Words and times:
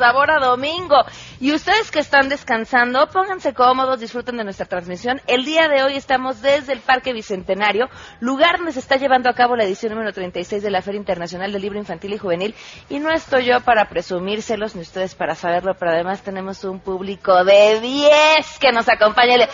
sabor 0.00 0.30
a 0.30 0.38
domingo. 0.38 0.96
Y 1.40 1.52
ustedes 1.52 1.90
que 1.90 2.00
están 2.00 2.28
descansando, 2.28 3.06
pónganse 3.08 3.52
cómodos, 3.52 4.00
disfruten 4.00 4.38
de 4.38 4.44
nuestra 4.44 4.66
transmisión. 4.66 5.20
El 5.26 5.44
día 5.44 5.68
de 5.68 5.82
hoy 5.82 5.96
estamos 5.96 6.40
desde 6.40 6.72
el 6.72 6.80
Parque 6.80 7.12
Bicentenario, 7.12 7.88
lugar 8.18 8.56
donde 8.56 8.72
se 8.72 8.80
está 8.80 8.96
llevando 8.96 9.28
a 9.28 9.34
cabo 9.34 9.56
la 9.56 9.64
edición 9.64 9.92
número 9.92 10.12
36 10.12 10.62
de 10.62 10.70
la 10.70 10.80
Feria 10.80 10.98
Internacional 10.98 11.52
del 11.52 11.60
Libro 11.60 11.78
Infantil 11.78 12.14
y 12.14 12.18
Juvenil. 12.18 12.54
Y 12.88 12.98
no 12.98 13.10
estoy 13.10 13.44
yo 13.44 13.60
para 13.60 13.88
presumírselos, 13.90 14.74
ni 14.74 14.82
ustedes 14.82 15.14
para 15.14 15.34
saberlo, 15.34 15.74
pero 15.78 15.92
además 15.92 16.22
tenemos 16.22 16.64
un 16.64 16.80
público 16.80 17.44
de 17.44 17.80
10 17.80 18.58
que 18.58 18.72
nos 18.72 18.88
acompaña. 18.88 19.34
El... 19.34 19.42
¡Eh! 19.42 19.48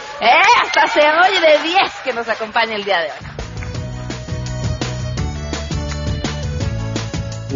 Hasta 0.62 0.87
se 0.87 1.01
oye 1.01 1.41
de 1.41 1.62
10 1.62 1.78
que 2.05 2.12
nos 2.12 2.28
acompaña 2.28 2.77
el 2.77 2.84
día 2.84 3.01
de 3.01 3.06
hoy. 3.06 3.45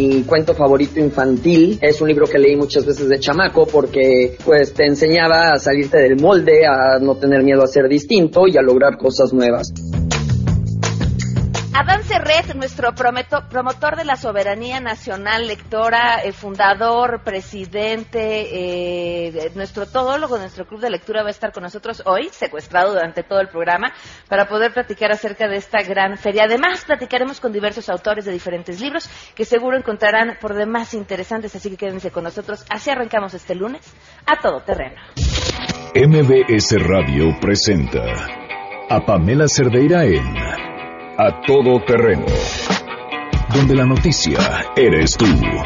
Mi 0.00 0.22
cuento 0.22 0.54
favorito 0.54 0.98
infantil 0.98 1.78
es 1.82 2.00
un 2.00 2.08
libro 2.08 2.26
que 2.26 2.38
leí 2.38 2.56
muchas 2.56 2.86
veces 2.86 3.06
de 3.06 3.20
chamaco 3.20 3.66
porque 3.66 4.34
pues 4.46 4.72
te 4.72 4.86
enseñaba 4.86 5.50
a 5.52 5.58
salirte 5.58 5.98
del 5.98 6.18
molde, 6.18 6.64
a 6.66 6.98
no 6.98 7.16
tener 7.16 7.42
miedo 7.42 7.62
a 7.62 7.66
ser 7.66 7.86
distinto 7.86 8.48
y 8.48 8.56
a 8.56 8.62
lograr 8.62 8.96
cosas 8.96 9.30
nuevas. 9.34 9.70
Adán 11.80 12.02
Serret, 12.04 12.54
nuestro 12.56 12.92
promotor 12.94 13.96
de 13.96 14.04
la 14.04 14.16
soberanía 14.16 14.80
nacional, 14.80 15.46
lectora, 15.46 16.22
eh, 16.22 16.30
fundador, 16.30 17.22
presidente, 17.24 18.18
eh, 18.18 19.50
nuestro 19.54 19.86
todólogo, 19.86 20.36
nuestro 20.36 20.66
club 20.66 20.82
de 20.82 20.90
lectura 20.90 21.22
va 21.22 21.28
a 21.28 21.30
estar 21.30 21.52
con 21.52 21.62
nosotros 21.62 22.02
hoy, 22.04 22.28
secuestrado 22.32 22.92
durante 22.92 23.22
todo 23.22 23.40
el 23.40 23.48
programa, 23.48 23.94
para 24.28 24.46
poder 24.46 24.74
platicar 24.74 25.10
acerca 25.10 25.48
de 25.48 25.56
esta 25.56 25.80
gran 25.82 26.18
feria. 26.18 26.44
Además, 26.44 26.84
platicaremos 26.84 27.40
con 27.40 27.50
diversos 27.50 27.88
autores 27.88 28.26
de 28.26 28.32
diferentes 28.32 28.78
libros 28.78 29.08
que 29.34 29.46
seguro 29.46 29.78
encontrarán 29.78 30.36
por 30.38 30.52
demás 30.52 30.92
interesantes, 30.92 31.56
así 31.56 31.70
que 31.70 31.78
quédense 31.78 32.10
con 32.10 32.24
nosotros. 32.24 32.62
Así 32.68 32.90
arrancamos 32.90 33.32
este 33.32 33.54
lunes 33.54 33.90
a 34.26 34.38
todo 34.38 34.60
terreno. 34.60 35.00
MBS 35.94 36.76
Radio 36.86 37.40
presenta 37.40 38.04
a 38.90 39.00
Pamela 39.06 39.48
Cerdeira 39.48 40.04
en 40.04 40.79
a 41.22 41.42
todo 41.46 41.84
terreno, 41.84 42.24
donde 43.54 43.74
la 43.74 43.84
noticia 43.84 44.38
eres 44.74 45.18
tú. 45.18 45.26
Muy 45.26 45.60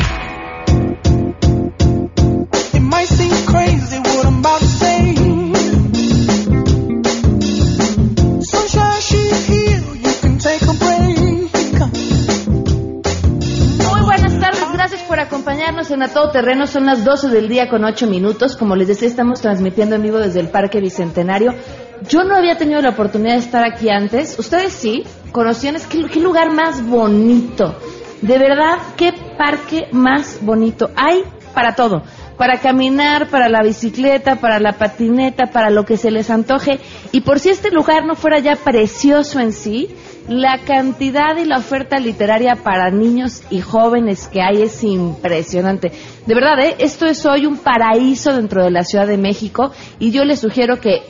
buenas 14.03 14.41
tardes, 14.41 14.73
gracias 14.73 15.03
por 15.03 15.21
acompañarnos 15.21 15.89
en 15.93 16.03
A 16.03 16.09
Todo 16.09 16.33
Terreno. 16.33 16.67
Son 16.67 16.85
las 16.85 17.05
12 17.05 17.29
del 17.29 17.49
día 17.49 17.69
con 17.69 17.85
8 17.85 18.09
minutos. 18.09 18.57
Como 18.57 18.75
les 18.75 18.89
decía, 18.89 19.07
estamos 19.07 19.41
transmitiendo 19.41 19.95
en 19.95 20.03
vivo 20.03 20.19
desde 20.19 20.41
el 20.41 20.49
Parque 20.49 20.81
Bicentenario. 20.81 21.55
Yo 22.09 22.25
no 22.25 22.35
había 22.35 22.59
tenido 22.59 22.83
la 22.83 22.91
oportunidad 22.91 23.35
de 23.35 23.41
estar 23.41 23.65
aquí 23.65 23.89
antes. 23.89 24.37
Ustedes 24.37 24.73
sí, 24.73 25.05
conocían, 25.35 25.75
es 25.75 25.89
que 25.89 26.05
qué 26.05 26.21
lugar 26.21 26.53
más 26.53 26.87
bonito. 26.87 27.77
De 28.23 28.39
verdad, 28.39 28.79
qué 28.97 29.13
parque 29.37 29.89
más 29.91 30.39
bonito. 30.41 30.91
Hay 30.95 31.25
para 31.53 31.75
todo. 31.75 32.05
Para 32.39 32.61
caminar, 32.61 33.29
para 33.31 33.49
la 33.49 33.63
bicicleta, 33.65 34.37
para 34.37 34.61
la 34.61 34.75
patineta, 34.75 35.47
para 35.47 35.71
lo 35.71 35.85
que 35.85 35.97
se 35.97 36.13
les 36.13 36.31
antoje. 36.31 36.79
Y 37.11 37.23
por 37.23 37.41
si 37.41 37.51
este 37.51 37.73
lugar 37.73 38.07
no 38.07 38.15
fuera 38.15 38.39
ya 38.39 38.55
precioso 38.55 39.41
en 39.41 39.53
sí, 39.53 39.89
la 40.29 40.59
cantidad 40.59 41.37
y 41.37 41.47
la 41.47 41.59
oferta 41.59 41.99
literaria 41.99 42.55
para 42.55 42.93
niños 42.93 43.43
y 43.51 43.61
jóvenes 43.61 44.29
que 44.29 44.41
hay 44.41 44.63
es 44.63 44.85
impresionante. 44.85 45.91
De 46.27 46.35
verdad, 46.35 46.61
¿eh? 46.61 46.77
esto 46.79 47.07
es 47.07 47.27
hoy 47.27 47.45
un 47.45 47.59
paraíso 47.59 48.33
dentro 48.33 48.63
de 48.63 48.71
la 48.71 48.85
Ciudad 48.85 49.09
de 49.09 49.19
México 49.19 49.73
y 49.99 50.13
yo 50.13 50.25
les 50.25 50.39
sugiero 50.39 50.81
que 50.81 51.03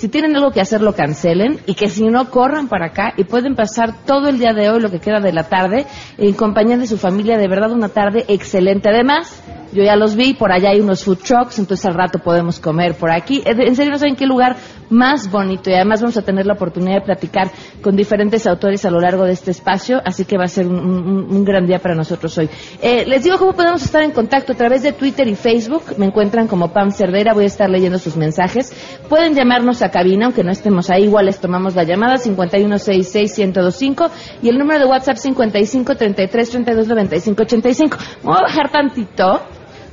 si 0.00 0.08
tienen 0.08 0.34
algo 0.34 0.50
que 0.50 0.62
hacer, 0.62 0.80
lo 0.80 0.94
cancelen 0.94 1.60
y 1.66 1.74
que 1.74 1.90
si 1.90 2.08
no, 2.08 2.30
corran 2.30 2.68
para 2.68 2.86
acá 2.86 3.12
y 3.18 3.24
pueden 3.24 3.54
pasar 3.54 4.02
todo 4.06 4.30
el 4.30 4.38
día 4.38 4.54
de 4.54 4.70
hoy, 4.70 4.80
lo 4.80 4.90
que 4.90 4.98
queda 4.98 5.20
de 5.20 5.30
la 5.30 5.42
tarde, 5.42 5.84
en 6.16 6.32
compañía 6.32 6.78
de 6.78 6.86
su 6.86 6.96
familia. 6.96 7.36
De 7.36 7.48
verdad, 7.48 7.70
una 7.70 7.90
tarde 7.90 8.24
excelente. 8.26 8.88
Además, 8.88 9.42
yo 9.72 9.82
ya 9.82 9.96
los 9.96 10.16
vi, 10.16 10.34
por 10.34 10.52
allá 10.52 10.70
hay 10.70 10.80
unos 10.80 11.04
food 11.04 11.18
trucks, 11.18 11.58
entonces 11.58 11.86
al 11.86 11.94
rato 11.94 12.18
podemos 12.18 12.58
comer 12.58 12.94
por 12.94 13.10
aquí. 13.10 13.42
Eh, 13.44 13.54
en 13.56 13.76
serio, 13.76 13.92
no 13.92 13.98
saben 13.98 14.16
qué 14.16 14.26
lugar 14.26 14.56
más 14.90 15.30
bonito 15.30 15.70
y 15.70 15.74
además 15.74 16.00
vamos 16.00 16.16
a 16.16 16.22
tener 16.22 16.46
la 16.46 16.54
oportunidad 16.54 16.96
de 16.96 17.02
platicar 17.02 17.50
con 17.80 17.94
diferentes 17.94 18.46
autores 18.46 18.84
a 18.84 18.90
lo 18.90 19.00
largo 19.00 19.24
de 19.24 19.32
este 19.32 19.52
espacio, 19.52 20.02
así 20.04 20.24
que 20.24 20.36
va 20.36 20.44
a 20.44 20.48
ser 20.48 20.66
un, 20.66 21.44
gran 21.44 21.66
día 21.66 21.78
para 21.78 21.94
nosotros 21.94 22.36
hoy. 22.38 22.50
Eh, 22.82 23.04
les 23.06 23.24
digo 23.24 23.38
cómo 23.38 23.52
podemos 23.54 23.82
estar 23.82 24.02
en 24.02 24.10
contacto 24.10 24.52
a 24.52 24.56
través 24.56 24.82
de 24.82 24.92
Twitter 24.92 25.26
y 25.28 25.34
Facebook. 25.34 25.82
Me 25.96 26.06
encuentran 26.06 26.48
como 26.48 26.72
Pam 26.72 26.90
Cervera, 26.90 27.32
voy 27.32 27.44
a 27.44 27.46
estar 27.46 27.70
leyendo 27.70 27.98
sus 27.98 28.16
mensajes. 28.16 28.72
Pueden 29.08 29.34
llamarnos 29.34 29.82
a 29.82 29.90
cabina, 29.90 30.26
aunque 30.26 30.44
no 30.44 30.50
estemos 30.50 30.90
ahí, 30.90 31.04
igual 31.04 31.26
les 31.26 31.40
tomamos 31.40 31.74
la 31.74 31.84
llamada 31.84 32.16
5166-1025 32.16 34.10
y 34.42 34.48
el 34.48 34.58
número 34.58 34.80
de 34.80 34.86
WhatsApp 34.86 35.16
55 35.16 35.96
33 35.96 36.50
32 36.50 36.88
95 36.88 37.42
85. 37.42 37.96
Me 38.22 38.30
voy 38.30 38.38
a 38.38 38.42
bajar 38.42 38.70
tantito 38.70 39.40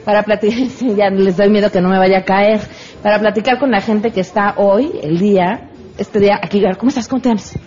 para 0.08 0.24
platicar, 0.24 0.58
ya 0.96 1.10
les 1.10 1.36
doy 1.36 1.50
miedo 1.50 1.70
que 1.70 1.82
no 1.82 1.90
me 1.90 1.98
vaya 1.98 2.20
a 2.20 2.24
caer, 2.24 2.62
para 3.04 3.20
platicar 3.20 3.60
con 3.60 3.72
la 3.72 3.82
gente 3.82 4.12
que 4.12 4.22
está 4.22 4.54
hoy, 4.56 4.90
el 5.04 5.20
día, 5.20 5.70
este 5.98 6.22
día, 6.22 6.40
aquí. 6.42 6.64
¿Cómo 6.78 6.88
estás? 6.88 7.10
¿Cómo 7.10 7.22
te 7.22 7.28
llamas? 7.28 7.60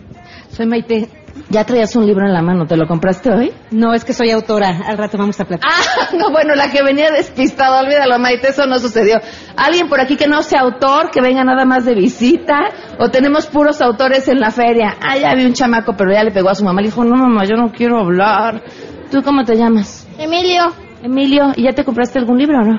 Soy 0.48 0.64
Maite. 0.64 1.10
Ya 1.50 1.64
traías 1.64 1.94
un 1.96 2.06
libro 2.06 2.26
en 2.26 2.32
la 2.32 2.40
mano, 2.40 2.66
¿te 2.66 2.78
lo 2.78 2.86
compraste 2.86 3.30
hoy? 3.30 3.52
No, 3.70 3.92
es 3.92 4.06
que 4.06 4.14
soy 4.14 4.30
autora, 4.30 4.80
al 4.86 4.96
rato 4.96 5.18
vamos 5.18 5.38
a 5.38 5.44
platicar. 5.44 5.70
Ah, 5.70 6.08
no, 6.16 6.30
bueno, 6.30 6.54
la 6.54 6.70
que 6.70 6.82
venía 6.82 7.10
despistada, 7.10 7.82
olvídalo, 7.82 8.18
Maite, 8.18 8.48
eso 8.48 8.66
no 8.66 8.78
sucedió. 8.78 9.20
¿Alguien 9.56 9.90
por 9.90 10.00
aquí 10.00 10.16
que 10.16 10.26
no 10.26 10.42
sea 10.42 10.60
autor, 10.60 11.10
que 11.10 11.20
venga 11.20 11.44
nada 11.44 11.66
más 11.66 11.84
de 11.84 11.94
visita? 11.94 12.58
¿O 12.98 13.10
tenemos 13.10 13.48
puros 13.48 13.82
autores 13.82 14.28
en 14.28 14.40
la 14.40 14.50
feria? 14.50 14.96
Ah, 15.02 15.18
ya 15.18 15.34
vi 15.34 15.44
un 15.44 15.52
chamaco, 15.52 15.94
pero 15.94 16.10
ya 16.10 16.24
le 16.24 16.30
pegó 16.30 16.48
a 16.48 16.54
su 16.54 16.64
mamá, 16.64 16.80
le 16.80 16.88
dijo, 16.88 17.04
no, 17.04 17.16
mamá, 17.16 17.44
yo 17.44 17.56
no 17.56 17.70
quiero 17.70 17.98
hablar. 17.98 18.62
¿Tú 19.10 19.22
cómo 19.22 19.44
te 19.44 19.56
llamas? 19.56 20.08
Emilio. 20.18 20.89
Emilio, 21.02 21.52
¿y 21.56 21.64
ya 21.64 21.72
te 21.72 21.84
compraste 21.84 22.18
algún 22.18 22.38
libro 22.38 22.58
o 22.58 22.64
no? 22.64 22.78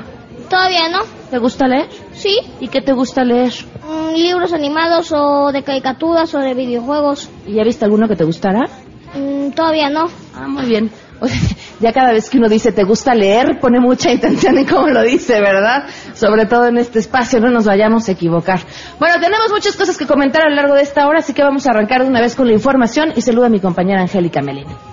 Todavía 0.49 0.89
no. 0.89 0.99
¿Te 1.29 1.37
gusta 1.37 1.67
leer? 1.67 1.87
Sí. 2.13 2.37
¿Y 2.59 2.67
qué 2.67 2.81
te 2.81 2.93
gusta 2.93 3.23
leer? 3.23 3.53
Mm, 3.87 4.15
libros 4.15 4.53
animados 4.53 5.11
o 5.13 5.51
de 5.51 5.63
caricaturas 5.63 6.33
o 6.35 6.39
de 6.39 6.53
videojuegos. 6.53 7.29
¿Y 7.47 7.53
ya 7.53 7.63
viste 7.63 7.85
alguno 7.85 8.07
que 8.07 8.15
te 8.15 8.25
gustara? 8.25 8.67
Mm, 9.15 9.51
todavía 9.51 9.89
no. 9.89 10.07
Ah, 10.35 10.47
muy 10.47 10.65
bien. 10.65 10.91
ya 11.79 11.93
cada 11.93 12.11
vez 12.11 12.29
que 12.29 12.37
uno 12.37 12.49
dice 12.49 12.71
te 12.71 12.83
gusta 12.83 13.13
leer, 13.13 13.59
pone 13.59 13.79
mucha 13.79 14.11
intención 14.11 14.57
en 14.57 14.65
cómo 14.65 14.87
lo 14.87 15.03
dice, 15.03 15.39
¿verdad? 15.39 15.85
Sobre 16.13 16.45
todo 16.45 16.67
en 16.67 16.77
este 16.77 16.99
espacio, 16.99 17.39
no 17.39 17.49
nos 17.49 17.65
vayamos 17.65 18.09
a 18.09 18.11
equivocar. 18.11 18.59
Bueno, 18.99 19.15
tenemos 19.21 19.51
muchas 19.51 19.75
cosas 19.75 19.97
que 19.97 20.07
comentar 20.07 20.41
a 20.41 20.49
lo 20.49 20.55
largo 20.55 20.73
de 20.73 20.81
esta 20.81 21.07
hora, 21.07 21.19
así 21.19 21.33
que 21.33 21.43
vamos 21.43 21.65
a 21.67 21.71
arrancar 21.71 22.03
de 22.03 22.09
una 22.09 22.21
vez 22.21 22.35
con 22.35 22.47
la 22.47 22.53
información 22.53 23.13
y 23.15 23.21
saludo 23.21 23.45
a 23.45 23.49
mi 23.49 23.59
compañera 23.59 24.01
Angélica 24.01 24.41
Melini. 24.41 24.90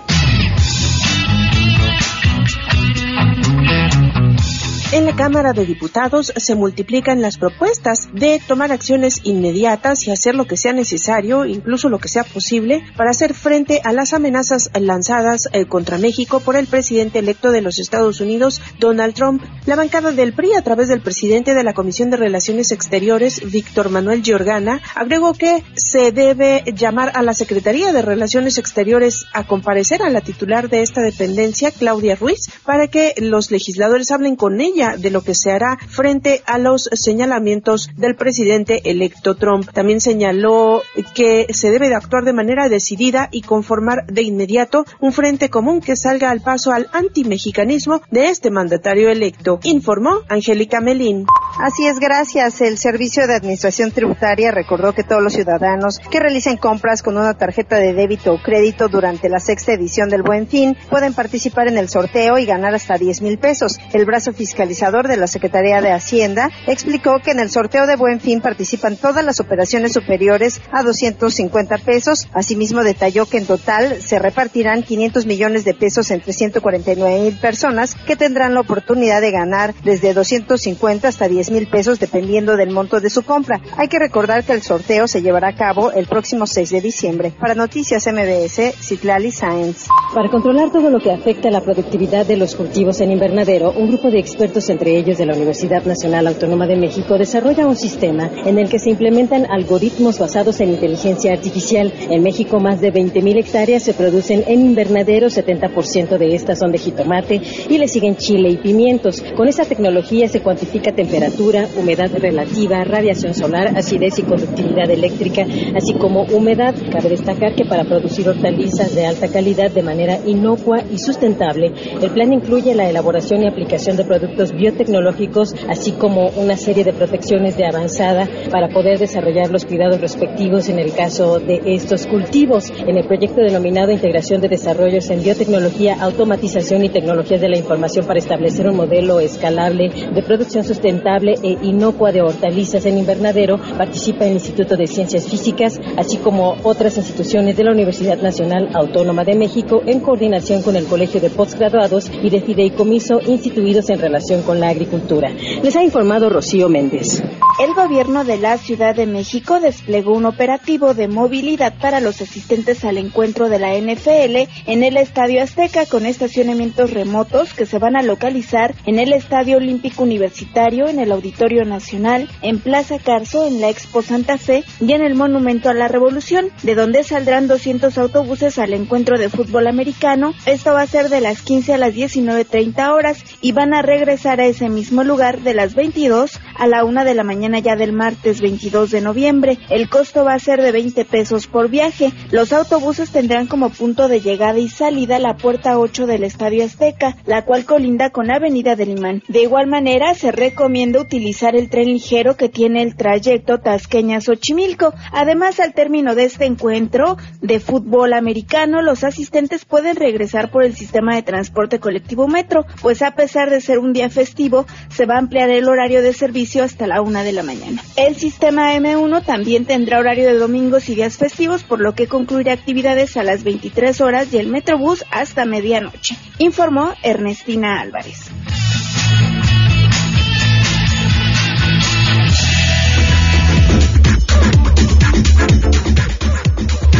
En 4.90 5.04
la 5.04 5.14
Cámara 5.14 5.52
de 5.52 5.66
Diputados 5.66 6.32
se 6.34 6.54
multiplican 6.54 7.20
las 7.20 7.36
propuestas 7.36 8.08
de 8.14 8.40
tomar 8.48 8.72
acciones 8.72 9.20
inmediatas 9.22 10.06
y 10.06 10.10
hacer 10.10 10.34
lo 10.34 10.46
que 10.46 10.56
sea 10.56 10.72
necesario, 10.72 11.44
incluso 11.44 11.90
lo 11.90 11.98
que 11.98 12.08
sea 12.08 12.24
posible, 12.24 12.82
para 12.96 13.10
hacer 13.10 13.34
frente 13.34 13.82
a 13.84 13.92
las 13.92 14.14
amenazas 14.14 14.70
lanzadas 14.80 15.42
eh, 15.52 15.66
contra 15.66 15.98
México 15.98 16.40
por 16.40 16.56
el 16.56 16.66
presidente 16.66 17.18
electo 17.18 17.50
de 17.50 17.60
los 17.60 17.78
Estados 17.78 18.22
Unidos, 18.22 18.62
Donald 18.78 19.12
Trump. 19.12 19.42
La 19.66 19.76
bancada 19.76 20.10
del 20.10 20.32
PRI, 20.32 20.54
a 20.54 20.62
través 20.62 20.88
del 20.88 21.02
presidente 21.02 21.52
de 21.52 21.64
la 21.64 21.74
Comisión 21.74 22.08
de 22.08 22.16
Relaciones 22.16 22.72
Exteriores, 22.72 23.42
Víctor 23.52 23.90
Manuel 23.90 24.22
Giorgana, 24.22 24.80
agregó 24.94 25.34
que 25.34 25.64
se 25.74 26.12
debe 26.12 26.64
llamar 26.74 27.12
a 27.14 27.22
la 27.22 27.34
Secretaría 27.34 27.92
de 27.92 28.00
Relaciones 28.00 28.56
Exteriores 28.56 29.26
a 29.34 29.46
comparecer 29.46 30.02
a 30.02 30.08
la 30.08 30.22
titular 30.22 30.70
de 30.70 30.80
esta 30.80 31.02
dependencia, 31.02 31.72
Claudia 31.72 32.16
Ruiz, 32.16 32.48
para 32.64 32.86
que 32.86 33.12
los 33.18 33.50
legisladores 33.50 34.10
hablen 34.10 34.34
con 34.34 34.62
ella 34.62 34.77
de 34.78 35.10
lo 35.10 35.22
que 35.22 35.34
se 35.34 35.50
hará 35.50 35.76
frente 35.88 36.42
a 36.46 36.56
los 36.56 36.88
señalamientos 36.92 37.90
del 37.96 38.14
presidente 38.14 38.88
electo 38.88 39.34
Trump. 39.34 39.68
También 39.72 40.00
señaló 40.00 40.82
que 41.14 41.46
se 41.50 41.72
debe 41.72 41.88
de 41.88 41.96
actuar 41.96 42.22
de 42.22 42.32
manera 42.32 42.68
decidida 42.68 43.28
y 43.32 43.42
conformar 43.42 44.06
de 44.06 44.22
inmediato 44.22 44.84
un 45.00 45.12
frente 45.12 45.50
común 45.50 45.80
que 45.80 45.96
salga 45.96 46.30
al 46.30 46.42
paso 46.42 46.70
al 46.70 46.88
antimexicanismo 46.92 48.02
de 48.12 48.28
este 48.28 48.52
mandatario 48.52 49.10
electo, 49.10 49.58
informó 49.64 50.20
Angélica 50.28 50.80
Melín. 50.80 51.26
Así 51.60 51.86
es, 51.86 51.98
gracias. 51.98 52.60
El 52.60 52.78
Servicio 52.78 53.26
de 53.26 53.34
Administración 53.34 53.90
Tributaria 53.90 54.52
recordó 54.52 54.92
que 54.92 55.02
todos 55.02 55.22
los 55.22 55.32
ciudadanos 55.32 55.98
que 55.98 56.20
realicen 56.20 56.56
compras 56.56 57.02
con 57.02 57.16
una 57.16 57.34
tarjeta 57.34 57.78
de 57.78 57.94
débito 57.94 58.32
o 58.32 58.40
crédito 58.40 58.86
durante 58.86 59.28
la 59.28 59.40
sexta 59.40 59.72
edición 59.72 60.08
del 60.08 60.22
Buen 60.22 60.46
Fin 60.46 60.76
pueden 60.88 61.14
participar 61.14 61.66
en 61.66 61.78
el 61.78 61.88
sorteo 61.88 62.38
y 62.38 62.46
ganar 62.46 62.76
hasta 62.76 62.96
10 62.96 63.22
mil 63.22 63.38
pesos. 63.38 63.80
El 63.92 64.04
brazo 64.04 64.32
fiscal 64.32 64.67
fiscalizador 64.68 65.08
de 65.08 65.16
la 65.16 65.26
Secretaría 65.26 65.80
de 65.80 65.92
Hacienda, 65.92 66.50
explicó 66.66 67.20
que 67.20 67.30
en 67.30 67.40
el 67.40 67.50
sorteo 67.50 67.86
de 67.86 67.96
Buen 67.96 68.20
Fin 68.20 68.42
participan 68.42 68.96
todas 68.96 69.24
las 69.24 69.40
operaciones 69.40 69.94
superiores 69.94 70.60
a 70.72 70.82
250 70.82 71.78
pesos. 71.78 72.28
Asimismo, 72.34 72.84
detalló 72.84 73.24
que 73.24 73.38
en 73.38 73.46
total 73.46 74.02
se 74.02 74.18
repartirán 74.18 74.82
500 74.82 75.24
millones 75.24 75.64
de 75.64 75.72
pesos 75.72 76.10
entre 76.10 76.34
149 76.34 77.20
mil 77.20 77.36
personas 77.38 77.94
que 77.94 78.16
tendrán 78.16 78.52
la 78.52 78.60
oportunidad 78.60 79.22
de 79.22 79.30
ganar 79.30 79.74
desde 79.84 80.12
250 80.12 81.08
hasta 81.08 81.28
10 81.28 81.50
mil 81.50 81.66
pesos 81.68 81.98
dependiendo 81.98 82.56
del 82.56 82.70
monto 82.70 83.00
de 83.00 83.08
su 83.08 83.22
compra. 83.22 83.60
Hay 83.78 83.88
que 83.88 83.98
recordar 83.98 84.44
que 84.44 84.52
el 84.52 84.62
sorteo 84.62 85.08
se 85.08 85.22
llevará 85.22 85.48
a 85.48 85.56
cabo 85.56 85.92
el 85.92 86.06
próximo 86.06 86.46
6 86.46 86.70
de 86.70 86.80
diciembre. 86.82 87.32
Para 87.40 87.54
Noticias 87.54 88.06
MBS, 88.06 88.74
Citlali 88.82 89.32
Sáenz. 89.32 89.86
Para 90.14 90.28
controlar 90.28 90.70
todo 90.70 90.90
lo 90.90 91.00
que 91.00 91.10
afecta 91.10 91.48
a 91.48 91.52
la 91.52 91.62
productividad 91.62 92.26
de 92.26 92.36
los 92.36 92.54
cultivos 92.54 93.00
en 93.00 93.12
invernadero, 93.12 93.72
un 93.72 93.88
grupo 93.88 94.10
de 94.10 94.18
expertos, 94.18 94.57
entre 94.58 94.98
ellos 94.98 95.18
de 95.18 95.26
la 95.26 95.34
Universidad 95.34 95.84
Nacional 95.84 96.26
Autónoma 96.26 96.66
de 96.66 96.74
México, 96.74 97.16
desarrolla 97.16 97.68
un 97.68 97.76
sistema 97.76 98.28
en 98.44 98.58
el 98.58 98.68
que 98.68 98.80
se 98.80 98.90
implementan 98.90 99.46
algoritmos 99.48 100.18
basados 100.18 100.60
en 100.60 100.70
inteligencia 100.70 101.32
artificial. 101.32 101.92
En 102.10 102.24
México, 102.24 102.58
más 102.58 102.80
de 102.80 102.92
20.000 102.92 103.38
hectáreas 103.38 103.84
se 103.84 103.94
producen 103.94 104.42
en 104.48 104.66
invernadero, 104.66 105.28
70% 105.28 106.18
de 106.18 106.34
estas 106.34 106.58
son 106.58 106.72
de 106.72 106.78
jitomate 106.78 107.40
y 107.68 107.78
le 107.78 107.86
siguen 107.86 108.16
chile 108.16 108.48
y 108.48 108.56
pimientos. 108.56 109.22
Con 109.36 109.46
esa 109.46 109.64
tecnología 109.64 110.28
se 110.28 110.40
cuantifica 110.40 110.90
temperatura, 110.90 111.68
humedad 111.76 112.10
relativa, 112.18 112.82
radiación 112.82 113.34
solar, 113.34 113.76
acidez 113.76 114.18
y 114.18 114.22
conductividad 114.22 114.90
eléctrica, 114.90 115.46
así 115.76 115.94
como 115.94 116.24
humedad. 116.24 116.74
Cabe 116.90 117.10
destacar 117.10 117.54
que 117.54 117.64
para 117.64 117.84
producir 117.84 118.28
hortalizas 118.28 118.92
de 118.96 119.06
alta 119.06 119.28
calidad 119.28 119.70
de 119.70 119.84
manera 119.84 120.18
inocua 120.26 120.82
y 120.90 120.98
sustentable, 120.98 121.72
el 122.02 122.10
plan 122.10 122.32
incluye 122.32 122.74
la 122.74 122.90
elaboración 122.90 123.42
y 123.42 123.46
aplicación 123.46 123.96
de 123.96 124.04
productos 124.04 124.47
biotecnológicos, 124.52 125.54
así 125.68 125.92
como 125.92 126.28
una 126.30 126.56
serie 126.56 126.84
de 126.84 126.92
protecciones 126.92 127.56
de 127.56 127.66
avanzada 127.66 128.28
para 128.50 128.68
poder 128.68 128.98
desarrollar 128.98 129.50
los 129.50 129.64
cuidados 129.64 130.00
respectivos 130.00 130.68
en 130.68 130.78
el 130.78 130.92
caso 130.92 131.38
de 131.40 131.60
estos 131.66 132.06
cultivos. 132.06 132.70
En 132.86 132.96
el 132.96 133.06
proyecto 133.06 133.40
denominado 133.40 133.92
Integración 133.92 134.40
de 134.40 134.48
Desarrollos 134.48 135.10
en 135.10 135.22
Biotecnología, 135.22 135.96
Automatización 136.00 136.84
y 136.84 136.88
Tecnologías 136.88 137.40
de 137.40 137.48
la 137.48 137.58
Información 137.58 138.06
para 138.06 138.18
establecer 138.18 138.68
un 138.68 138.76
modelo 138.76 139.20
escalable 139.20 139.90
de 140.14 140.22
producción 140.22 140.64
sustentable 140.64 141.34
e 141.42 141.56
inocua 141.62 142.12
de 142.12 142.22
hortalizas 142.22 142.86
en 142.86 142.98
invernadero, 142.98 143.58
participa 143.76 144.26
el 144.26 144.34
Instituto 144.34 144.76
de 144.76 144.86
Ciencias 144.86 145.28
Físicas, 145.28 145.80
así 145.96 146.18
como 146.18 146.56
otras 146.62 146.96
instituciones 146.96 147.56
de 147.56 147.64
la 147.64 147.72
Universidad 147.72 148.18
Nacional 148.20 148.68
Autónoma 148.74 149.24
de 149.24 149.34
México 149.34 149.82
en 149.86 150.00
coordinación 150.00 150.62
con 150.62 150.76
el 150.76 150.86
Colegio 150.86 151.20
de 151.20 151.30
Postgraduados 151.30 152.10
y 152.22 152.30
de 152.30 152.40
Fideicomiso 152.40 153.20
instituidos 153.26 153.90
en 153.90 154.00
relación 154.00 154.37
con 154.42 154.60
la 154.60 154.68
agricultura. 154.68 155.30
Les 155.62 155.76
ha 155.76 155.82
informado 155.82 156.28
Rocío 156.28 156.68
Méndez. 156.68 157.22
El 157.58 157.74
gobierno 157.74 158.24
de 158.24 158.38
la 158.38 158.56
Ciudad 158.56 158.94
de 158.94 159.06
México 159.06 159.58
desplegó 159.58 160.12
un 160.12 160.26
operativo 160.26 160.94
de 160.94 161.08
movilidad 161.08 161.74
para 161.80 162.00
los 162.00 162.20
asistentes 162.20 162.84
al 162.84 162.98
encuentro 162.98 163.48
de 163.48 163.58
la 163.58 163.76
NFL 163.76 164.48
en 164.66 164.84
el 164.84 164.96
Estadio 164.96 165.42
Azteca 165.42 165.84
con 165.86 166.06
estacionamientos 166.06 166.92
remotos 166.92 167.54
que 167.54 167.66
se 167.66 167.78
van 167.78 167.96
a 167.96 168.02
localizar 168.02 168.76
en 168.86 169.00
el 169.00 169.12
Estadio 169.12 169.56
Olímpico 169.56 170.04
Universitario, 170.04 170.86
en 170.86 171.00
el 171.00 171.10
Auditorio 171.10 171.64
Nacional, 171.64 172.28
en 172.42 172.60
Plaza 172.60 172.98
Carso, 172.98 173.44
en 173.44 173.60
la 173.60 173.70
Expo 173.70 174.02
Santa 174.02 174.38
Fe 174.38 174.62
y 174.80 174.92
en 174.92 175.02
el 175.02 175.16
Monumento 175.16 175.68
a 175.68 175.74
la 175.74 175.88
Revolución, 175.88 176.50
de 176.62 176.74
donde 176.76 177.02
saldrán 177.02 177.48
200 177.48 177.98
autobuses 177.98 178.58
al 178.58 178.72
encuentro 178.72 179.18
de 179.18 179.30
fútbol 179.30 179.66
americano. 179.66 180.32
Esto 180.46 180.74
va 180.74 180.82
a 180.82 180.86
ser 180.86 181.08
de 181.08 181.20
las 181.20 181.42
15 181.42 181.74
a 181.74 181.78
las 181.78 181.94
19.30 181.94 182.92
horas 182.92 183.24
y 183.40 183.50
van 183.50 183.74
a 183.74 183.82
regresar 183.82 184.27
a 184.28 184.44
ese 184.44 184.68
mismo 184.68 185.04
lugar 185.04 185.40
de 185.40 185.54
las 185.54 185.74
22 185.74 186.38
a 186.54 186.66
la 186.66 186.84
1 186.84 187.04
de 187.04 187.14
la 187.14 187.24
mañana 187.24 187.58
ya 187.60 187.76
del 187.76 187.92
martes 187.92 188.40
22 188.42 188.90
de 188.90 189.00
noviembre. 189.00 189.58
El 189.70 189.88
costo 189.88 190.24
va 190.24 190.34
a 190.34 190.38
ser 190.38 190.60
de 190.60 190.70
20 190.70 191.04
pesos 191.06 191.46
por 191.46 191.70
viaje. 191.70 192.12
Los 192.30 192.52
autobuses 192.52 193.10
tendrán 193.10 193.46
como 193.46 193.70
punto 193.70 194.06
de 194.08 194.20
llegada 194.20 194.58
y 194.58 194.68
salida 194.68 195.18
la 195.18 195.36
puerta 195.36 195.78
8 195.78 196.06
del 196.06 196.24
Estadio 196.24 196.64
Azteca, 196.64 197.16
la 197.24 197.44
cual 197.44 197.64
colinda 197.64 198.10
con 198.10 198.30
Avenida 198.30 198.76
del 198.76 198.90
Imán. 198.90 199.22
De 199.28 199.42
igual 199.42 199.66
manera, 199.66 200.14
se 200.14 200.30
recomienda 200.30 201.00
utilizar 201.00 201.56
el 201.56 201.70
tren 201.70 201.86
ligero 201.86 202.36
que 202.36 202.50
tiene 202.50 202.82
el 202.82 202.96
trayecto 202.96 203.58
Tasqueña-Xochimilco. 203.58 204.92
Además, 205.12 205.58
al 205.60 205.72
término 205.72 206.14
de 206.14 206.24
este 206.24 206.44
encuentro 206.44 207.16
de 207.40 207.60
fútbol 207.60 208.12
americano, 208.12 208.82
los 208.82 209.04
asistentes 209.04 209.64
pueden 209.64 209.96
regresar 209.96 210.50
por 210.50 210.64
el 210.64 210.76
sistema 210.76 211.14
de 211.14 211.22
transporte 211.22 211.78
colectivo 211.80 212.28
Metro, 212.28 212.66
pues 212.82 213.02
a 213.02 213.12
pesar 213.12 213.50
de 213.50 213.60
ser 213.60 213.78
un 213.78 213.92
día 213.92 214.07
festivo, 214.10 214.66
se 214.90 215.06
va 215.06 215.14
a 215.14 215.18
ampliar 215.18 215.50
el 215.50 215.68
horario 215.68 216.02
de 216.02 216.12
servicio 216.12 216.64
hasta 216.64 216.86
la 216.86 217.00
una 217.02 217.22
de 217.22 217.32
la 217.32 217.42
mañana. 217.42 217.82
El 217.96 218.16
sistema 218.16 218.74
M1 218.74 219.24
también 219.24 219.64
tendrá 219.64 219.98
horario 219.98 220.26
de 220.26 220.34
domingos 220.34 220.88
y 220.88 220.94
días 220.94 221.16
festivos, 221.16 221.64
por 221.64 221.80
lo 221.80 221.94
que 221.94 222.06
concluirá 222.06 222.52
actividades 222.52 223.16
a 223.16 223.22
las 223.22 223.44
23 223.44 224.00
horas 224.00 224.32
y 224.32 224.38
el 224.38 224.48
Metrobús 224.48 225.04
hasta 225.10 225.44
medianoche, 225.44 226.16
informó 226.38 226.92
Ernestina 227.02 227.80
Álvarez. 227.80 228.30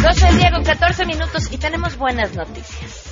Dos 0.02 0.20
del 0.20 0.52
con 0.52 0.64
14 0.64 1.06
minutos 1.06 1.52
y 1.52 1.58
tenemos 1.58 1.98
buenas 1.98 2.34
noticias. 2.34 3.08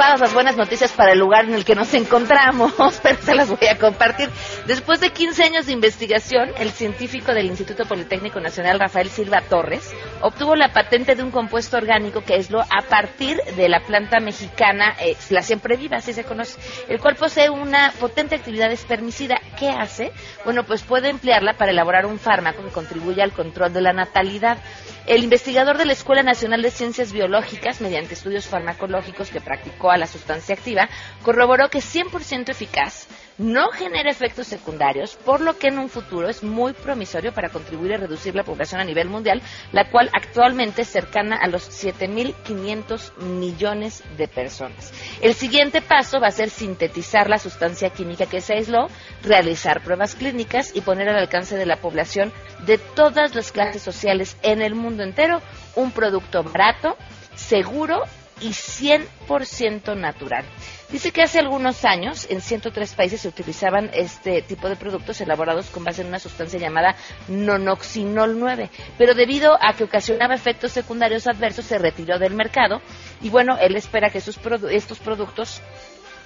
Adecuadas 0.00 0.20
las 0.20 0.34
buenas 0.34 0.56
noticias 0.56 0.92
para 0.92 1.12
el 1.12 1.18
lugar 1.18 1.44
en 1.44 1.54
el 1.54 1.64
que 1.64 1.74
nos 1.74 1.92
encontramos, 1.92 2.72
pero 3.02 3.20
se 3.20 3.34
las 3.34 3.50
voy 3.50 3.68
a 3.68 3.76
compartir. 3.76 4.30
Después 4.66 5.00
de 5.00 5.10
15 5.10 5.44
años 5.44 5.66
de 5.66 5.72
investigación, 5.72 6.50
el 6.58 6.70
científico 6.70 7.34
del 7.34 7.46
Instituto 7.46 7.84
Politécnico 7.84 8.40
Nacional, 8.40 8.80
Rafael 8.80 9.10
Silva 9.10 9.42
Torres, 9.48 9.92
obtuvo 10.20 10.56
la 10.56 10.72
patente 10.72 11.14
de 11.14 11.22
un 11.22 11.30
compuesto 11.30 11.76
orgánico 11.76 12.22
que 12.22 12.34
aisló 12.34 12.60
a 12.60 12.82
partir 12.88 13.38
de 13.56 13.68
la 13.68 13.80
planta 13.80 14.20
mexicana, 14.20 14.94
eh, 15.00 15.16
la 15.30 15.42
siempre 15.42 15.76
viva, 15.76 15.98
así 15.98 16.12
se 16.12 16.24
conoce, 16.24 16.58
el 16.88 17.00
cual 17.00 17.16
posee 17.16 17.50
una 17.50 17.92
potente 17.98 18.34
actividad 18.34 18.70
espermicida. 18.72 19.40
¿Qué 19.58 19.68
hace? 19.70 20.12
Bueno, 20.44 20.64
pues 20.64 20.82
puede 20.82 21.08
emplearla 21.08 21.54
para 21.54 21.72
elaborar 21.72 22.06
un 22.06 22.18
fármaco 22.18 22.62
que 22.62 22.70
contribuye 22.70 23.22
al 23.22 23.32
control 23.32 23.72
de 23.72 23.80
la 23.80 23.92
natalidad. 23.92 24.58
El 25.06 25.24
investigador 25.24 25.78
de 25.78 25.86
la 25.86 25.92
Escuela 25.92 26.22
Nacional 26.22 26.62
de 26.62 26.70
Ciencias 26.70 27.12
Biológicas, 27.12 27.80
mediante 27.80 28.14
estudios 28.14 28.46
farmacológicos 28.46 29.30
que 29.30 29.40
practicó 29.40 29.90
a 29.90 29.96
la 29.96 30.06
sustancia 30.06 30.54
activa, 30.54 30.88
corroboró 31.22 31.68
que 31.68 31.78
es 31.78 31.94
100% 31.94 32.50
eficaz, 32.50 33.08
no 33.40 33.70
genera 33.70 34.10
efectos 34.10 34.46
secundarios, 34.46 35.16
por 35.16 35.40
lo 35.40 35.56
que 35.56 35.68
en 35.68 35.78
un 35.78 35.88
futuro 35.88 36.28
es 36.28 36.42
muy 36.42 36.74
promisorio 36.74 37.32
para 37.32 37.48
contribuir 37.48 37.94
a 37.94 37.96
reducir 37.96 38.34
la 38.34 38.44
población 38.44 38.82
a 38.82 38.84
nivel 38.84 39.08
mundial, 39.08 39.40
la 39.72 39.90
cual 39.90 40.10
actualmente 40.12 40.82
es 40.82 40.88
cercana 40.88 41.36
a 41.36 41.48
los 41.48 41.70
7.500 41.82 43.16
millones 43.16 44.04
de 44.18 44.28
personas. 44.28 44.92
El 45.22 45.32
siguiente 45.32 45.80
paso 45.80 46.20
va 46.20 46.28
a 46.28 46.32
ser 46.32 46.50
sintetizar 46.50 47.30
la 47.30 47.38
sustancia 47.38 47.88
química 47.88 48.26
que 48.26 48.42
se 48.42 48.54
aisló, 48.54 48.88
realizar 49.22 49.82
pruebas 49.82 50.14
clínicas 50.14 50.72
y 50.74 50.82
poner 50.82 51.08
al 51.08 51.16
alcance 51.16 51.56
de 51.56 51.64
la 51.64 51.76
población 51.76 52.32
de 52.66 52.76
todas 52.76 53.34
las 53.34 53.52
clases 53.52 53.80
sociales 53.80 54.36
en 54.42 54.60
el 54.60 54.74
mundo 54.74 55.02
entero 55.02 55.40
un 55.76 55.92
producto 55.92 56.42
barato, 56.42 56.94
seguro 57.36 58.04
y 58.40 58.50
100% 58.50 59.96
natural. 59.96 60.44
Dice 60.90 61.12
que 61.12 61.22
hace 61.22 61.38
algunos 61.38 61.84
años 61.84 62.26
en 62.30 62.40
103 62.40 62.94
países 62.94 63.20
se 63.20 63.28
utilizaban 63.28 63.90
este 63.92 64.42
tipo 64.42 64.68
de 64.68 64.76
productos 64.76 65.20
elaborados 65.20 65.66
con 65.66 65.84
base 65.84 66.02
en 66.02 66.08
una 66.08 66.18
sustancia 66.18 66.58
llamada 66.58 66.96
nonoxinol 67.28 68.38
9, 68.38 68.70
pero 68.98 69.14
debido 69.14 69.56
a 69.60 69.74
que 69.74 69.84
ocasionaba 69.84 70.34
efectos 70.34 70.72
secundarios 70.72 71.28
adversos 71.28 71.66
se 71.66 71.78
retiró 71.78 72.18
del 72.18 72.34
mercado 72.34 72.80
y 73.22 73.30
bueno, 73.30 73.56
él 73.58 73.76
espera 73.76 74.10
que 74.10 74.20
sus 74.20 74.38
produ 74.38 74.68
estos 74.68 74.98
productos 74.98 75.62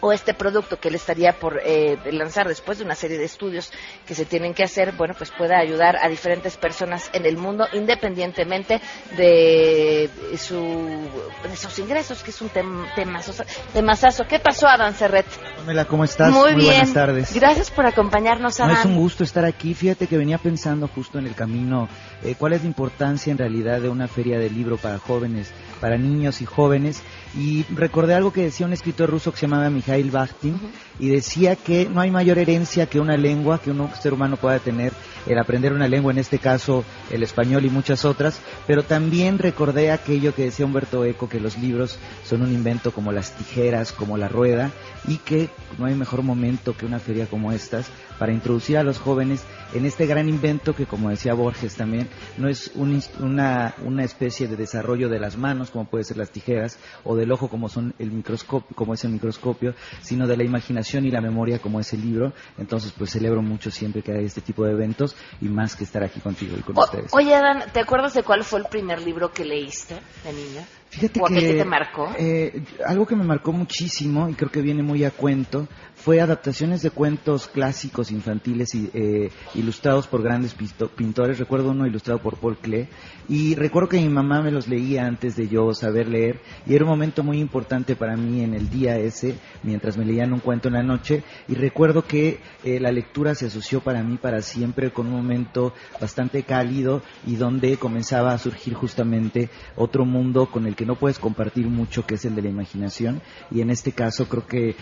o 0.05 0.13
este 0.13 0.35
producto 0.35 0.79
que 0.79 0.89
él 0.89 0.97
estaría 0.97 1.33
por 1.33 1.63
eh, 1.65 1.97
lanzar 2.13 2.47
después 2.47 2.77
de 2.77 2.85
una 2.85 2.95
serie 2.95 3.17
de 3.17 3.25
estudios 3.25 3.73
que 4.07 4.15
se 4.15 4.27
tienen 4.27 4.53
que 4.53 4.63
hacer, 4.63 4.93
bueno, 4.93 5.15
pues 5.17 5.31
pueda 5.31 5.57
ayudar 5.59 5.97
a 5.97 6.11
diferentes 6.11 6.59
personas 6.59 7.09
en 7.15 7.25
el 7.25 7.39
mundo 7.39 7.67
independientemente 7.73 8.83
de, 9.17 10.11
su, 10.37 11.09
de 11.49 11.57
sus 11.57 11.79
ingresos, 11.79 12.23
que 12.23 12.33
es 12.33 12.43
un 12.43 12.51
tem, 12.51 12.85
temazo, 12.95 13.33
temazazo. 13.73 14.25
¿Qué 14.29 14.39
pasó, 14.41 14.69
Adán 14.69 14.95
Serret? 14.95 15.25
Pamela, 15.57 15.87
¿cómo 15.87 16.05
estás? 16.05 16.31
Muy, 16.31 16.55
bien. 16.55 16.67
buenas 16.67 16.93
tardes. 16.93 17.35
Gracias 17.35 17.71
por 17.71 17.87
acompañarnos, 17.87 18.59
No, 18.59 18.67
Adán. 18.67 18.77
es 18.81 18.85
un 18.85 18.97
gusto 18.97 19.25
estar 19.25 19.47
aquí. 19.47 19.73
Fíjate 19.73 20.07
que 20.07 20.19
venía 20.19 20.37
pensando 20.37 20.87
justo 20.87 21.19
en 21.19 21.27
el 21.27 21.35
camino 21.35 21.89
eh, 22.23 22.35
cuál 22.39 22.53
es 22.53 22.61
la 22.61 22.67
importancia 22.67 23.31
en 23.31 23.39
realidad 23.39 23.81
de 23.81 23.89
una 23.89 24.07
feria 24.07 24.39
de 24.39 24.51
libro 24.51 24.77
para 24.77 24.99
jóvenes, 24.99 25.51
para 25.81 25.97
niños 25.97 26.43
y 26.43 26.45
jóvenes. 26.45 27.03
Y 27.37 27.65
recordé 27.75 28.15
algo 28.15 28.33
que 28.33 28.43
decía 28.43 28.67
un 28.67 28.73
escritor 28.73 29.11
ruso 29.11 29.33
que 29.33 29.39
se 29.39 29.47
llamaba 29.47 29.69
Mikhail 29.69 30.11
Bakhtin, 30.11 30.59
y 31.01 31.09
decía 31.09 31.57
que 31.57 31.89
no 31.89 32.01
hay 32.01 32.11
mayor 32.11 32.39
herencia 32.39 32.87
que 32.87 33.01
una 33.01 33.17
lengua 33.17 33.61
que 33.61 33.71
un 33.71 33.91
ser 34.01 34.15
humano 34.15 34.37
pueda 34.37 34.59
tener 34.61 34.93
el 35.27 35.39
aprender 35.39 35.73
una 35.73 35.89
lengua, 35.89 36.13
en 36.13 36.19
este 36.19 36.39
caso 36.39 36.85
el 37.11 37.23
español 37.23 37.65
y 37.65 37.71
muchas 37.71 38.05
otras, 38.05 38.41
pero 38.67 38.85
también 38.85 39.39
recordé 39.39 39.91
aquello 39.91 40.35
que 40.35 40.45
decía 40.45 40.67
Humberto 40.67 41.05
Eco, 41.05 41.29
que 41.29 41.41
los 41.41 41.59
libros 41.59 41.99
son 42.25 42.43
un 42.43 42.53
invento 42.53 42.93
como 42.93 43.11
las 43.11 43.33
tijeras, 43.33 43.93
como 43.93 44.17
la 44.17 44.29
rueda, 44.29 44.71
y 45.09 45.17
que 45.19 45.49
no 45.79 45.87
hay 45.87 45.95
mejor 45.95 46.23
momento 46.23 46.77
que 46.77 46.87
una 46.87 47.01
feria 47.01 47.27
como 47.27 47.53
estas 47.53 47.87
para 48.19 48.33
introducir 48.33 48.79
a 48.79 48.85
los 48.85 48.99
jóvenes 48.99 49.45
en 49.75 49.87
este 49.87 50.07
gran 50.07 50.29
invento 50.29 50.75
que, 50.75 50.87
como 50.87 51.11
decía 51.11 51.35
Borges 51.35 51.75
también, 51.75 52.09
no 52.39 52.49
es 52.49 52.71
una, 52.77 53.75
una 53.85 54.05
especie 54.05 54.47
de 54.47 54.57
desarrollo 54.57 55.09
de 55.09 55.19
las 55.19 55.37
manos, 55.37 55.71
como 55.71 55.87
puede 55.87 56.05
ser 56.05 56.17
las 56.17 56.31
tijeras, 56.31 56.79
o 57.03 57.17
del 57.25 57.33
ojo, 57.33 57.49
como, 57.49 57.69
son 57.69 57.95
el 57.99 58.11
microscopio, 58.11 58.77
como 58.77 58.95
es 58.95 59.05
el 59.05 59.11
microscopio, 59.13 59.75
sino 60.01 60.27
de 60.27 60.37
la 60.37 60.45
imaginación 60.45 61.05
y 61.05 61.11
la 61.11 61.21
memoria, 61.21 61.59
como 61.59 61.81
es 61.81 61.93
el 61.93 62.03
libro. 62.03 62.33
Entonces, 62.59 62.93
pues 62.97 63.11
celebro 63.11 63.43
mucho 63.43 63.71
siempre 63.71 64.03
que 64.03 64.13
hay 64.13 64.25
este 64.25 64.41
tipo 64.41 64.65
de 64.65 64.73
eventos 64.73 65.17
y 65.41 65.47
más 65.49 65.75
que 65.77 65.85
estar 65.85 66.03
aquí 66.05 66.21
contigo 66.21 66.57
y 66.59 66.63
con 66.63 66.79
ustedes. 66.79 67.13
Oye, 67.13 67.35
Adán, 67.35 67.65
¿te 67.73 67.81
acuerdas 67.81 68.15
de 68.15 68.23
cuál 68.23 68.45
fue 68.45 68.61
el 68.61 68.67
primer 68.67 69.01
libro 69.03 69.33
que 69.33 69.45
leíste 69.45 69.95
de 70.25 70.33
niña? 70.33 70.65
Fíjate 70.91 71.21
¿O 71.21 71.27
que, 71.27 71.35
qué 71.35 71.55
te 71.55 71.65
marcó? 71.65 72.09
eh, 72.17 72.63
algo 72.87 73.05
que 73.05 73.17
me 73.17 73.25
marcó 73.25 73.53
muchísimo 73.53 74.29
y 74.29 74.35
creo 74.35 74.51
que 74.51 74.61
viene 74.61 74.83
muy 74.83 75.05
a 75.05 75.11
cuento 75.11 75.67
fue 76.05 76.21
adaptaciones 76.21 76.83
de 76.83 76.91
cuentos 76.91 77.49
clásicos 77.49 78.11
infantiles 78.11 78.75
eh, 78.75 79.31
ilustrados 79.55 80.07
por 80.07 80.23
grandes 80.23 80.55
pintores. 80.95 81.39
Recuerdo 81.39 81.71
uno 81.71 81.87
ilustrado 81.87 82.21
por 82.21 82.37
Paul 82.37 82.59
Klee. 82.59 82.89
Y 83.27 83.55
recuerdo 83.55 83.89
que 83.89 84.01
mi 84.03 84.11
mamá 84.11 84.43
me 84.43 84.51
los 84.51 84.69
leía 84.69 85.07
antes 85.07 85.35
de 85.35 85.49
yo 85.49 85.73
saber 85.73 86.09
leer. 86.09 86.43
Y 86.67 86.75
era 86.75 86.85
un 86.85 86.91
momento 86.91 87.23
muy 87.23 87.41
importante 87.41 87.97
para 87.97 88.19
mí 88.19 88.43
en 88.43 88.53
el 88.53 88.69
día 88.69 88.99
ese 88.99 89.39
mientras 89.63 89.97
me 89.97 90.05
leían 90.05 90.35
un 90.35 90.41
cuento 90.41 90.69
en 90.69 90.75
la 90.75 90.83
noche. 90.83 91.25
Y 91.49 91.55
recuerdo 91.55 92.07
que 92.07 92.39
eh, 92.65 92.79
la 92.81 92.93
lectura 92.93 93.35
se 93.35 93.47
asoció 93.47 93.81
para 93.81 94.03
mí 94.03 94.19
para 94.19 94.43
siempre 94.43 94.93
con 94.93 95.07
un 95.07 95.15
momento 95.15 95.73
bastante 95.99 96.43
cálido 96.43 97.01
y 97.27 97.37
donde 97.37 97.79
comenzaba 97.79 98.35
a 98.35 98.39
surgir 98.39 98.75
justamente 98.75 99.49
otro 99.75 100.05
mundo 100.05 100.51
con 100.51 100.67
el 100.67 100.77
que 100.77 100.85
no 100.85 100.97
puedes 100.97 101.19
compartir 101.19 101.67
mucho 101.67 102.05
que 102.05 102.17
es 102.17 102.27
el 102.27 102.35
de 102.35 102.43
la 102.43 102.51
imaginación. 102.51 103.23
Y 103.51 103.63
en 103.63 103.71
este 103.71 103.93
caso 103.93 104.29
creo 104.29 104.47
que 104.47 104.77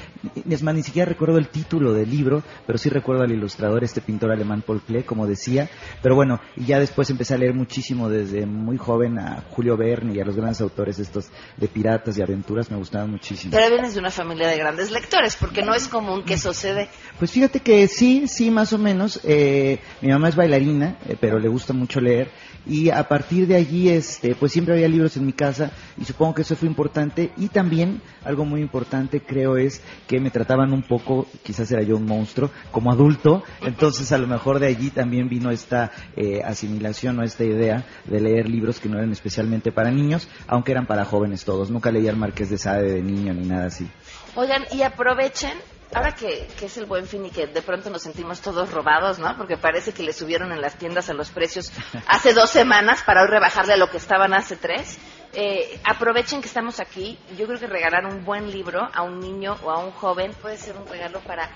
es 0.51 0.65
más 0.65 0.75
ni 0.75 0.83
siquiera 0.83 1.12
recuerdo 1.13 1.39
el 1.39 1.49
título 1.49 1.93
del 1.93 2.11
libro 2.11 2.43
pero 2.67 2.79
sí 2.79 2.89
recuerdo 2.89 3.23
al 3.23 3.33
ilustrador 3.33 3.85
este 3.85 4.01
pintor 4.01 4.33
alemán 4.33 4.63
Paul 4.67 4.81
Klee 4.81 5.03
como 5.03 5.27
decía 5.27 5.69
pero 6.03 6.15
bueno 6.15 6.41
y 6.57 6.67
ya 6.67 6.79
después 6.79 7.11
empecé 7.11 7.35
a 7.35 7.39
leer 7.39 7.55
muchísimo 7.55 8.09
desde 8.09 8.47
muy 8.47 8.77
joven 8.77 9.19
a 9.19 9.45
Julio 9.51 9.77
Verne 9.77 10.15
y 10.15 10.21
a 10.21 10.25
los 10.25 10.37
grandes 10.37 10.61
autores 10.61 10.99
estos 10.99 11.31
de 11.57 11.69
piratas 11.69 12.19
y 12.19 12.23
aventuras 12.23 12.71
me 12.71 12.77
gustaban 12.77 13.11
muchísimo 13.11 13.53
Pero 13.53 13.71
vienes 13.71 13.95
de 13.95 14.01
una 14.01 14.11
familia 14.11 14.49
de 14.49 14.57
grandes 14.57 14.91
lectores, 14.91 15.37
porque 15.37 15.63
no 15.63 15.75
es 15.75 15.89
común 15.89 16.25
que 16.25 16.39
sucede. 16.39 16.89
Pues 17.19 17.31
fíjate 17.31 17.61
que 17.61 17.89
sí, 17.89 18.27
sí, 18.29 18.51
más 18.51 18.73
o 18.73 18.79
menos. 18.79 19.21
Eh, 19.25 19.81
mi 20.01 20.09
mamá 20.09 20.29
es 20.29 20.37
bailarina, 20.37 20.97
eh, 21.09 21.17
pero 21.21 21.39
le 21.39 21.49
gusta 21.49 21.73
mucho 21.73 22.01
leer. 22.01 22.31
Y 22.67 22.91
a 22.91 23.09
partir 23.09 23.47
de 23.47 23.57
allí, 23.57 23.89
este, 23.89 24.35
pues 24.35 24.53
siempre 24.53 24.75
había 24.75 24.89
libros 24.89 25.17
en 25.17 25.27
mi 25.27 25.33
casa 25.33 25.73
y 25.99 26.05
supongo 26.05 26.35
que 26.35 26.43
eso 26.43 26.57
fue 26.57 26.69
importante. 26.69 27.33
Y 27.37 27.49
también 27.49 28.01
algo 28.25 28.45
muy 28.45 28.61
importante 28.61 29.21
creo 29.21 29.57
es 29.57 29.83
que 30.07 30.21
me 30.21 30.31
trataban 30.31 30.73
un 30.73 30.83
poco, 30.83 31.27
quizás 31.43 31.71
era 31.73 31.83
yo 31.83 31.97
un 31.97 32.07
monstruo, 32.07 32.51
como 32.71 32.93
adulto. 32.93 33.43
Entonces 33.63 34.13
a 34.13 34.19
lo 34.19 34.27
mejor 34.27 34.59
de 34.59 34.69
allí 34.69 34.91
también 34.91 35.29
vino 35.29 35.51
esta 35.51 35.91
eh, 36.17 36.41
asimilación 36.45 37.19
o 37.19 37.23
esta 37.23 37.45
idea 37.45 37.85
de 38.05 38.21
leer 38.21 38.49
libros 38.49 38.79
que 38.79 38.89
no 38.89 38.99
eran 38.99 39.13
especialmente 39.13 39.73
para 39.73 39.91
niños, 39.91 40.29
aunque 40.47 40.73
eran 40.73 40.87
para 40.87 41.05
jóvenes 41.05 41.45
todos. 41.45 41.71
Nunca 41.71 41.91
leía 41.91 42.11
el 42.11 42.17
Marqués 42.17 42.51
de 42.51 42.59
Sade 42.59 42.93
de 42.93 43.03
niño 43.03 43.35
ni 43.35 43.47
nada 43.47 43.67
así. 43.67 43.89
Oigan, 44.35 44.63
y 44.73 44.83
aprovechen, 44.83 45.59
ahora 45.95 46.13
que, 46.15 46.49
que 46.59 46.67
es 46.67 46.77
el 46.77 46.87
buen 46.87 47.07
fin 47.07 47.27
y 47.27 47.31
que 47.31 47.47
de 47.47 47.63
pronto 47.63 47.91
nos 47.91 48.03
sentimos 48.03 48.41
todos 48.41 48.71
robados, 48.71 49.19
¿no? 49.19 49.37
Porque 49.37 49.57
parece 49.57 49.93
que 49.93 50.03
le 50.03 50.13
subieron 50.13 50.53
en 50.53 50.61
las 50.61 50.77
tiendas 50.77 51.11
a 51.11 51.15
los 51.15 51.31
precios 51.31 51.73
hace 52.07 52.33
dos 52.33 52.51
semanas 52.51 53.03
para 53.03 53.23
hoy 53.23 53.29
rebajarle 53.29 53.75
a 53.75 53.77
lo 53.77 53.91
que 53.91 53.97
estaban 53.99 54.35
hace 54.35 54.57
tres. 54.57 54.99
Eh, 55.35 55.81
aprovechen 55.85 56.43
que 56.43 56.49
estamos 56.49 56.79
aquí. 56.81 57.19
Yo 57.39 57.47
creo 57.47 57.59
que 57.59 57.67
regalar 57.67 58.05
un 58.05 58.25
buen 58.25 58.51
libro 58.51 58.89
a 58.93 59.03
un 59.03 59.21
niño 59.21 59.57
o 59.63 59.71
a 59.71 59.79
un 59.79 59.91
joven 59.93 60.33
puede 60.35 60.59
ser 60.59 60.77
un 60.77 60.87
regalo 60.87 61.21
para 61.21 61.51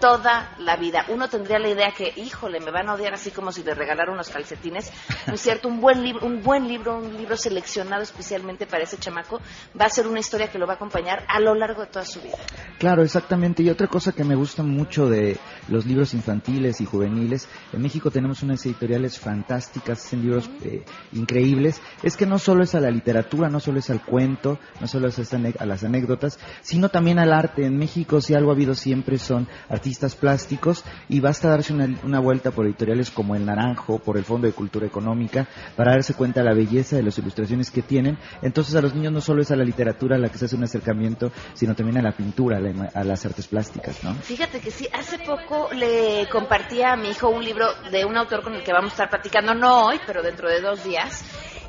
toda 0.00 0.54
la 0.58 0.76
vida. 0.76 1.04
Uno 1.08 1.28
tendría 1.28 1.58
la 1.58 1.68
idea 1.68 1.92
que, 1.96 2.12
híjole, 2.16 2.60
me 2.60 2.70
van 2.70 2.88
a 2.88 2.94
odiar 2.94 3.14
así 3.14 3.30
como 3.30 3.52
si 3.52 3.62
le 3.62 3.74
regalara 3.74 4.12
unos 4.12 4.30
calcetines. 4.30 4.92
¿No 5.26 5.34
es 5.34 5.40
cierto? 5.40 5.68
Un 5.68 5.80
buen 5.80 6.02
libro, 6.02 6.26
un 6.26 6.42
buen 6.42 6.68
libro, 6.68 6.98
un 6.98 7.16
libro 7.16 7.36
seleccionado 7.36 8.02
especialmente 8.02 8.66
para 8.66 8.84
ese 8.84 8.98
chamaco, 8.98 9.40
va 9.78 9.86
a 9.86 9.90
ser 9.90 10.06
una 10.06 10.20
historia 10.20 10.50
que 10.50 10.58
lo 10.58 10.66
va 10.66 10.74
a 10.74 10.76
acompañar 10.76 11.24
a 11.28 11.40
lo 11.40 11.54
largo 11.54 11.82
de 11.82 11.88
toda 11.88 12.04
su 12.04 12.20
vida. 12.20 12.36
Claro, 12.78 13.02
exactamente. 13.02 13.62
Y 13.62 13.70
otra 13.70 13.86
cosa 13.86 14.12
que 14.12 14.24
me 14.24 14.34
gusta 14.34 14.62
mucho 14.62 15.08
de 15.08 15.38
los 15.68 15.84
libros 15.84 16.14
infantiles 16.14 16.80
y 16.80 16.86
juveniles, 16.86 17.48
en 17.72 17.82
México 17.82 18.10
tenemos 18.10 18.42
unas 18.42 18.64
editoriales 18.64 19.18
fantásticas, 19.18 20.04
hacen 20.04 20.22
libros 20.22 20.48
eh, 20.64 20.84
increíbles, 21.12 21.80
es 22.02 22.16
que 22.16 22.26
no 22.26 22.38
solo 22.38 22.62
es 22.62 22.74
a 22.74 22.80
la 22.80 22.90
literatura, 22.90 23.48
no 23.48 23.60
solo 23.60 23.80
es 23.80 23.90
al 23.90 24.04
cuento, 24.04 24.58
no 24.80 24.86
solo 24.86 25.08
es 25.08 25.18
a, 25.34 25.66
las 25.66 25.84
anécdotas, 25.84 26.38
sino 26.62 26.88
también 26.88 27.18
al 27.18 27.32
arte. 27.32 27.66
En 27.66 27.76
México 27.76 28.20
si 28.20 28.34
algo 28.34 28.50
ha 28.50 28.54
habido 28.54 28.74
siempre 28.74 29.18
son 29.18 29.48
artistas 29.68 29.87
plásticos 30.20 30.84
y 31.08 31.20
basta 31.20 31.48
darse 31.48 31.72
una, 31.72 31.88
una 32.04 32.20
vuelta 32.20 32.50
por 32.50 32.66
editoriales 32.66 33.10
como 33.10 33.34
El 33.34 33.46
Naranjo, 33.46 33.98
por 33.98 34.16
el 34.16 34.24
Fondo 34.24 34.46
de 34.46 34.52
Cultura 34.52 34.86
Económica, 34.86 35.46
para 35.76 35.92
darse 35.92 36.14
cuenta 36.14 36.40
de 36.40 36.46
la 36.46 36.54
belleza 36.54 36.96
de 36.96 37.02
las 37.02 37.16
ilustraciones 37.18 37.70
que 37.70 37.82
tienen. 37.82 38.18
Entonces 38.42 38.74
a 38.76 38.80
los 38.80 38.94
niños 38.94 39.12
no 39.12 39.20
solo 39.20 39.42
es 39.42 39.50
a 39.50 39.56
la 39.56 39.64
literatura 39.64 40.16
a 40.16 40.18
la 40.18 40.28
que 40.28 40.38
se 40.38 40.44
hace 40.44 40.56
un 40.56 40.64
acercamiento, 40.64 41.32
sino 41.54 41.74
también 41.74 41.98
a 41.98 42.02
la 42.02 42.12
pintura, 42.12 42.58
a, 42.58 42.60
la 42.60 42.90
a 42.94 43.04
las 43.04 43.24
artes 43.24 43.48
plásticas, 43.48 44.02
¿no? 44.04 44.14
Fíjate 44.14 44.60
que 44.60 44.70
sí, 44.70 44.88
hace 44.92 45.18
poco 45.18 45.70
le 45.72 46.28
compartí 46.30 46.82
a 46.82 46.96
mi 46.96 47.10
hijo 47.10 47.28
un 47.28 47.44
libro 47.44 47.66
de 47.90 48.04
un 48.04 48.16
autor 48.16 48.42
con 48.42 48.54
el 48.54 48.62
que 48.62 48.72
vamos 48.72 48.90
a 48.90 48.94
estar 48.94 49.10
platicando, 49.10 49.54
no 49.54 49.86
hoy, 49.86 50.00
pero 50.06 50.22
dentro 50.22 50.48
de 50.48 50.60
dos 50.60 50.84
días. 50.84 51.24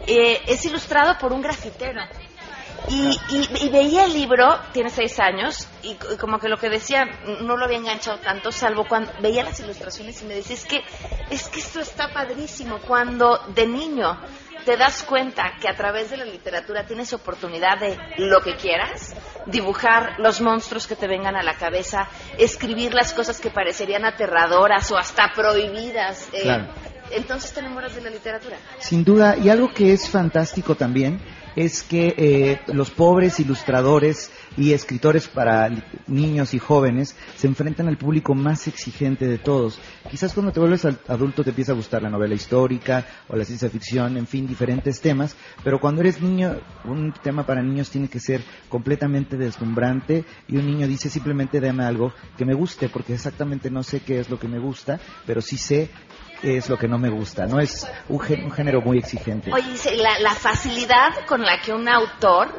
Eh, 0.08 0.40
es 0.48 0.66
ilustrado 0.66 1.18
por 1.20 1.34
un 1.34 1.42
grafitero. 1.42 2.02
Y, 2.88 3.20
y- 3.30 3.70
veía 3.70 4.06
el 4.06 4.14
libro, 4.14 4.58
tiene 4.72 4.90
seis 4.90 5.20
años, 5.20 5.68
y 5.84 5.96
como 6.18 6.40
que 6.40 6.48
lo 6.48 6.58
que 6.58 6.70
decía 6.70 7.06
no 7.42 7.58
lo 7.58 7.66
había 7.66 7.78
enganchado 7.78 8.18
tanto, 8.20 8.52
salvo 8.52 8.88
cuando 8.88 9.12
veía 9.22 9.44
las 9.44 9.60
ilustraciones 9.60 10.22
y 10.22 10.26
me 10.26 10.36
decía, 10.36 10.56
es 10.56 10.66
que, 10.66 10.82
es 11.30 11.50
que 11.50 11.60
esto 11.60 11.80
está 11.82 12.12
padrísimo, 12.14 12.80
cuando 12.80 13.38
de 13.50 13.68
niño 13.68 14.18
te 14.66 14.76
das 14.78 15.04
cuenta 15.04 15.54
que 15.62 15.68
a 15.70 15.76
través 15.76 16.10
de 16.10 16.18
la 16.18 16.26
literatura 16.26 16.86
tienes 16.86 17.14
oportunidad 17.14 17.80
de 17.80 17.98
lo 18.18 18.42
que 18.42 18.56
quieras, 18.56 19.14
dibujar 19.46 20.16
los 20.20 20.42
monstruos 20.42 20.86
que 20.86 20.96
te 20.96 21.08
vengan 21.08 21.36
a 21.36 21.44
la 21.44 21.56
cabeza, 21.56 22.08
escribir 22.38 22.94
las 22.94 23.14
cosas 23.14 23.40
que 23.40 23.50
parecerían 23.50 24.06
aterradoras 24.06 24.92
o 24.92 24.98
hasta 24.98 25.32
prohibidas. 25.34 26.28
eh. 26.34 26.44
Entonces 27.12 27.54
te 27.54 27.60
enamoras 27.60 27.96
de 27.96 28.02
la 28.02 28.10
literatura. 28.10 28.58
Sin 28.80 29.04
duda, 29.04 29.38
y 29.38 29.50
algo 29.50 29.74
que 29.74 29.94
es 29.94 30.10
fantástico 30.10 30.76
también 30.76 31.20
es 31.56 31.84
que 31.84 32.14
eh, 32.18 32.62
los 32.68 32.90
pobres 32.92 33.40
ilustradores 33.40 34.32
y 34.56 34.74
escritores 34.74 35.28
para 35.28 35.70
niños 36.08 36.54
y 36.54 36.60
jóvenes 36.60 37.16
se 37.36 37.48
enfrentan 37.48 37.88
al 37.88 37.98
público 37.98 38.34
más 38.34 38.68
exigente 38.68 39.28
de 39.28 39.38
todos. 39.38 39.80
Quizás 40.10 40.34
cuando 40.34 40.52
te 40.52 40.60
vuelves 40.60 40.86
adulto 40.86 41.44
te 41.44 41.50
empieza 41.50 41.72
a 41.72 41.76
gustar 41.76 42.02
la 42.02 42.10
novela 42.10 42.36
histórica 42.36 43.06
o 43.28 43.36
la 43.36 43.46
ciencia 43.46 43.70
ficción, 43.70 44.18
en 44.18 44.28
fin, 44.28 44.48
diferentes 44.48 45.02
temas, 45.02 45.36
pero 45.64 45.80
cuando 45.80 46.02
eres 46.02 46.22
niño, 46.22 46.60
un 46.86 47.14
tema 47.14 47.46
para 47.46 47.62
niños 47.62 47.90
tiene 47.90 48.08
que 48.08 48.20
ser 48.20 48.42
completamente 48.70 49.38
deslumbrante 49.38 50.26
y 50.48 50.58
un 50.58 50.66
niño 50.66 50.88
dice 50.88 51.10
simplemente 51.10 51.60
dame 51.60 51.84
algo 51.84 52.14
que 52.38 52.46
me 52.46 52.54
guste, 52.54 52.90
porque 52.90 53.14
exactamente 53.14 53.70
no 53.70 53.84
sé 53.84 54.02
qué 54.02 54.20
es 54.20 54.30
lo 54.30 54.40
que 54.40 54.48
me 54.48 54.60
gusta, 54.60 55.00
pero 55.26 55.42
sí 55.42 55.58
sé 55.58 55.90
es 56.44 56.70
lo 56.70 56.78
que 56.78 56.88
no 56.88 56.98
me 56.98 57.10
gusta, 57.10 57.46
¿no? 57.46 57.60
Es 57.60 57.88
un, 58.08 58.18
un 58.18 58.52
género 58.52 58.82
muy 58.82 58.98
exigente. 58.98 59.52
Oye, 59.54 59.96
la, 59.98 60.20
la 60.20 60.36
facilidad 60.36 61.26
con 61.28 61.42
la 61.42 61.60
que 61.62 61.74
un 61.74 61.88
autor 61.90 62.50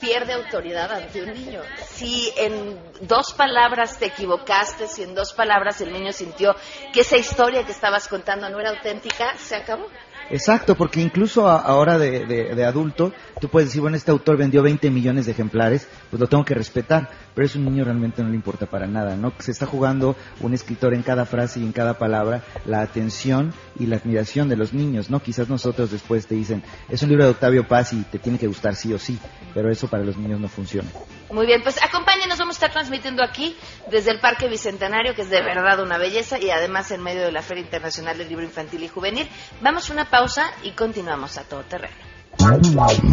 pierde 0.00 0.34
autoridad 0.34 0.92
ante 0.92 1.22
un 1.22 1.32
niño. 1.32 1.60
Si 1.88 2.30
en 2.36 2.78
dos 3.02 3.32
palabras 3.32 3.98
te 3.98 4.06
equivocaste, 4.06 4.86
si 4.86 5.02
en 5.02 5.14
dos 5.14 5.32
palabras 5.32 5.80
el 5.80 5.92
niño 5.92 6.12
sintió 6.12 6.54
que 6.92 7.00
esa 7.00 7.16
historia 7.16 7.64
que 7.64 7.72
estabas 7.72 8.06
contando 8.08 8.48
no 8.50 8.60
era 8.60 8.70
auténtica, 8.70 9.34
se 9.38 9.56
acabó. 9.56 9.86
Exacto, 10.30 10.74
porque 10.74 11.00
incluso 11.00 11.46
ahora 11.48 11.98
de, 11.98 12.24
de- 12.24 12.54
de 12.54 12.64
adulto, 12.64 13.12
tú 13.40 13.48
puedes 13.48 13.68
decir, 13.68 13.82
bueno, 13.82 13.96
este 13.96 14.10
autor 14.10 14.36
vendió 14.38 14.62
20 14.62 14.90
millones 14.90 15.26
de 15.26 15.32
ejemplares, 15.32 15.86
pues 16.10 16.18
lo 16.20 16.26
tengo 16.28 16.44
que 16.44 16.54
respetar, 16.54 17.10
pero 17.34 17.46
es 17.46 17.54
un 17.56 17.64
niño 17.64 17.84
realmente 17.84 18.22
no 18.22 18.28
le 18.28 18.36
importa 18.36 18.66
para 18.66 18.86
nada, 18.86 19.16
¿no? 19.16 19.32
Se 19.38 19.50
está 19.50 19.66
jugando 19.66 20.16
un 20.40 20.54
escritor 20.54 20.94
en 20.94 21.02
cada 21.02 21.24
frase 21.24 21.60
y 21.60 21.64
en 21.64 21.72
cada 21.72 21.98
palabra 21.98 22.42
la 22.64 22.80
atención 22.80 23.52
y 23.78 23.86
la 23.86 23.96
admiración 23.96 24.48
de 24.48 24.56
los 24.56 24.72
niños, 24.72 25.10
¿no? 25.10 25.20
Quizás 25.20 25.48
nosotros 25.48 25.90
después 25.90 26.26
te 26.26 26.34
dicen, 26.34 26.62
es 26.88 27.02
un 27.02 27.08
libro 27.08 27.24
de 27.24 27.30
Octavio 27.30 27.66
Paz 27.66 27.92
y 27.92 28.02
te 28.02 28.18
tiene 28.18 28.38
que 28.38 28.46
gustar 28.46 28.74
sí 28.74 28.92
o 28.92 28.98
sí, 28.98 29.18
pero 29.52 29.70
eso 29.70 29.88
para 29.88 30.04
los 30.04 30.16
niños 30.16 30.40
no 30.40 30.48
funciona. 30.48 30.88
Muy 31.30 31.46
bien, 31.46 31.62
pues 31.62 31.82
acompáñenos, 31.82 32.38
vamos 32.38 32.56
a 32.56 32.58
estar 32.58 32.72
transmitiendo 32.72 33.24
aquí 33.24 33.56
desde 33.90 34.12
el 34.12 34.20
Parque 34.20 34.48
Bicentenario, 34.48 35.14
que 35.14 35.22
es 35.22 35.30
de 35.30 35.42
verdad 35.42 35.80
una 35.80 35.98
belleza, 35.98 36.38
y 36.38 36.50
además 36.50 36.90
en 36.90 37.02
medio 37.02 37.22
de 37.22 37.32
la 37.32 37.42
Feria 37.42 37.64
Internacional 37.64 38.16
del 38.16 38.28
Libro 38.28 38.44
Infantil 38.44 38.82
y 38.84 38.88
Juvenil. 38.88 39.28
Vamos 39.60 39.90
a 39.90 39.92
una 39.92 40.10
pausa 40.10 40.52
y 40.62 40.72
continuamos 40.72 41.38
a 41.38 41.42
todo 41.44 41.62
terreno. 41.62 41.94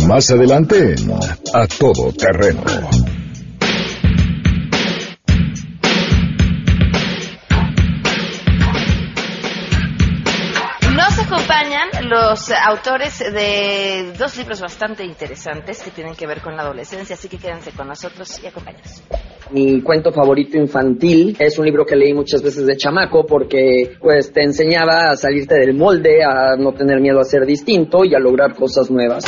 Más 0.07 0.29
adelante 0.31 0.95
A 1.53 1.67
Todo 1.67 2.11
Terreno. 2.11 2.63
Acompañan 11.31 11.87
los 12.09 12.51
autores 12.51 13.19
de 13.19 14.11
dos 14.17 14.35
libros 14.37 14.59
bastante 14.59 15.05
interesantes 15.05 15.81
que 15.81 15.91
tienen 15.91 16.13
que 16.13 16.27
ver 16.27 16.41
con 16.41 16.57
la 16.57 16.63
adolescencia, 16.63 17.15
así 17.15 17.29
que 17.29 17.37
quédense 17.37 17.71
con 17.71 17.87
nosotros 17.87 18.41
y 18.43 18.47
acompáñanos. 18.47 19.01
Mi 19.51 19.81
cuento 19.81 20.11
favorito 20.11 20.57
infantil 20.57 21.37
es 21.39 21.57
un 21.57 21.63
libro 21.65 21.85
que 21.85 21.95
leí 21.95 22.13
muchas 22.13 22.41
veces 22.41 22.65
de 22.65 22.75
chamaco 22.75 23.25
porque 23.25 23.95
pues 23.99 24.33
te 24.33 24.43
enseñaba 24.43 25.11
a 25.11 25.15
salirte 25.15 25.55
del 25.55 25.73
molde, 25.73 26.21
a 26.23 26.57
no 26.57 26.73
tener 26.73 26.99
miedo 26.99 27.21
a 27.21 27.23
ser 27.23 27.45
distinto 27.45 28.03
y 28.03 28.13
a 28.13 28.19
lograr 28.19 28.53
cosas 28.53 28.91
nuevas. 28.91 29.23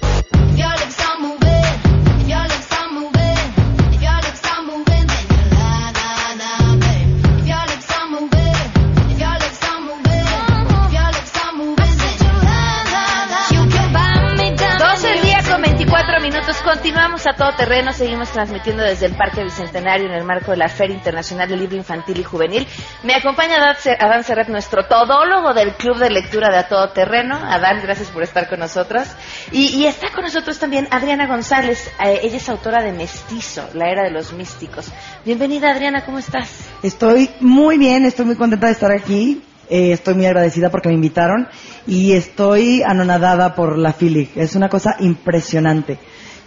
Continuamos 16.81 17.27
a 17.27 17.33
todo 17.33 17.53
terreno, 17.55 17.93
seguimos 17.93 18.31
transmitiendo 18.31 18.81
desde 18.81 19.05
el 19.05 19.13
Parque 19.13 19.43
Bicentenario 19.43 20.07
en 20.07 20.13
el 20.13 20.23
marco 20.23 20.49
de 20.49 20.57
la 20.57 20.67
Feria 20.67 20.95
Internacional 20.95 21.47
del 21.47 21.59
Libro 21.59 21.75
Infantil 21.75 22.19
y 22.19 22.23
Juvenil. 22.23 22.65
Me 23.03 23.13
acompaña 23.13 23.57
Adán 23.99 24.23
Serrat, 24.23 24.47
nuestro 24.47 24.87
todólogo 24.87 25.53
del 25.53 25.75
Club 25.75 25.99
de 25.99 26.09
Lectura 26.09 26.49
de 26.49 26.57
A 26.57 26.67
Todo 26.67 26.89
Terreno. 26.89 27.35
Adán, 27.35 27.81
gracias 27.83 28.09
por 28.09 28.23
estar 28.23 28.49
con 28.49 28.61
nosotros. 28.61 29.07
Y, 29.51 29.85
está 29.85 30.11
con 30.11 30.23
nosotros 30.23 30.57
también 30.57 30.87
Adriana 30.89 31.27
González, 31.27 31.87
eh, 32.03 32.21
ella 32.23 32.37
es 32.37 32.49
autora 32.49 32.81
de 32.81 32.93
Mestizo, 32.93 33.69
la 33.75 33.91
era 33.91 34.01
de 34.01 34.09
los 34.09 34.33
místicos. 34.33 34.91
Bienvenida 35.23 35.69
Adriana, 35.69 36.03
¿cómo 36.03 36.17
estás? 36.17 36.67
Estoy 36.81 37.29
muy 37.41 37.77
bien, 37.77 38.05
estoy 38.05 38.25
muy 38.25 38.35
contenta 38.35 38.65
de 38.65 38.73
estar 38.73 38.91
aquí. 38.91 39.43
Eh, 39.69 39.91
estoy 39.91 40.15
muy 40.15 40.25
agradecida 40.25 40.71
porque 40.71 40.89
me 40.89 40.95
invitaron 40.95 41.47
y 41.85 42.13
estoy 42.13 42.81
anonadada 42.81 43.53
por 43.53 43.77
la 43.77 43.93
FILIG. 43.93 44.31
Es 44.35 44.55
una 44.55 44.67
cosa 44.67 44.95
impresionante. 44.99 45.99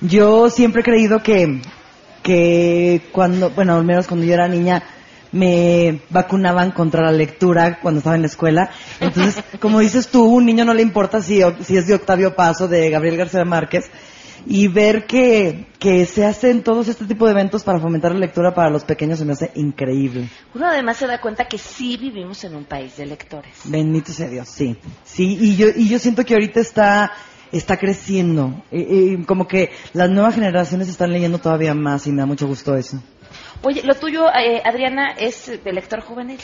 Yo 0.04 0.50
siempre 0.50 0.82
he 0.82 0.84
creído 0.84 1.22
que, 1.22 1.62
que 2.22 3.00
cuando, 3.10 3.50
bueno, 3.50 3.74
al 3.74 3.84
menos 3.84 4.06
cuando 4.06 4.26
yo 4.26 4.34
era 4.34 4.48
niña, 4.48 4.82
me 5.32 6.00
vacunaban 6.10 6.72
contra 6.72 7.02
la 7.02 7.12
lectura 7.12 7.80
cuando 7.80 7.98
estaba 7.98 8.14
en 8.14 8.22
la 8.22 8.28
escuela. 8.28 8.70
Entonces, 9.00 9.42
como 9.60 9.80
dices 9.80 10.08
tú, 10.08 10.24
un 10.24 10.44
niño 10.44 10.66
no 10.66 10.74
le 10.74 10.82
importa 10.82 11.22
si, 11.22 11.40
si 11.62 11.78
es 11.78 11.86
de 11.86 11.94
Octavio 11.94 12.36
Paz 12.36 12.60
o 12.60 12.68
de 12.68 12.90
Gabriel 12.90 13.16
García 13.16 13.46
Márquez. 13.46 13.90
Y 14.46 14.68
ver 14.68 15.06
que, 15.06 15.68
que 15.78 16.04
se 16.04 16.26
hacen 16.26 16.62
todos 16.62 16.86
este 16.88 17.06
tipo 17.06 17.24
de 17.24 17.32
eventos 17.32 17.64
para 17.64 17.80
fomentar 17.80 18.12
la 18.12 18.18
lectura 18.18 18.52
para 18.52 18.68
los 18.68 18.84
pequeños 18.84 19.18
se 19.18 19.24
me 19.24 19.32
hace 19.32 19.50
increíble. 19.54 20.28
Uno 20.54 20.66
además 20.66 20.98
se 20.98 21.06
da 21.06 21.18
cuenta 21.18 21.48
que 21.48 21.56
sí 21.56 21.96
vivimos 21.96 22.44
en 22.44 22.54
un 22.54 22.66
país 22.66 22.94
de 22.98 23.06
lectores. 23.06 23.54
Bendito 23.64 24.12
sea 24.12 24.28
Dios, 24.28 24.46
sí. 24.50 24.76
Sí, 25.02 25.38
y 25.40 25.56
yo, 25.56 25.68
y 25.74 25.88
yo 25.88 25.98
siento 25.98 26.26
que 26.26 26.34
ahorita 26.34 26.60
está 26.60 27.10
está 27.58 27.76
creciendo. 27.76 28.62
como 29.26 29.46
que 29.46 29.70
las 29.92 30.10
nuevas 30.10 30.34
generaciones 30.34 30.88
están 30.88 31.12
leyendo 31.12 31.38
todavía 31.38 31.74
más 31.74 32.06
y 32.06 32.12
me 32.12 32.22
da 32.22 32.26
mucho 32.26 32.46
gusto 32.46 32.76
eso. 32.76 33.00
Oye, 33.62 33.82
lo 33.82 33.94
tuyo, 33.94 34.28
eh, 34.28 34.60
Adriana, 34.64 35.12
es 35.12 35.46
de 35.64 35.72
lector 35.72 36.00
juvenil. 36.02 36.38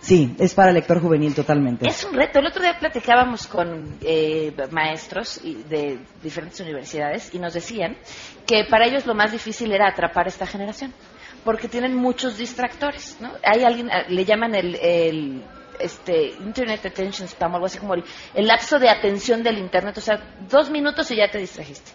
Sí, 0.00 0.34
es 0.38 0.54
para 0.54 0.72
lector 0.72 1.00
juvenil 1.00 1.34
totalmente. 1.34 1.88
Es 1.88 2.04
un 2.04 2.14
reto. 2.14 2.38
El 2.38 2.46
otro 2.46 2.62
día 2.62 2.78
platicábamos 2.78 3.46
con 3.46 3.96
eh, 4.02 4.52
maestros 4.70 5.40
de 5.42 5.98
diferentes 6.22 6.60
universidades 6.60 7.34
y 7.34 7.38
nos 7.38 7.54
decían 7.54 7.96
que 8.46 8.64
para 8.70 8.86
ellos 8.86 9.06
lo 9.06 9.14
más 9.14 9.32
difícil 9.32 9.72
era 9.72 9.88
atrapar 9.88 10.28
esta 10.28 10.46
generación 10.46 10.92
porque 11.44 11.68
tienen 11.68 11.94
muchos 11.94 12.36
distractores, 12.36 13.16
¿no? 13.20 13.30
Hay 13.42 13.64
alguien, 13.64 13.88
le 14.08 14.24
llaman 14.24 14.54
el 14.54 15.42
este 15.80 16.28
Internet 16.40 16.86
Attention 16.86 17.28
Spam, 17.28 17.54
algo 17.54 17.66
así 17.66 17.78
como 17.78 17.94
el, 17.94 18.04
lapso 18.34 18.78
de 18.78 18.88
atención 18.88 19.42
del 19.42 19.58
Internet, 19.58 19.98
o 19.98 20.00
sea, 20.00 20.20
dos 20.48 20.70
minutos 20.70 21.10
y 21.10 21.16
ya 21.16 21.30
te 21.30 21.38
distrajiste. 21.38 21.92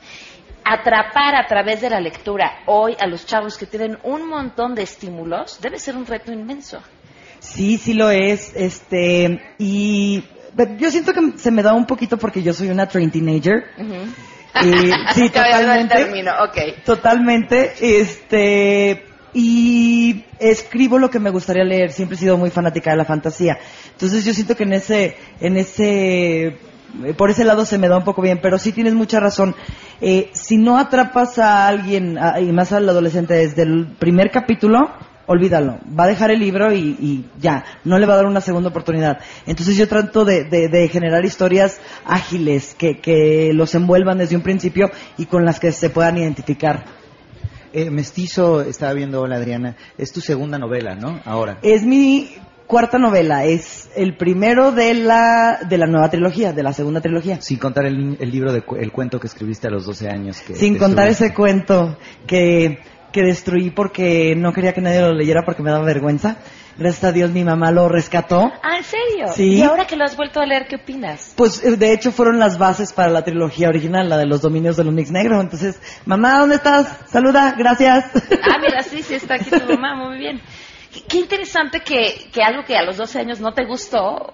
Atrapar 0.64 1.36
a 1.36 1.48
través 1.48 1.82
de 1.82 1.90
la 1.90 2.00
lectura 2.00 2.62
hoy 2.68 2.96
a 3.00 3.08
los 3.08 3.26
chavos 3.26 3.58
que 3.58 3.66
tienen 3.66 3.98
un 4.04 4.28
montón 4.28 4.76
de 4.76 4.84
estímulos 4.84 5.60
debe 5.60 5.80
ser 5.80 5.96
un 5.96 6.06
reto 6.06 6.32
inmenso. 6.32 6.82
Sí, 7.40 7.78
sí 7.78 7.94
lo 7.94 8.12
es, 8.12 8.52
este, 8.56 9.42
y 9.58 10.24
yo 10.78 10.92
siento 10.92 11.14
que 11.14 11.38
se 11.38 11.50
me 11.50 11.64
da 11.64 11.74
un 11.74 11.86
poquito 11.86 12.18
porque 12.18 12.44
yo 12.44 12.54
soy 12.54 12.70
una 12.70 12.88
train 12.88 13.10
teenager. 13.10 13.66
sí, 15.16 15.30
totalmente. 15.34 15.96
Totalmente, 16.86 17.74
este, 17.80 19.11
y 19.34 20.26
escribo 20.40 20.98
lo 20.98 21.10
que 21.10 21.20
me 21.20 21.30
gustaría 21.30 21.64
leer. 21.64 21.92
Siempre 21.92 22.16
he 22.16 22.20
sido 22.20 22.38
muy 22.38 22.50
fanática 22.50 22.92
de 22.92 22.98
la 22.98 23.06
fantasía. 23.06 23.58
Entonces 23.92 24.26
yo 24.26 24.34
siento 24.34 24.56
que 24.56 24.64
en 24.64 24.74
ese, 24.74 25.16
en 25.40 25.58
ese, 25.58 26.46
eh, 26.48 27.14
por 27.18 27.30
ese 27.30 27.46
lado 27.46 27.66
se 27.66 27.78
me 27.78 27.88
da 27.88 27.98
un 27.98 28.04
poco 28.04 28.22
bien, 28.22 28.40
pero 28.42 28.58
sí 28.58 28.72
tienes 28.72 28.94
mucha 28.94 29.20
razón. 29.20 29.56
Eh, 30.02 30.30
si 30.34 30.58
no 30.58 30.78
atrapas 30.78 31.40
a 31.40 31.68
alguien, 31.68 32.18
y 32.40 32.52
más 32.52 32.72
al 32.72 32.90
adolescente 32.90 33.34
desde 33.34 33.64
el 33.64 33.88
primer 34.00 34.32
capítulo, 34.32 34.90
olvídalo. 35.28 35.80
Va 35.98 36.06
a 36.06 36.08
dejar 36.08 36.32
el 36.32 36.40
libro 36.40 36.74
y, 36.74 37.26
ya, 37.40 37.64
no 37.86 37.98
le 37.98 38.06
va 38.06 38.14
a 38.14 38.18
dar 38.18 38.26
una 38.26 38.42
segunda 38.42 38.70
oportunidad. 38.70 39.20
Entonces 39.46 39.78
yo 39.78 39.88
trato 39.88 40.26
de, 40.26 40.44
de, 40.46 40.88
generar 40.90 41.24
historias 41.24 41.80
ágiles, 42.06 42.76
que, 42.78 43.00
que 43.00 43.52
los 43.54 43.74
envuelvan 43.76 44.18
desde 44.18 44.36
un 44.36 44.42
principio 44.42 44.90
y 45.18 45.28
con 45.28 45.46
las 45.46 45.60
que 45.60 45.72
se 45.72 45.90
puedan 45.90 46.18
identificar. 46.18 47.01
Eh, 47.74 47.90
Mestizo, 47.90 48.62
estaba 48.62 48.94
viendo, 48.94 49.22
hola 49.22 49.38
Adriana, 49.38 49.78
es 49.98 50.12
tu 50.12 50.22
segunda 50.22 50.58
novela, 50.58 50.96
¿no? 50.96 51.22
Ahora. 51.26 51.60
Es 51.62 51.84
mi 51.84 52.30
cuarta 52.68 52.98
novela, 52.98 53.46
es 53.46 53.90
el 53.96 54.16
primero 54.16 54.72
de 54.72 54.94
la, 54.94 55.60
de 55.68 55.78
la 55.78 55.88
nueva 55.88 56.10
trilogía, 56.10 56.54
de 56.54 56.64
la 56.64 56.74
segunda 56.74 57.02
trilogía. 57.02 57.42
Sin 57.42 57.58
contar 57.58 57.86
el, 57.86 58.18
libro, 58.20 58.54
de, 58.54 58.64
el 58.80 58.92
cuento 58.92 59.20
que 59.20 59.28
escribiste 59.28 59.68
a 59.68 59.72
los 59.72 59.86
12 59.86 60.10
años. 60.10 60.40
Que 60.42 60.56
Sin 60.56 60.78
contar 60.78 61.08
ese 61.08 61.34
cuento 61.34 61.98
que, 62.28 62.80
que 63.12 63.24
destruí 63.24 63.72
porque 63.72 64.36
no 64.36 64.54
quería 64.54 64.74
que 64.74 64.82
nadie 64.82 65.02
lo 65.02 65.14
leyera 65.14 65.44
porque 65.44 65.64
me 65.64 65.72
daba 65.72 65.86
vergüenza. 65.86 66.38
Gracias 66.82 67.04
a 67.04 67.12
Dios 67.12 67.30
mi 67.30 67.44
mamá 67.44 67.70
lo 67.70 67.88
rescató. 67.88 68.52
Ah, 68.64 68.78
¿en 68.78 68.84
serio? 68.84 69.28
Sí. 69.36 69.58
¿Y 69.58 69.62
ahora 69.62 69.86
que 69.86 69.96
lo 69.96 70.04
has 70.04 70.18
vuelto 70.18 70.40
a 70.40 70.48
leer, 70.48 70.66
qué 70.68 70.78
opinas? 70.78 71.32
Pues 71.38 71.64
eh, 71.64 71.78
de 71.78 71.94
hecho 71.94 72.12
fueron 72.12 72.40
las 72.40 72.58
bases 72.58 72.92
para 72.92 73.12
la 73.12 73.24
trilogía 73.24 73.70
original, 73.70 74.10
la 74.10 74.18
de 74.18 74.26
los 74.26 74.42
dominios 74.42 74.78
del 74.78 74.88
Unix 74.88 75.12
negro. 75.12 75.40
Entonces, 75.40 75.80
mamá, 76.06 76.40
¿dónde 76.40 76.56
estás? 76.56 76.88
Saluda, 77.08 77.54
gracias. 77.56 78.06
Ah, 78.44 78.58
mira, 78.60 78.82
sí, 78.82 79.04
sí 79.04 79.14
está 79.14 79.36
aquí 79.36 79.52
tu 79.52 79.64
mamá, 79.68 79.94
muy 79.94 80.18
bien. 80.18 80.42
Qué 81.08 81.18
interesante 81.20 81.82
que, 81.82 82.32
que 82.34 82.42
algo 82.42 82.64
que 82.66 82.76
a 82.76 82.82
los 82.82 82.98
12 82.98 83.20
años 83.20 83.40
no 83.40 83.54
te 83.54 83.64
gustó, 83.66 84.34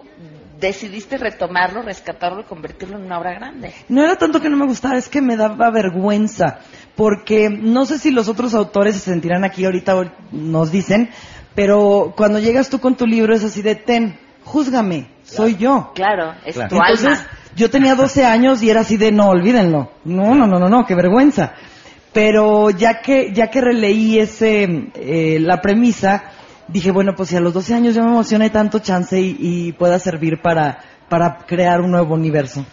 decidiste 0.58 1.18
retomarlo, 1.18 1.82
rescatarlo 1.82 2.42
y 2.42 2.46
convertirlo 2.46 2.98
en 2.98 3.04
una 3.04 3.20
obra 3.20 3.34
grande. 3.34 3.74
No 3.90 4.04
era 4.04 4.16
tanto 4.16 4.40
que 4.40 4.50
no 4.50 4.56
me 4.56 4.66
gustara, 4.66 4.98
es 4.98 5.10
que 5.10 5.22
me 5.22 5.36
daba 5.36 5.70
vergüenza, 5.70 6.60
porque 6.96 7.50
no 7.50 7.86
sé 7.86 8.00
si 8.00 8.12
los 8.12 8.30
otros 8.30 8.54
autores 8.54 8.96
se 8.96 9.02
sentirán 9.02 9.44
aquí 9.44 9.66
ahorita, 9.66 10.14
nos 10.32 10.72
dicen, 10.72 11.10
pero 11.58 12.14
cuando 12.16 12.38
llegas 12.38 12.70
tú 12.70 12.80
con 12.80 12.96
tu 12.96 13.08
libro 13.08 13.34
es 13.34 13.44
así 13.44 13.64
de, 13.64 13.74
ten, 13.74 14.16
júzgame, 14.44 15.08
soy 15.24 15.56
yo. 15.56 15.92
Claro, 15.96 16.36
es 16.46 16.54
tu 16.54 16.62
Entonces, 16.62 17.26
Yo 17.56 17.72
tenía 17.72 17.96
12 17.96 18.24
años 18.26 18.62
y 18.62 18.70
era 18.70 18.82
así 18.82 18.96
de, 18.96 19.12
no, 19.12 19.30
olvídenlo. 19.30 19.92
No, 20.06 20.36
no, 20.36 20.46
no, 20.46 20.60
no, 20.60 20.70
no, 20.70 20.86
qué 20.86 20.94
vergüenza. 20.94 21.56
Pero 22.14 22.70
ya 22.70 23.02
que, 23.02 23.34
ya 23.34 23.50
que 23.50 23.62
releí 23.62 24.20
ese, 24.20 24.92
eh, 24.94 25.40
la 25.42 25.60
premisa, 25.60 26.26
dije, 26.68 26.92
bueno, 26.92 27.16
pues 27.18 27.30
si 27.30 27.38
a 27.38 27.40
los 27.40 27.56
12 27.56 27.74
años 27.74 27.96
yo 27.96 28.04
me 28.04 28.12
emocioné 28.12 28.52
tanto 28.52 28.78
chance 28.78 29.20
y, 29.20 29.72
pueda 29.72 29.98
servir 29.98 30.44
para, 30.44 30.78
para 31.10 31.40
crear 31.48 31.82
un 31.82 31.90
nuevo 31.90 32.14
universo. 32.14 32.64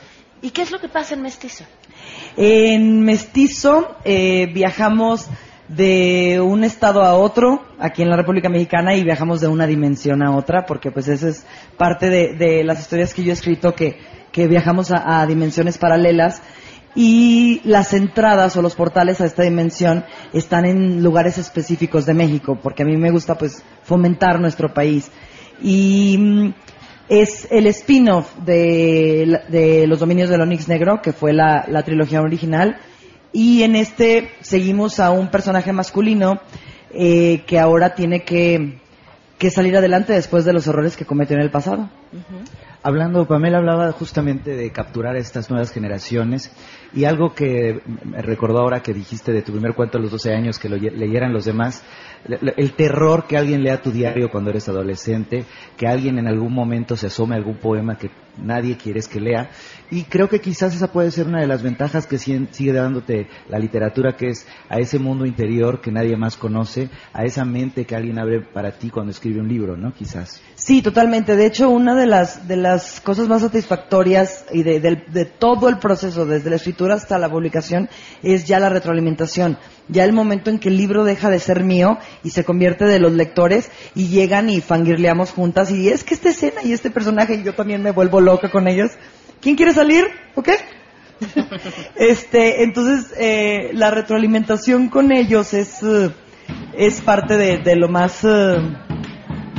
¿Y 0.42 0.51
qué 0.51 0.61
es 0.61 0.70
lo 0.70 0.79
que 0.79 0.90
pasa 0.90 1.14
en 1.14 1.23
Mestizo? 1.23 1.64
En 2.37 3.01
Mestizo 3.01 3.97
eh, 4.05 4.47
viajamos 4.53 5.31
de 5.68 6.40
un 6.40 6.62
estado 6.62 7.03
a 7.03 7.14
otro 7.14 7.62
aquí 7.79 8.03
en 8.03 8.11
la 8.11 8.16
República 8.16 8.48
Mexicana 8.48 8.94
y 8.94 9.03
viajamos 9.03 9.40
de 9.40 9.48
una 9.48 9.66
dimensión 9.66 10.22
a 10.22 10.37
otra, 10.37 10.66
porque 10.66 10.90
pues 10.90 11.09
esa 11.09 11.29
es 11.29 11.46
parte 11.79 12.11
de, 12.11 12.64
las 12.64 12.81
historias 12.81 13.14
que 13.14 13.24
yo 13.24 13.31
he 13.31 13.35
escrito, 13.35 13.74
que, 13.74 13.98
que 14.31 14.46
viajamos 14.46 14.92
a, 14.92 15.24
dimensiones 15.27 15.79
paralelas 15.79 16.42
y 16.94 17.61
las 17.64 17.92
entradas 17.92 18.57
o 18.57 18.62
los 18.62 18.77
portales 18.77 19.20
a 19.20 19.24
esta 19.24 19.42
dimensión 19.42 20.05
están 20.33 20.64
en 20.64 21.03
lugares 21.03 21.38
específicos 21.38 22.07
de 22.07 22.14
México, 22.14 22.59
porque 22.62 22.83
a 22.83 22.87
mí 22.87 22.96
me 22.96 23.11
gusta 23.11 23.37
pues 23.37 23.64
fomentar 23.83 24.40
nuestro 24.40 24.72
país. 24.72 25.11
Y 25.61 26.16
mm, 26.18 26.55
es 27.09 27.48
el 27.50 27.66
spin-off 27.66 28.37
de, 28.44 29.40
de, 29.48 29.87
Los 29.87 29.98
Dominios 29.98 30.29
del 30.29 30.42
Onix 30.42 30.68
Negro, 30.68 31.00
que 31.03 31.12
fue 31.12 31.33
la, 31.33 31.64
la 31.68 31.83
trilogía 31.83 32.20
original, 32.20 32.79
Y 33.35 33.64
en 33.64 33.75
este 33.75 34.31
seguimos 34.42 35.01
a 35.01 35.11
un 35.11 35.29
personaje 35.29 35.73
masculino 35.73 36.40
eh, 36.92 37.42
que 37.49 37.59
ahora 37.59 37.97
tiene 37.97 38.23
que, 38.23 38.79
que, 39.38 39.51
salir 39.51 39.77
adelante 39.77 40.12
después 40.12 40.44
de 40.44 40.53
los 40.53 40.68
errores 40.68 40.97
que 40.97 41.05
cometió 41.05 41.35
en 41.35 41.42
el 41.42 41.51
pasado. 41.51 41.90
Hablando, 42.85 43.27
Pamela 43.27 43.59
hablaba 43.59 43.90
justamente 43.90 44.55
de 44.55 44.70
capturar 44.70 45.16
estas 45.16 45.51
nuevas 45.51 45.73
generaciones 45.73 46.53
y 46.94 47.04
algo 47.04 47.35
que 47.35 47.80
me 48.04 48.22
recordó 48.22 48.61
ahora 48.61 48.80
que 48.80 48.94
dijiste 48.94 49.33
de 49.33 49.42
tu 49.42 49.52
primer 49.52 49.74
cuento 49.74 49.98
a 49.98 50.00
los 50.00 50.11
12 50.11 50.33
años, 50.33 50.59
que 50.59 50.68
lo 50.68 50.76
leyeran 50.76 51.33
los 51.33 51.44
demás, 51.44 51.85
el 52.57 52.72
terror 52.72 53.26
que 53.26 53.37
alguien 53.37 53.62
lea 53.62 53.83
tu 53.83 53.90
diario 53.90 54.30
cuando 54.30 54.50
eres 54.50 54.68
adolescente, 54.68 55.44
que 55.76 55.87
alguien 55.87 56.18
en 56.18 56.26
algún 56.26 56.52
momento 56.52 56.96
se 56.96 57.09
asome 57.09 57.35
a 57.35 57.38
algún 57.38 57.57
poema 57.57 57.98
que 57.98 58.11
nadie 58.38 58.76
quieres 58.76 59.09
que 59.09 59.20
lea. 59.20 59.50
Y 59.90 60.04
creo 60.04 60.28
que 60.28 60.40
quizás 60.40 60.74
esa 60.74 60.92
puede 60.92 61.11
ser 61.11 61.26
una 61.26 61.40
de 61.40 61.46
las 61.46 61.62
ventajas 61.62 62.07
que 62.07 62.18
sigue 62.18 62.72
dándote 62.72 63.28
la 63.48 63.59
literatura, 63.59 64.16
que 64.16 64.28
es 64.28 64.46
a 64.68 64.78
ese 64.78 64.98
mundo 64.98 65.26
interior 65.26 65.80
que 65.80 65.90
nadie 65.90 66.16
más 66.16 66.37
conoce, 66.37 66.90
a 67.12 67.24
esa 67.24 67.44
mente 67.44 67.85
que 67.85 67.96
alguien 67.96 68.18
abre 68.18 68.40
para 68.40 68.72
ti 68.72 68.90
cuando 68.90 69.11
escribe 69.11 69.40
un 69.40 69.48
libro, 69.48 69.76
¿no? 69.76 69.92
Quizás. 69.92 70.42
Sí, 70.64 70.81
totalmente. 70.81 71.37
De 71.37 71.44
hecho, 71.44 71.68
una 71.68 71.94
de 71.94 72.07
las, 72.07 72.48
de 72.48 72.57
las 72.57 73.03
cosas 73.03 73.29
más 73.29 73.42
satisfactorias 73.42 74.46
y 74.50 74.62
de, 74.62 74.81
de 74.81 75.24
todo 75.27 75.68
el 75.68 75.79
proceso, 75.79 76.24
desde 76.24 76.48
la 76.48 76.57
escritura 76.57 76.94
hasta 76.94 77.18
la 77.18 77.29
publicación, 77.29 77.90
es 78.22 78.46
ya 78.46 78.59
la 78.59 78.70
retroalimentación 78.70 79.59
ya 79.88 80.05
el 80.05 80.14
momento 80.14 80.48
en 80.48 80.59
que 80.59 80.70
el 80.70 80.79
libro 80.79 81.05
deja 81.05 81.29
de 81.29 81.38
ser 81.38 81.62
mío 81.62 81.98
y 82.22 82.31
se 82.31 82.44
convierte 82.44 82.87
de 82.87 82.98
los 82.98 83.12
lectores 83.12 83.70
y 83.94 84.09
llegan 84.09 84.48
y 84.48 84.62
fangirleamos 84.62 85.33
juntas 85.33 85.70
y 85.70 85.90
es 85.90 86.03
que 86.03 86.14
esta 86.14 86.31
escena 86.31 86.62
y 86.62 86.72
este 86.72 86.90
personaje 86.90 87.35
y 87.35 87.42
yo 87.42 87.55
también 87.55 87.83
me 87.83 87.90
vuelvo 87.90 88.22
loca 88.22 88.50
con 88.50 88.66
ellos. 88.66 88.92
¿Quién 89.42 89.57
quiere 89.57 89.74
salir? 89.74 90.07
¿Ok? 90.35 90.48
este, 91.96 92.62
entonces 92.62 93.12
eh, 93.18 93.68
la 93.74 93.90
retroalimentación 93.90 94.88
con 94.88 95.12
ellos 95.12 95.53
es 95.53 95.83
eh, 95.83 96.11
es 96.77 97.03
parte 97.03 97.37
de, 97.37 97.77
lo 97.77 97.88
más 97.88 98.24
eh, 98.24 98.57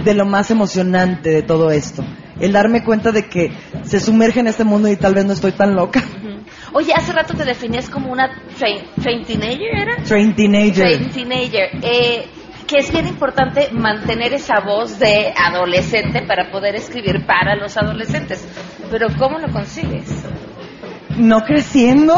de 0.05 0.13
lo 0.13 0.25
más 0.25 0.51
emocionante 0.51 1.29
de 1.31 1.41
todo 1.41 1.71
esto. 1.71 2.03
El 2.39 2.53
darme 2.53 2.83
cuenta 2.83 3.11
de 3.11 3.27
que 3.27 3.51
se 3.83 3.99
sumerge 3.99 4.39
en 4.39 4.47
este 4.47 4.63
mundo 4.63 4.87
y 4.87 4.95
tal 4.95 5.15
vez 5.15 5.25
no 5.25 5.33
estoy 5.33 5.51
tan 5.51 5.75
loca. 5.75 6.03
Oye, 6.73 6.93
hace 6.93 7.11
rato 7.11 7.33
te 7.33 7.43
definías 7.43 7.89
como 7.89 8.11
una 8.11 8.29
train, 8.57 9.25
teenager, 9.25 9.75
¿era? 9.75 10.03
Train 10.03 10.35
teenager. 10.35 10.73
Train 10.73 11.09
teenager. 11.09 11.69
Eh, 11.81 12.25
que 12.67 12.79
es 12.79 12.91
bien 12.91 13.07
importante 13.07 13.69
mantener 13.71 14.33
esa 14.33 14.59
voz 14.59 14.99
de 14.99 15.33
adolescente 15.35 16.23
para 16.27 16.51
poder 16.51 16.75
escribir 16.75 17.25
para 17.25 17.55
los 17.55 17.77
adolescentes. 17.77 18.47
Pero 18.89 19.07
¿cómo 19.17 19.39
lo 19.39 19.51
consigues? 19.51 20.09
No 21.17 21.41
creciendo. 21.41 22.15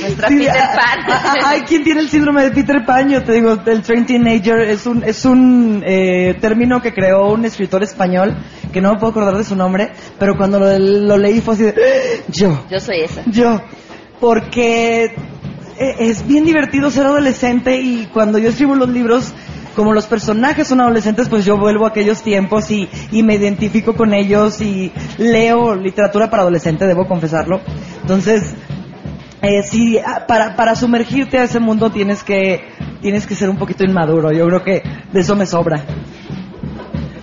Nuestra 0.00 0.28
Peter 0.28 0.52
Pan. 0.52 1.34
Ay, 1.44 1.60
¿quién 1.62 1.84
tiene 1.84 2.00
el 2.00 2.08
síndrome 2.08 2.42
de 2.42 2.50
Peter 2.50 2.84
Pan? 2.84 3.08
Yo 3.08 3.22
te 3.22 3.32
digo, 3.32 3.58
el 3.66 3.82
train 3.82 4.06
teenager 4.06 4.60
es 4.60 4.86
un, 4.86 5.02
es 5.04 5.24
un 5.24 5.82
eh, 5.86 6.34
término 6.40 6.80
que 6.80 6.92
creó 6.92 7.32
un 7.32 7.44
escritor 7.44 7.82
español, 7.82 8.36
que 8.72 8.80
no 8.80 8.92
me 8.92 8.98
puedo 8.98 9.10
acordar 9.10 9.36
de 9.36 9.44
su 9.44 9.56
nombre, 9.56 9.92
pero 10.18 10.36
cuando 10.36 10.58
lo, 10.58 11.16
leí 11.16 11.40
fue 11.40 11.54
así 11.54 11.64
de, 11.64 11.74
yo. 12.28 12.64
Yo 12.70 12.80
soy 12.80 13.02
esa. 13.02 13.22
Yo. 13.26 13.60
Porque 14.20 15.04
eh, 15.04 15.94
es 15.98 16.26
bien 16.26 16.44
divertido 16.44 16.90
ser 16.90 17.06
adolescente 17.06 17.80
y 17.80 18.06
cuando 18.06 18.38
yo 18.38 18.48
escribo 18.48 18.74
los 18.74 18.88
libros 18.88 19.34
como 19.76 19.92
los 19.92 20.06
personajes 20.06 20.66
son 20.66 20.80
adolescentes, 20.80 21.28
pues 21.28 21.44
yo 21.44 21.58
vuelvo 21.58 21.84
a 21.84 21.90
aquellos 21.90 22.22
tiempos 22.22 22.70
y, 22.70 22.88
me 23.22 23.34
identifico 23.34 23.94
con 23.94 24.14
ellos 24.14 24.60
y 24.60 24.92
leo 25.18 25.74
literatura 25.74 26.30
para 26.30 26.42
adolescente, 26.42 26.86
debo 26.86 27.06
confesarlo. 27.06 27.60
Entonces, 28.00 28.54
eh, 29.42 29.62
sí, 29.62 29.98
ah, 29.98 30.24
para, 30.26 30.56
para 30.56 30.74
sumergirte 30.74 31.38
a 31.38 31.44
ese 31.44 31.60
mundo 31.60 31.90
tienes 31.90 32.24
que, 32.24 32.64
tienes 33.02 33.26
que 33.26 33.34
ser 33.34 33.50
un 33.50 33.58
poquito 33.58 33.84
inmaduro. 33.84 34.32
Yo 34.32 34.46
creo 34.46 34.62
que 34.64 34.82
de 35.12 35.20
eso 35.20 35.36
me 35.36 35.46
sobra. 35.46 35.84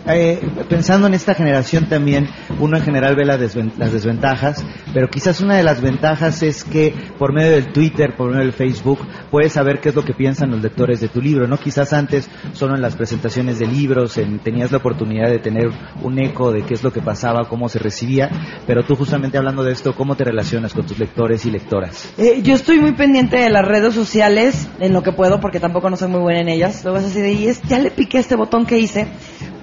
Eh, 0.06 0.42
pensando 0.68 1.08
en 1.08 1.14
esta 1.14 1.34
generación 1.34 1.88
también, 1.88 2.28
uno 2.60 2.78
en 2.78 2.84
general 2.84 3.16
ve 3.16 3.26
las, 3.26 3.40
desventajas, 3.40 4.66
pero 4.94 5.10
quizás 5.10 5.40
una 5.40 5.56
de 5.56 5.64
las 5.64 5.82
ventajas 5.82 6.44
es 6.44 6.64
que 6.64 6.94
por 7.18 7.34
medio 7.34 7.52
del 7.52 7.72
Twitter, 7.72 8.16
por 8.16 8.30
medio 8.30 8.44
del 8.44 8.54
Facebook, 8.54 9.00
puedes 9.32 9.54
saber 9.54 9.80
qué 9.80 9.90
es 9.90 9.96
lo 9.96 10.04
que 10.04 10.14
piensan 10.14 10.52
los 10.52 10.62
lectores 10.62 11.00
de 11.00 11.08
tu 11.08 11.22
libro, 11.22 11.48
¿no? 11.48 11.58
Quizás 11.58 11.94
antes, 11.94 12.30
solo 12.54 12.76
en 12.76 12.82
las 12.82 12.96
presentaciones 12.96 13.60
de 13.60 13.68
libros, 13.68 14.20
tenías 14.44 14.72
la 14.72 14.80
oportunidad 14.80 15.30
de 15.30 15.40
tener 15.40 15.70
un 16.02 16.20
eco 16.20 16.52
de 16.52 16.64
qué 16.64 16.74
es 16.74 16.84
lo 16.84 16.92
que 16.92 17.02
pasaba, 17.02 17.48
cómo 17.48 17.70
se 17.70 17.80
recibía, 17.80 18.30
pero 18.68 18.84
tú 18.84 18.96
justamente 18.96 19.38
hablando 19.38 19.64
de 19.64 19.72
esto, 19.72 19.96
¿cómo 19.96 20.16
te 20.16 20.26
relacionas 20.26 20.74
con 20.74 20.86
tus 20.86 21.00
lectores 21.00 21.46
y 21.46 21.52
lectoras? 21.52 22.14
Eh, 22.18 22.42
yo 22.44 22.56
estoy 22.56 22.80
muy 22.80 22.94
pendiente 22.94 23.38
de 23.38 23.50
las 23.50 23.66
redes 23.66 23.94
sociales, 23.94 24.68
en 24.80 24.94
lo 24.94 25.02
que 25.02 25.12
puedo, 25.12 25.40
porque 25.40 25.60
tampoco 25.60 25.90
no 25.90 25.96
soy 25.96 26.10
muy 26.10 26.20
buena 26.20 26.42
en 26.42 26.50
ellas. 26.50 26.84
Luego 26.84 27.00
es 27.00 27.06
así 27.06 27.22
de, 27.22 27.34
y 27.34 27.48
es, 27.48 27.62
ya 27.64 27.80
le 27.80 27.92
piqué 27.92 28.20
este 28.20 28.36
botón 28.36 28.66
que 28.66 28.78
hice, 28.78 29.08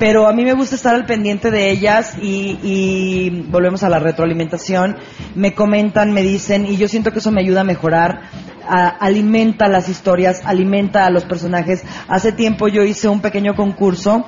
pero 0.01 0.27
a 0.27 0.33
mí 0.33 0.47
me 0.47 0.55
gusta 0.55 0.77
estar 0.77 0.95
al 0.95 1.05
pendiente 1.05 1.51
de 1.51 1.71
ellas 1.71 2.17
y, 2.21 3.45
volvemos 3.51 3.83
a 3.83 3.91
la 3.91 3.99
retroalimentación. 3.99 4.97
Me 5.35 5.55
comentan, 5.55 6.13
me 6.13 6.23
dicen 6.23 6.65
y 6.65 6.79
yo 6.79 6.89
siento 6.89 7.13
que 7.13 7.19
eso 7.19 7.31
me 7.31 7.43
ayuda 7.43 7.61
a 7.61 7.65
mejorar. 7.65 8.23
alimenta 8.67 9.69
las 9.69 9.91
historias, 9.91 10.41
alimenta 10.47 11.05
a 11.05 11.11
los 11.11 11.25
personajes. 11.25 11.85
Hace 12.09 12.33
tiempo 12.33 12.67
yo 12.69 12.83
hice 12.83 13.09
un 13.09 13.21
pequeño 13.21 13.55
concurso 13.55 14.25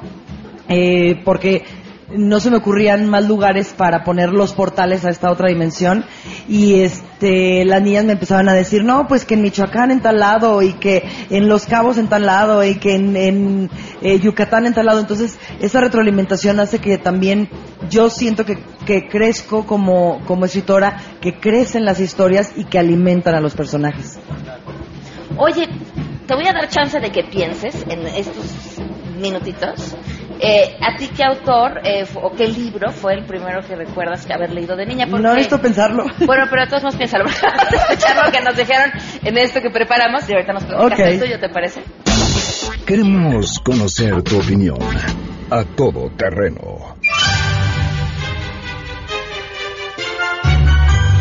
eh, 0.69 1.23
porque 1.25 1.65
no 2.17 2.41
se 2.41 2.51
me 2.51 2.59
ocurrían 2.59 3.09
más 3.09 3.27
lugares 3.27 3.75
para 3.77 4.05
poner 4.05 4.31
los 4.31 4.53
portales 4.53 5.05
a 5.05 5.11
esta 5.11 5.31
otra 5.31 5.49
dimensión. 5.49 6.05
Y 6.49 6.81
este 6.81 7.65
las 7.65 7.83
niñas 7.83 8.05
me 8.05 8.13
empezaban 8.13 8.49
a 8.49 8.55
decir 8.55 8.85
no 8.85 9.07
pues 9.07 9.25
que 9.25 9.35
en 9.35 9.43
Michoacán 9.43 9.91
en 9.91 10.01
tal 10.01 10.19
lado 10.19 10.61
y 10.63 10.73
que 10.75 11.05
en 11.31 11.49
Los 11.49 11.67
Cabos 11.67 11.99
en 11.99 12.09
tal 12.09 12.27
lado 12.27 12.65
y 12.65 12.77
que 12.77 12.97
en, 12.97 13.71
eh, 14.03 14.19
Yucatán 14.19 14.67
en 14.67 14.75
tal 14.75 14.87
lado 14.87 15.01
entonces 15.01 15.39
esa 15.61 15.81
retroalimentación 15.81 16.59
hace 16.59 16.81
que 16.81 16.99
también 16.99 17.49
yo 17.89 18.11
siento 18.11 18.45
que, 18.45 18.59
que 18.85 19.09
crezco 19.09 19.67
como, 19.67 20.21
como 20.27 20.47
escritora 20.47 21.01
que 21.21 21.39
crecen 21.39 21.85
las 21.85 22.01
historias 22.01 22.53
y 22.57 22.65
que 22.65 22.79
alimentan 22.79 23.35
a 23.35 23.41
los 23.41 23.55
personajes. 23.55 24.19
Oye 25.37 25.69
te 26.27 26.35
voy 26.35 26.47
a 26.49 26.53
dar 26.53 26.69
chance 26.69 26.99
de 26.99 27.11
que 27.11 27.23
pienses 27.25 27.85
en 27.89 28.07
estos 28.07 28.81
minutitos 29.21 29.95
eh, 30.43 30.77
¿A 30.81 30.97
ti 30.97 31.09
qué 31.17 31.23
autor 31.23 31.81
eh, 31.85 32.05
o 32.21 32.33
qué 32.33 32.49
libro 32.49 32.91
fue 32.91 33.15
el 33.15 33.25
primero 33.25 33.63
que 33.63 33.77
recuerdas 33.77 34.27
que 34.27 34.33
haber 34.33 34.53
leído 34.53 34.75
de 34.75 34.87
niña? 34.87 35.07
Porque, 35.09 35.23
no 35.23 35.35
necesito 35.35 35.61
pensarlo. 35.61 36.05
Bueno, 36.27 36.47
pero 36.51 36.67
todos 36.67 36.83
nos 36.83 36.97
piénsalo. 36.97 37.25
escuchar 37.29 38.25
lo 38.25 38.33
que 38.33 38.41
nos 38.41 38.57
dijeron 38.57 38.91
en 39.23 39.39
esto 39.39 39.61
que 39.61 39.71
preparamos 39.71 40.29
y 40.29 40.33
ahorita 40.33 40.53
nos 40.53 40.65
platicas 40.65 40.93
okay. 40.93 41.15
el 41.15 41.21
tuyo, 41.21 41.39
¿te 41.39 41.49
parece? 41.49 41.83
Queremos 42.87 43.61
conocer 43.61 44.23
tu 44.23 44.39
opinión 44.39 44.79
a 45.51 45.65
todo 45.65 46.11
terreno 46.17 46.97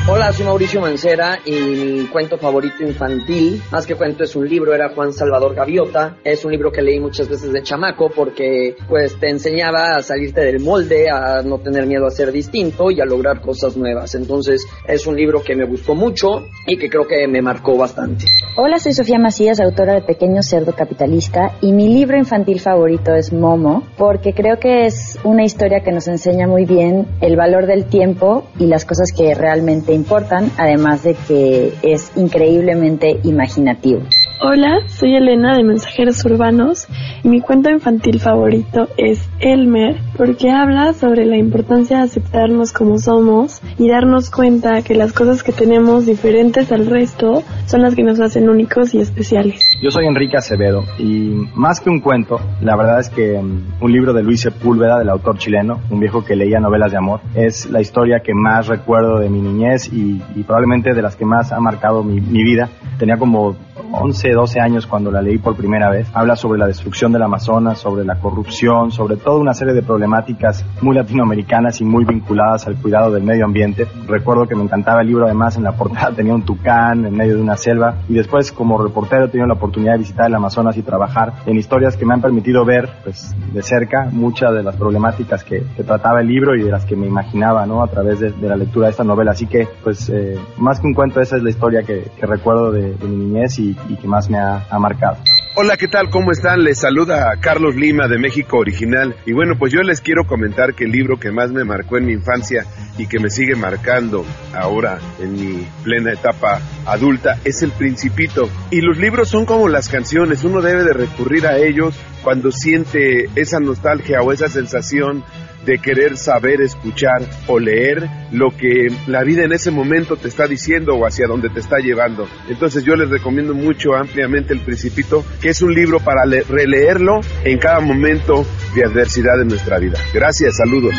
Hola, 0.07 0.33
soy 0.33 0.47
Mauricio 0.47 0.81
Mancera 0.81 1.39
y 1.45 1.51
mi 1.51 2.07
cuento 2.07 2.35
favorito 2.35 2.83
infantil, 2.83 3.61
más 3.71 3.85
que 3.85 3.93
cuento 3.93 4.23
es 4.23 4.35
un 4.35 4.49
libro, 4.49 4.73
era 4.73 4.89
Juan 4.89 5.13
Salvador 5.13 5.53
Gaviota. 5.53 6.17
Es 6.23 6.43
un 6.43 6.51
libro 6.51 6.71
que 6.71 6.81
leí 6.81 6.99
muchas 6.99 7.29
veces 7.29 7.53
de 7.53 7.61
chamaco 7.61 8.09
porque 8.09 8.75
pues 8.89 9.19
te 9.19 9.29
enseñaba 9.29 9.95
a 9.95 10.01
salirte 10.01 10.41
del 10.41 10.59
molde, 10.59 11.07
a 11.09 11.43
no 11.43 11.59
tener 11.59 11.85
miedo 11.85 12.07
a 12.07 12.09
ser 12.09 12.31
distinto 12.31 12.89
y 12.89 12.99
a 12.99 13.05
lograr 13.05 13.41
cosas 13.41 13.77
nuevas. 13.77 14.15
Entonces 14.15 14.65
es 14.87 15.05
un 15.05 15.15
libro 15.15 15.43
que 15.43 15.55
me 15.55 15.65
gustó 15.65 15.93
mucho 15.93 16.45
y 16.65 16.77
que 16.77 16.89
creo 16.89 17.07
que 17.07 17.27
me 17.27 17.43
marcó 17.43 17.77
bastante. 17.77 18.25
Hola, 18.57 18.79
soy 18.79 18.93
Sofía 18.93 19.19
Macías, 19.19 19.59
autora 19.61 19.93
de 19.93 20.01
Pequeño 20.01 20.41
Cerdo 20.41 20.73
Capitalista 20.73 21.53
y 21.61 21.73
mi 21.73 21.93
libro 21.93 22.17
infantil 22.17 22.59
favorito 22.59 23.13
es 23.13 23.31
Momo 23.31 23.83
porque 23.97 24.33
creo 24.33 24.59
que 24.59 24.87
es 24.87 25.19
una 25.23 25.43
historia 25.43 25.83
que 25.83 25.91
nos 25.91 26.07
enseña 26.07 26.47
muy 26.47 26.65
bien 26.65 27.07
el 27.21 27.37
valor 27.37 27.67
del 27.67 27.85
tiempo 27.85 28.47
y 28.59 28.65
las 28.65 28.83
cosas 28.83 29.13
que 29.13 29.35
realmente 29.35 29.90
importan, 29.93 30.51
además 30.57 31.03
de 31.03 31.15
que 31.15 31.73
es 31.81 32.11
increíblemente 32.15 33.19
imaginativo. 33.23 34.01
Hola, 34.43 34.79
soy 34.87 35.15
Elena 35.15 35.55
de 35.55 35.63
Mensajeros 35.63 36.25
Urbanos 36.25 36.87
y 37.23 37.27
mi 37.27 37.41
cuento 37.41 37.69
infantil 37.69 38.19
favorito 38.19 38.87
es 38.97 39.29
Elmer 39.39 39.97
porque 40.17 40.49
habla 40.49 40.93
sobre 40.93 41.25
la 41.25 41.37
importancia 41.37 41.97
de 41.97 42.03
aceptarnos 42.05 42.73
como 42.73 42.97
somos 42.97 43.61
y 43.77 43.87
darnos 43.87 44.31
cuenta 44.31 44.81
que 44.81 44.95
las 44.95 45.13
cosas 45.13 45.43
que 45.43 45.51
tenemos 45.51 46.07
diferentes 46.07 46.71
al 46.71 46.87
resto 46.87 47.43
son 47.67 47.83
las 47.83 47.93
que 47.93 48.01
nos 48.01 48.19
hacen 48.19 48.49
únicos 48.49 48.95
y 48.95 48.99
especiales. 48.99 49.59
Yo 49.79 49.91
soy 49.91 50.07
Enrique 50.07 50.37
Acevedo 50.37 50.83
y 50.97 51.35
más 51.53 51.79
que 51.79 51.91
un 51.91 51.99
cuento, 51.99 52.39
la 52.61 52.75
verdad 52.75 52.99
es 52.99 53.09
que 53.09 53.39
mm, 53.39 53.83
un 53.83 53.91
libro 53.91 54.11
de 54.11 54.23
Luis 54.23 54.41
Sepúlveda, 54.41 54.97
del 54.97 55.09
autor 55.09 55.37
chileno, 55.37 55.81
un 55.91 55.99
viejo 55.99 56.25
que 56.25 56.35
leía 56.35 56.59
novelas 56.59 56.91
de 56.91 56.97
amor, 56.97 57.21
es 57.35 57.69
la 57.69 57.79
historia 57.79 58.21
que 58.21 58.33
más 58.33 58.67
recuerdo 58.67 59.19
de 59.19 59.29
mi 59.29 59.39
niñez 59.39 59.91
y, 59.93 60.19
probablemente 60.43 60.93
de 60.93 61.01
las 61.01 61.15
que 61.15 61.25
más 61.25 61.51
ha 61.51 61.59
marcado 61.59 62.03
mi, 62.03 62.19
vida. 62.19 62.69
Tenía 62.97 63.17
como 63.17 63.55
11, 63.91 64.30
12 64.33 64.59
años 64.59 64.87
cuando 64.87 65.11
la 65.11 65.21
leí 65.21 65.37
por 65.37 65.55
primera 65.55 65.89
vez. 65.89 66.07
Habla 66.13 66.35
sobre 66.35 66.59
la 66.59 66.67
destrucción 66.67 67.11
del 67.11 67.23
Amazonas, 67.23 67.79
sobre 67.79 68.05
la 68.05 68.15
corrupción, 68.15 68.91
sobre 68.91 69.17
toda 69.17 69.39
una 69.39 69.53
serie 69.53 69.73
de 69.73 69.81
problemáticas 69.81 70.65
muy 70.81 70.95
latinoamericanas 70.95 71.81
y 71.81 71.85
muy 71.85 72.05
vinculadas 72.05 72.67
al 72.67 72.75
cuidado 72.75 73.11
del 73.11 73.23
medio 73.23 73.45
ambiente. 73.45 73.87
Recuerdo 74.07 74.47
que 74.47 74.55
me 74.55 74.63
encantaba 74.63 75.01
el 75.01 75.07
libro, 75.07 75.25
además 75.25 75.57
en 75.57 75.63
la 75.63 75.73
portada 75.73 76.11
tenía 76.15 76.33
un 76.33 76.43
tucán 76.43 77.05
en 77.05 77.15
medio 77.15 77.35
de 77.35 77.41
una 77.41 77.57
selva 77.57 77.95
y 78.07 78.13
después 78.13 78.51
como 78.51 78.81
reportero 78.81 79.25
he 79.25 79.27
tenido 79.29 79.47
la 79.47 79.53
oportunidad 79.53 79.93
de 79.93 79.99
visitar 79.99 80.27
el 80.27 80.35
Amazonas 80.35 80.77
y 80.77 80.81
trabajar 80.81 81.33
en 81.45 81.57
historias 81.57 81.97
que 81.97 82.05
me 82.05 82.13
han 82.13 82.21
permitido 82.21 82.65
ver 82.65 82.89
pues, 83.03 83.35
de 83.53 83.61
cerca 83.61 84.09
muchas 84.11 84.53
de 84.53 84.63
las 84.63 84.75
problemáticas 84.75 85.43
que, 85.43 85.61
trataba 85.85 86.21
el 86.21 86.27
libro 86.27 86.55
y 86.55 86.63
de 86.63 86.71
las 86.71 86.85
que 86.85 86.95
me 86.95 87.07
imaginaba 87.07 87.65
¿no? 87.65 87.83
a 87.83 87.87
través 87.87 88.19
de, 88.19 88.33
la 88.41 88.55
lectura 88.55 88.87
de 88.87 88.91
esta 88.91 89.03
novela. 89.03 89.31
Así 89.31 89.47
que, 89.47 89.67
pues, 89.83 90.09
eh, 90.09 90.37
más 90.57 90.79
que 90.79 90.87
un 90.87 90.93
cuento, 90.93 91.21
esa 91.21 91.37
es 91.37 91.43
la 91.43 91.49
historia 91.49 91.83
que, 91.83 92.09
recuerdo 92.21 92.71
de, 92.71 92.95
mi 93.01 93.15
niñez 93.15 93.59
y, 93.59 93.73
que 93.73 94.07
más 94.07 94.20
me 94.29 94.37
ha, 94.39 94.65
marcado. 94.79 95.17
Hola, 95.55 95.75
¿qué 95.75 95.87
tal? 95.87 96.09
¿Cómo 96.09 96.31
están? 96.31 96.63
Les 96.63 96.79
saluda 96.79 97.33
Carlos 97.41 97.75
Lima 97.75 98.07
de 98.07 98.17
México 98.17 98.57
Original. 98.57 99.15
Y 99.25 99.33
bueno, 99.33 99.55
pues 99.59 99.73
yo 99.73 99.81
les 99.81 99.99
quiero 99.99 100.25
comentar 100.25 100.73
que 100.73 100.85
el 100.85 100.91
libro 100.91 101.19
que 101.19 101.31
más 101.31 101.51
me 101.51 101.65
marcó 101.65 101.97
en 101.97 102.05
mi 102.05 102.13
infancia 102.13 102.65
y 102.97 103.07
que 103.07 103.19
me 103.19 103.29
sigue 103.29 103.55
marcando 103.55 104.25
ahora 104.53 104.99
en 105.19 105.33
mi 105.33 105.67
plena 105.83 106.13
etapa 106.13 106.61
adulta 106.85 107.37
es 107.43 107.61
El 107.63 107.71
Principito. 107.71 108.49
Y 108.69 108.79
los 108.79 108.97
libros 108.97 109.27
son 109.27 109.45
como 109.45 109.67
las 109.67 109.89
canciones, 109.89 110.43
uno 110.45 110.61
debe 110.61 110.83
de 110.83 110.93
recurrir 110.93 111.45
a 111.45 111.57
ellos 111.57 111.99
cuando 112.23 112.51
siente 112.51 113.29
esa 113.35 113.59
nostalgia 113.59 114.21
o 114.21 114.31
esa 114.31 114.47
sensación 114.47 115.23
de 115.65 115.77
querer 115.77 116.17
saber, 116.17 116.61
escuchar 116.61 117.21
o 117.47 117.59
leer 117.59 118.09
lo 118.31 118.49
que 118.49 118.87
la 119.07 119.23
vida 119.23 119.43
en 119.43 119.53
ese 119.53 119.71
momento 119.71 120.15
te 120.15 120.27
está 120.27 120.47
diciendo 120.47 120.95
o 120.95 121.05
hacia 121.05 121.27
dónde 121.27 121.49
te 121.49 121.59
está 121.59 121.77
llevando. 121.77 122.27
Entonces 122.49 122.83
yo 122.83 122.95
les 122.95 123.09
recomiendo 123.09 123.53
mucho 123.53 123.95
ampliamente 123.95 124.53
El 124.53 124.61
Principito, 124.61 125.23
que 125.41 125.49
es 125.49 125.61
un 125.61 125.73
libro 125.73 125.99
para 125.99 126.23
releerlo 126.25 127.21
en 127.43 127.57
cada 127.59 127.79
momento 127.79 128.45
de 128.75 128.85
adversidad 128.85 129.37
de 129.37 129.45
nuestra 129.45 129.77
vida. 129.77 129.99
Gracias, 130.13 130.57
saludos. 130.57 130.95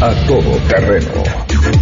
A 0.00 0.26
todo 0.26 0.56
terreno. 0.68 1.77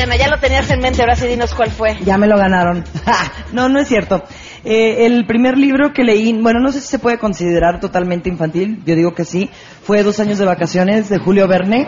Adriana, 0.00 0.16
ya 0.16 0.30
lo 0.30 0.40
tenías 0.40 0.70
en 0.70 0.80
mente, 0.80 1.02
ahora 1.02 1.14
sí 1.14 1.26
dinos 1.26 1.54
cuál 1.54 1.70
fue. 1.70 1.98
Ya 2.06 2.16
me 2.16 2.26
lo 2.26 2.38
ganaron. 2.38 2.84
no, 3.52 3.68
no 3.68 3.80
es 3.80 3.88
cierto. 3.88 4.24
Eh, 4.64 5.04
el 5.04 5.26
primer 5.26 5.58
libro 5.58 5.92
que 5.92 6.04
leí, 6.04 6.32
bueno, 6.32 6.58
no 6.58 6.72
sé 6.72 6.80
si 6.80 6.86
se 6.86 6.98
puede 6.98 7.18
considerar 7.18 7.80
totalmente 7.80 8.30
infantil, 8.30 8.82
yo 8.86 8.96
digo 8.96 9.12
que 9.12 9.26
sí, 9.26 9.50
fue 9.82 10.02
Dos 10.02 10.18
años 10.18 10.38
de 10.38 10.46
vacaciones 10.46 11.10
de 11.10 11.18
Julio 11.18 11.46
Verne. 11.46 11.86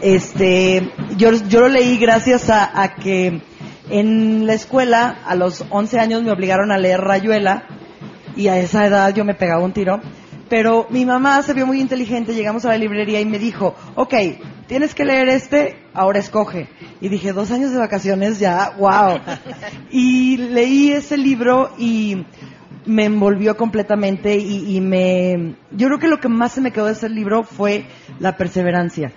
Este, 0.00 0.90
yo, 1.18 1.32
lo 1.32 1.68
leí 1.68 1.98
gracias 1.98 2.48
a, 2.48 2.82
a 2.82 2.94
que 2.94 3.42
en 3.90 4.46
la 4.46 4.54
escuela, 4.54 5.18
a 5.26 5.34
los 5.34 5.66
11 5.68 6.00
años, 6.00 6.22
me 6.22 6.30
obligaron 6.30 6.72
a 6.72 6.78
leer 6.78 7.02
Rayuela 7.02 7.64
y 8.36 8.48
a 8.48 8.56
esa 8.56 8.86
edad 8.86 9.14
yo 9.14 9.26
me 9.26 9.34
pegaba 9.34 9.62
un 9.62 9.74
tiro. 9.74 10.00
Pero 10.48 10.86
mi 10.88 11.04
mamá 11.04 11.42
se 11.42 11.52
vio 11.52 11.66
muy 11.66 11.78
inteligente, 11.78 12.34
llegamos 12.34 12.64
a 12.64 12.68
la 12.68 12.78
librería 12.78 13.20
y 13.20 13.26
me 13.26 13.38
dijo, 13.38 13.74
ok, 13.96 14.14
tienes 14.66 14.94
que 14.94 15.04
leer 15.04 15.28
este, 15.28 15.76
ahora 15.92 16.18
escoge. 16.18 16.68
Y 17.00 17.08
dije, 17.08 17.32
dos 17.32 17.50
años 17.50 17.72
de 17.72 17.78
vacaciones 17.78 18.38
ya, 18.38 18.70
wow. 18.78 19.20
Y 19.90 20.36
leí 20.36 20.92
ese 20.92 21.16
libro 21.16 21.72
y 21.78 22.24
me 22.86 23.04
envolvió 23.04 23.56
completamente 23.56 24.36
y, 24.36 24.80
me... 24.80 25.56
Yo 25.70 25.88
creo 25.88 25.98
que 25.98 26.08
lo 26.08 26.20
que 26.20 26.28
más 26.28 26.52
se 26.52 26.60
me 26.60 26.70
quedó 26.70 26.86
de 26.86 26.92
ese 26.92 27.08
libro 27.08 27.44
fue 27.44 27.86
la 28.18 28.36
perseverancia. 28.36 29.12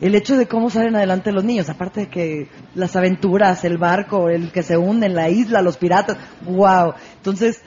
El 0.00 0.14
hecho 0.14 0.36
de 0.36 0.48
cómo 0.48 0.70
salen 0.70 0.96
adelante 0.96 1.30
los 1.30 1.44
niños, 1.44 1.68
aparte 1.68 2.00
de 2.00 2.08
que 2.08 2.48
las 2.74 2.96
aventuras, 2.96 3.64
el 3.64 3.78
barco, 3.78 4.28
el 4.28 4.50
que 4.50 4.62
se 4.62 4.76
hunde 4.76 5.06
en 5.06 5.14
la 5.14 5.28
isla, 5.28 5.62
los 5.62 5.76
piratas, 5.76 6.16
wow. 6.46 6.94
Entonces, 7.16 7.62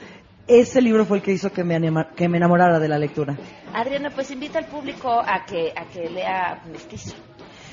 ese 0.48 0.80
libro 0.80 1.04
fue 1.04 1.18
el 1.18 1.22
que 1.22 1.32
hizo 1.32 1.52
que 1.52 1.62
me, 1.62 1.78
que 2.16 2.28
me 2.28 2.38
enamorara 2.38 2.78
de 2.78 2.88
la 2.88 2.98
lectura. 2.98 3.36
Adriana, 3.74 4.10
pues 4.10 4.30
invita 4.30 4.58
al 4.58 4.66
público 4.66 5.10
a 5.10 5.44
que, 5.44 5.72
a 5.76 5.84
que 5.84 6.08
lea 6.08 6.62
Mestizo. 6.72 7.14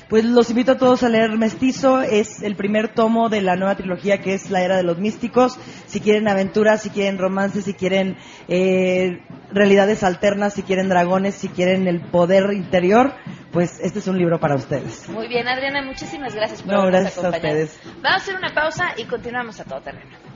Pues 0.08 0.24
los 0.24 0.50
invito 0.50 0.72
a 0.72 0.78
todos 0.78 1.02
a 1.02 1.08
leer 1.08 1.36
Mestizo, 1.36 2.00
es 2.00 2.40
el 2.42 2.54
primer 2.54 2.94
tomo 2.94 3.28
de 3.28 3.40
la 3.42 3.56
nueva 3.56 3.74
trilogía 3.74 4.18
que 4.18 4.34
es 4.34 4.50
La 4.50 4.62
Era 4.62 4.76
de 4.76 4.84
los 4.84 4.98
Místicos. 4.98 5.58
Si 5.86 6.00
quieren 6.00 6.28
aventuras, 6.28 6.82
si 6.82 6.90
quieren 6.90 7.18
romances, 7.18 7.64
si 7.64 7.74
quieren 7.74 8.16
eh, 8.46 9.20
realidades 9.50 10.04
alternas, 10.04 10.54
si 10.54 10.62
quieren 10.62 10.88
dragones, 10.88 11.34
si 11.34 11.48
quieren 11.48 11.88
el 11.88 12.00
poder 12.02 12.52
interior, 12.52 13.14
pues 13.50 13.80
este 13.80 13.98
es 13.98 14.06
un 14.06 14.16
libro 14.16 14.38
para 14.38 14.54
ustedes. 14.54 15.08
Muy 15.08 15.26
bien, 15.26 15.48
Adriana, 15.48 15.82
muchísimas 15.82 16.36
gracias 16.36 16.62
por 16.62 16.72
no, 16.72 16.86
gracias 16.86 17.24
a 17.24 17.30
ustedes. 17.30 17.80
Vamos 17.84 18.04
a 18.04 18.14
hacer 18.14 18.36
una 18.36 18.54
pausa 18.54 18.94
y 18.96 19.06
continuamos 19.06 19.58
a 19.58 19.64
todo 19.64 19.80
terreno. 19.80 20.35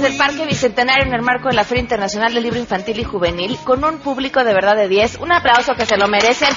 Del 0.00 0.16
Parque 0.16 0.46
Bicentenario 0.46 1.06
en 1.06 1.14
el 1.14 1.22
marco 1.22 1.48
de 1.48 1.54
la 1.54 1.64
Feria 1.64 1.82
Internacional 1.82 2.32
del 2.32 2.42
Libro 2.42 2.58
Infantil 2.58 2.98
y 2.98 3.04
Juvenil, 3.04 3.58
con 3.64 3.84
un 3.84 3.98
público 3.98 4.42
de 4.44 4.52
verdad 4.52 4.76
de 4.76 4.88
10. 4.88 5.18
Un 5.20 5.32
aplauso 5.32 5.74
que 5.74 5.86
se 5.86 5.96
lo 5.96 6.08
merecen. 6.08 6.48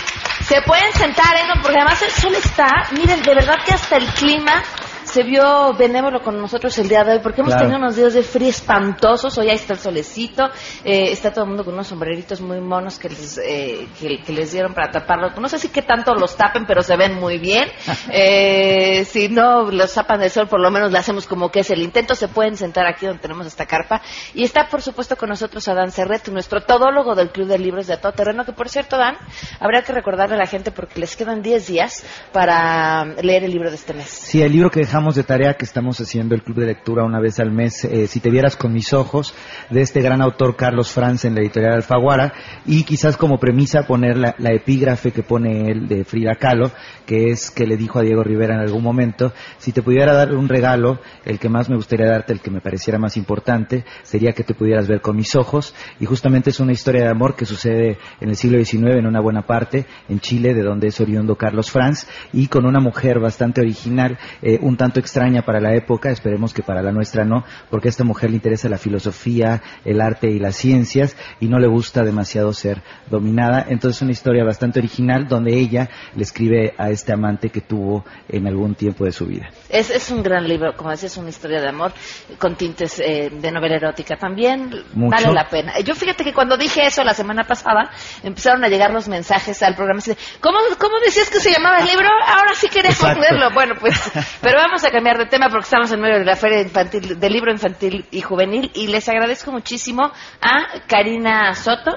Se 0.43 0.61
pueden 0.61 0.91
sentar, 0.93 1.35
¿eh? 1.35 1.59
porque 1.61 1.77
además 1.77 2.01
el 2.01 2.11
sol 2.11 2.33
está, 2.35 2.67
miren, 2.91 3.21
de 3.21 3.35
verdad 3.35 3.57
que 3.65 3.73
hasta 3.73 3.97
el 3.97 4.05
clima 4.07 4.63
se 5.11 5.23
vio 5.23 5.73
benévolo 5.73 6.21
con 6.21 6.39
nosotros 6.39 6.77
el 6.77 6.87
día 6.87 7.03
de 7.03 7.13
hoy, 7.13 7.19
porque 7.21 7.41
hemos 7.41 7.57
tenido 7.57 7.77
unos 7.77 7.97
días 7.97 8.13
de 8.13 8.23
frío 8.23 8.47
espantosos. 8.47 9.37
Hoy 9.37 9.49
ahí 9.49 9.57
está 9.57 9.73
el 9.73 9.79
solecito, 9.79 10.45
eh, 10.85 11.11
está 11.11 11.31
todo 11.31 11.43
el 11.43 11.49
mundo 11.49 11.65
con 11.65 11.73
unos 11.73 11.87
sombreritos 11.87 12.39
muy 12.39 12.61
monos 12.61 12.97
que 12.97 13.09
les, 13.09 13.37
eh, 13.37 13.89
que, 13.99 14.31
les 14.31 14.53
dieron 14.53 14.73
para 14.73 14.89
taparlos. 14.89 15.35
No 15.37 15.49
sé 15.49 15.59
si 15.59 15.67
qué 15.67 15.81
tanto 15.81 16.15
los 16.15 16.37
tapen, 16.37 16.65
pero 16.65 16.81
se 16.81 16.95
ven 16.95 17.15
muy 17.15 17.37
bien. 17.37 17.69
Eh, 18.13 19.05
si 19.05 19.29
no 19.29 19.71
los 19.71 19.93
tapan 19.93 20.19
del 20.19 20.29
sol, 20.29 20.47
por 20.47 20.59
lo 20.59 20.69
menos 20.69 20.91
le 20.91 20.97
hacemos 20.97 21.27
como 21.27 21.49
que 21.49 21.61
es 21.61 21.69
el 21.69 21.81
intento. 21.81 22.13
Se 22.13 22.27
pueden 22.27 22.57
sentar 22.57 22.85
aquí 22.85 23.05
donde 23.05 23.21
tenemos 23.21 23.47
esta 23.47 23.65
carpa. 23.65 24.01
Y 24.33 24.43
está, 24.43 24.67
por 24.67 24.81
supuesto, 24.81 25.15
con 25.15 25.29
nosotros 25.29 25.67
Adán 25.67 25.91
Serret, 25.91 26.27
nuestro 26.29 26.61
todólogo 26.61 27.15
del 27.15 27.29
Club 27.31 27.47
de 27.47 27.57
Libros 27.57 27.87
de 27.87 27.97
Todo 27.97 28.11
Terreno, 28.11 28.43
que 28.43 28.53
por 28.53 28.69
cierto, 28.69 28.97
Dan, 28.97 29.17
habría 29.59 29.81
que 29.81 29.93
recordarle 29.93 30.35
a 30.35 30.39
la 30.39 30.45
gente 30.45 30.71
porque 30.71 30.99
les 30.99 31.15
quedan 31.15 31.41
10 31.41 31.67
días 31.67 32.03
para 32.31 33.05
leer 33.21 33.43
el 33.43 33.51
libro 33.51 33.69
de 33.69 33.75
este 33.75 33.93
mes. 33.93 34.09
Sí, 34.09 34.41
el 34.41 34.51
libro 34.51 34.69
que 34.69 34.81
dejamos 34.81 35.00
de 35.01 35.23
tarea 35.23 35.55
que 35.55 35.65
estamos 35.65 35.99
haciendo 35.99 36.35
el 36.35 36.43
club 36.43 36.57
de 36.59 36.67
lectura 36.67 37.03
una 37.03 37.19
vez 37.19 37.39
al 37.39 37.51
mes, 37.51 37.83
eh, 37.85 38.05
si 38.05 38.19
te 38.19 38.29
vieras 38.29 38.55
con 38.55 38.71
mis 38.71 38.93
ojos, 38.93 39.33
de 39.71 39.81
este 39.81 39.99
gran 39.99 40.21
autor 40.21 40.55
Carlos 40.55 40.91
Franz 40.91 41.25
en 41.25 41.33
la 41.33 41.41
editorial 41.41 41.73
Alfaguara, 41.73 42.33
y 42.67 42.83
quizás 42.83 43.17
como 43.17 43.39
premisa 43.39 43.87
poner 43.87 44.15
la, 44.15 44.35
epígrafe 44.37 45.11
que 45.11 45.23
pone 45.23 45.71
él 45.71 45.87
de 45.87 46.05
Frida 46.05 46.35
Kahlo, 46.35 46.71
que 47.07 47.31
es 47.31 47.49
que 47.49 47.65
le 47.65 47.77
dijo 47.77 47.97
a 47.97 48.03
Diego 48.03 48.23
Rivera 48.23 48.53
en 48.53 48.61
algún 48.61 48.83
momento, 48.83 49.33
si 49.57 49.71
te 49.71 49.81
pudiera 49.81 50.13
dar 50.13 50.35
un 50.35 50.47
regalo, 50.47 50.99
el 51.25 51.39
que 51.39 51.49
más 51.49 51.67
me 51.67 51.77
gustaría 51.77 52.05
darte, 52.05 52.31
el 52.31 52.41
que 52.41 52.51
me 52.51 52.61
pareciera 52.61 52.99
más 52.99 53.17
importante, 53.17 53.83
sería 54.03 54.33
que 54.33 54.43
te 54.43 54.53
pudieras 54.53 54.87
ver 54.87 55.01
con 55.01 55.15
mis 55.15 55.35
ojos, 55.35 55.73
y 55.99 56.05
justamente 56.05 56.51
es 56.51 56.59
una 56.59 56.73
historia 56.73 57.01
de 57.01 57.09
amor 57.09 57.35
que 57.35 57.45
sucede 57.45 57.97
en 58.19 58.29
el 58.29 58.35
siglo 58.35 58.63
XIX 58.63 58.97
en 58.97 59.07
una 59.07 59.19
buena 59.19 59.47
parte, 59.47 59.87
en 60.09 60.19
Chile, 60.19 60.53
de 60.53 60.61
donde 60.61 60.87
es 60.89 61.01
oriundo 61.01 61.35
Carlos 61.35 61.71
Franz, 61.71 62.07
y 62.33 62.47
con 62.47 62.67
una 62.67 62.79
mujer 62.79 63.19
bastante 63.19 63.61
original, 63.61 64.19
eh, 64.43 64.59
un 64.61 64.77
tanto 64.77 64.90
extraña 64.99 65.41
para 65.41 65.59
la 65.59 65.73
época, 65.75 66.11
esperemos 66.11 66.53
que 66.53 66.63
para 66.63 66.81
la 66.81 66.91
nuestra 66.91 67.25
no, 67.25 67.43
porque 67.69 67.87
a 67.87 67.91
esta 67.91 68.03
mujer 68.03 68.29
le 68.29 68.37
interesa 68.37 68.69
la 68.69 68.77
filosofía, 68.77 69.61
el 69.85 70.01
arte 70.01 70.29
y 70.29 70.39
las 70.39 70.55
ciencias 70.55 71.15
y 71.39 71.47
no 71.47 71.59
le 71.59 71.67
gusta 71.67 72.03
demasiado 72.03 72.53
ser 72.53 72.81
dominada. 73.09 73.65
Entonces 73.69 73.97
es 73.97 74.01
una 74.01 74.11
historia 74.11 74.43
bastante 74.43 74.79
original 74.79 75.27
donde 75.27 75.57
ella 75.57 75.89
le 76.15 76.23
escribe 76.23 76.73
a 76.77 76.89
este 76.89 77.13
amante 77.13 77.49
que 77.49 77.61
tuvo 77.61 78.05
en 78.27 78.47
algún 78.47 78.75
tiempo 78.75 79.05
de 79.05 79.11
su 79.11 79.25
vida. 79.25 79.49
Es, 79.69 79.89
es 79.89 80.11
un 80.11 80.23
gran 80.23 80.47
libro, 80.47 80.75
como 80.75 80.89
decía, 80.91 81.07
es 81.07 81.17
una 81.17 81.29
historia 81.29 81.61
de 81.61 81.69
amor 81.69 81.93
con 82.37 82.55
tintes 82.55 82.99
eh, 82.99 83.29
de 83.31 83.51
novela 83.51 83.75
erótica 83.75 84.17
también. 84.17 84.71
Vale 84.93 85.31
la 85.31 85.47
pena. 85.47 85.79
Yo 85.79 85.95
fíjate 85.95 86.23
que 86.23 86.33
cuando 86.33 86.57
dije 86.57 86.85
eso 86.85 87.03
la 87.03 87.13
semana 87.13 87.43
pasada, 87.43 87.91
empezaron 88.23 88.63
a 88.63 88.67
llegar 88.67 88.91
los 88.91 89.07
mensajes 89.07 89.61
al 89.63 89.75
programa. 89.75 90.01
¿Cómo, 90.39 90.57
cómo 90.77 90.99
decías 91.03 91.29
que 91.29 91.39
se 91.39 91.51
llamaba 91.51 91.79
el 91.79 91.85
libro? 91.85 92.07
Ahora 92.25 92.53
sí 92.55 92.67
queremos 92.69 93.01
leerlo. 93.17 93.51
Bueno, 93.53 93.75
pues, 93.79 93.99
pero 94.41 94.57
vamos 94.57 94.80
a 94.83 94.91
cambiar 94.91 95.17
de 95.17 95.25
tema 95.25 95.49
porque 95.49 95.65
estamos 95.65 95.91
en 95.91 96.01
medio 96.01 96.19
de 96.19 96.25
la 96.25 96.35
feria 96.35 96.61
infantil, 96.61 97.19
del 97.19 97.33
libro 97.33 97.51
infantil 97.51 98.05
y 98.11 98.21
juvenil 98.21 98.71
y 98.73 98.87
les 98.87 99.07
agradezco 99.09 99.51
muchísimo 99.51 100.11
a 100.41 100.81
Karina 100.87 101.53
Soto 101.53 101.91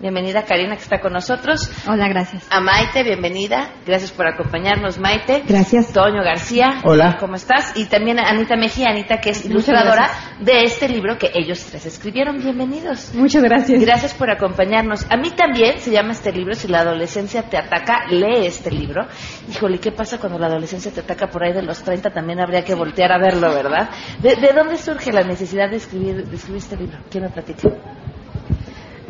Bienvenida 0.00 0.44
Karina 0.44 0.76
que 0.76 0.82
está 0.82 1.00
con 1.00 1.12
nosotros. 1.12 1.68
Hola, 1.88 2.06
gracias. 2.08 2.46
A 2.50 2.60
Maite, 2.60 3.02
bienvenida. 3.02 3.72
Gracias 3.84 4.12
por 4.12 4.28
acompañarnos, 4.28 4.96
Maite. 5.00 5.42
Gracias. 5.44 5.92
Toño 5.92 6.22
García. 6.22 6.82
Hola. 6.84 7.16
¿Cómo 7.18 7.34
estás? 7.34 7.72
Y 7.74 7.86
también 7.86 8.20
a 8.20 8.28
Anita 8.28 8.54
Mejía, 8.56 8.90
Anita 8.90 9.18
que 9.18 9.30
es 9.30 9.44
ilustradora 9.44 10.08
de 10.38 10.62
este 10.62 10.88
libro 10.88 11.18
que 11.18 11.32
ellos 11.34 11.64
tres 11.64 11.84
escribieron. 11.86 12.38
Bienvenidos. 12.38 13.12
Muchas 13.12 13.42
gracias. 13.42 13.80
Gracias 13.80 14.14
por 14.14 14.30
acompañarnos. 14.30 15.04
A 15.10 15.16
mí 15.16 15.30
también 15.30 15.80
se 15.80 15.90
llama 15.90 16.12
este 16.12 16.30
libro, 16.30 16.54
Si 16.54 16.68
la 16.68 16.82
adolescencia 16.82 17.42
te 17.42 17.56
ataca, 17.56 18.06
lee 18.08 18.46
este 18.46 18.70
libro. 18.70 19.04
Híjole, 19.50 19.80
¿qué 19.80 19.90
pasa 19.90 20.18
cuando 20.18 20.38
la 20.38 20.46
adolescencia 20.46 20.92
te 20.92 21.00
ataca 21.00 21.26
por 21.26 21.42
ahí 21.42 21.52
de 21.52 21.62
los 21.62 21.82
30? 21.82 22.10
También 22.10 22.38
habría 22.38 22.62
que 22.62 22.74
voltear 22.76 23.10
a 23.10 23.18
verlo, 23.18 23.52
¿verdad? 23.52 23.90
¿De, 24.22 24.36
de 24.36 24.52
dónde 24.52 24.76
surge 24.76 25.10
la 25.10 25.24
necesidad 25.24 25.68
de 25.68 25.78
escribir, 25.78 26.24
de 26.24 26.36
escribir 26.36 26.62
este 26.62 26.76
libro? 26.76 26.98
¿Quién 27.10 27.24
me 27.24 27.30
platica? 27.30 27.68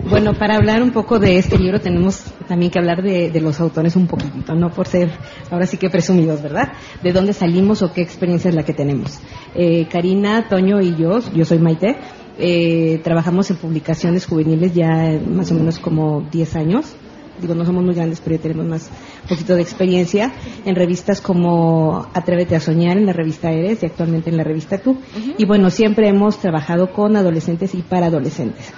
Bueno, 0.09 0.33
para 0.33 0.57
hablar 0.57 0.83
un 0.83 0.90
poco 0.90 1.18
de 1.18 1.37
este 1.37 1.59
libro 1.59 1.81
tenemos 1.81 2.25
también 2.47 2.71
que 2.71 2.79
hablar 2.79 3.03
de, 3.03 3.31
de, 3.31 3.40
los 3.42 3.61
autores 3.61 3.94
un 3.94 4.07
poquitito, 4.07 4.55
no 4.55 4.71
por 4.71 4.87
ser 4.87 5.11
ahora 5.51 5.66
sí 5.66 5.77
que 5.77 5.90
presumidos, 5.90 6.40
¿verdad? 6.40 6.73
De 7.03 7.12
dónde 7.12 7.35
salimos 7.35 7.83
o 7.83 7.92
qué 7.92 8.01
experiencia 8.01 8.49
es 8.49 8.55
la 8.55 8.64
que 8.64 8.73
tenemos. 8.73 9.21
Eh, 9.55 9.87
Karina, 9.87 10.49
Toño 10.49 10.81
y 10.81 10.97
yo, 10.97 11.21
yo 11.35 11.44
soy 11.44 11.59
Maite, 11.59 11.99
eh, 12.38 13.01
trabajamos 13.05 13.51
en 13.51 13.59
publicaciones 13.59 14.25
juveniles 14.25 14.73
ya 14.75 15.21
más 15.29 15.51
o 15.51 15.55
menos 15.55 15.79
como 15.79 16.23
10 16.33 16.57
años. 16.57 16.94
Digo, 17.40 17.55
no 17.55 17.64
somos 17.64 17.85
muy 17.85 17.94
grandes, 17.94 18.21
pero 18.21 18.37
ya 18.37 18.42
tenemos 18.42 18.66
más 18.66 18.90
un 19.25 19.29
poquito 19.29 19.55
de 19.55 19.62
experiencia 19.62 20.33
en 20.64 20.75
revistas 20.75 21.21
como 21.21 22.09
Atrévete 22.14 22.57
a 22.57 22.61
Soñar, 22.61 22.97
en 22.97 23.07
la 23.07 23.12
revista 23.12 23.53
Eres 23.53 23.83
y 23.83 23.87
actualmente 23.87 24.31
en 24.31 24.38
la 24.38 24.42
revista 24.42 24.79
Tú. 24.79 24.92
Uh 24.92 24.94
-huh. 24.94 25.35
Y 25.37 25.44
bueno, 25.44 25.71
siempre 25.71 26.09
hemos 26.09 26.38
trabajado 26.38 26.92
con 26.92 27.14
adolescentes 27.16 27.75
y 27.75 27.83
para 27.83 28.07
adolescentes. 28.07 28.73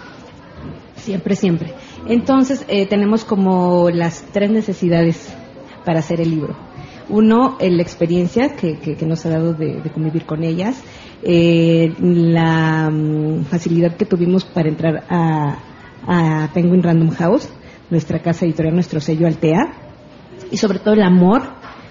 Siempre, 1.02 1.34
siempre. 1.34 1.74
Entonces, 2.06 2.64
eh, 2.68 2.86
tenemos 2.86 3.24
como 3.24 3.90
las 3.90 4.22
tres 4.32 4.50
necesidades 4.50 5.34
para 5.84 6.00
hacer 6.00 6.20
el 6.20 6.30
libro. 6.30 6.54
Uno, 7.08 7.56
eh, 7.58 7.70
la 7.70 7.82
experiencia 7.82 8.54
que, 8.54 8.78
que, 8.78 9.06
nos 9.06 9.24
ha 9.26 9.30
dado 9.30 9.54
de, 9.54 9.80
convivir 9.92 10.26
con 10.26 10.44
ellas, 10.44 10.80
eh, 11.22 11.92
la 12.00 12.88
um, 12.92 13.44
facilidad 13.44 13.96
que 13.96 14.04
tuvimos 14.04 14.44
para 14.44 14.68
entrar 14.68 15.04
a, 15.08 15.58
Penguin 16.54 16.82
Random 16.82 17.10
House, 17.10 17.48
nuestra 17.90 18.20
casa 18.20 18.44
editorial, 18.44 18.74
nuestro 18.74 19.00
sello 19.00 19.26
Altea, 19.26 19.72
y 20.50 20.56
sobre 20.56 20.78
todo 20.78 20.94
el 20.94 21.02
amor 21.02 21.42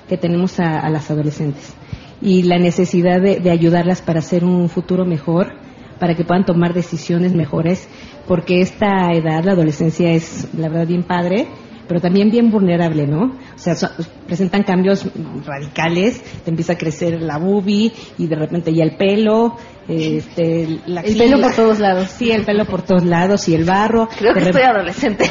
que 0.07 0.17
tenemos 0.17 0.59
a, 0.59 0.89
las 0.89 1.09
adolescentes 1.11 1.73
y 2.21 2.43
la 2.43 2.57
necesidad 2.57 3.21
de 3.21 3.49
ayudarlas 3.49 4.01
para 4.01 4.19
hacer 4.19 4.43
un 4.43 4.67
futuro 4.67 5.05
mejor, 5.05 5.53
para 5.99 6.15
que 6.15 6.23
puedan 6.23 6.45
tomar 6.45 6.73
decisiones 6.73 7.35
mejores, 7.35 7.87
porque 8.29 8.61
esta 8.61 9.11
edad, 9.11 9.43
la 9.43 9.53
adolescencia, 9.53 10.11
es 10.11 10.49
la 10.55 10.69
verdad 10.69 10.85
bien 10.85 11.01
padre, 11.01 11.47
pero 11.87 11.99
también 11.99 12.29
bien 12.29 12.51
vulnerable, 12.51 13.07
¿no? 13.07 13.23
O 13.23 13.57
sea, 13.57 13.73
so, 13.73 13.89
presentan 14.27 14.61
cambios 14.61 15.07
radicales, 15.43 16.21
te 16.43 16.51
empieza 16.51 16.73
a 16.73 16.77
crecer 16.77 17.23
la 17.23 17.39
boobie 17.39 17.91
y 18.19 18.27
de 18.27 18.35
repente 18.35 18.71
ya 18.71 18.83
el 18.83 18.97
pelo, 18.97 19.57
este, 19.87 20.79
la 20.85 21.01
el 21.01 21.17
pelo 21.17 21.41
por 21.41 21.55
todos 21.55 21.79
lados. 21.79 22.09
Sí, 22.09 22.29
el 22.29 22.45
pelo 22.45 22.65
por 22.65 22.83
todos 22.83 23.03
lados 23.03 23.49
y 23.49 23.55
el 23.55 23.63
barro. 23.63 24.07
Creo 24.19 24.35
que 24.35 24.41
estoy 24.41 24.61
adolescente. 24.61 25.25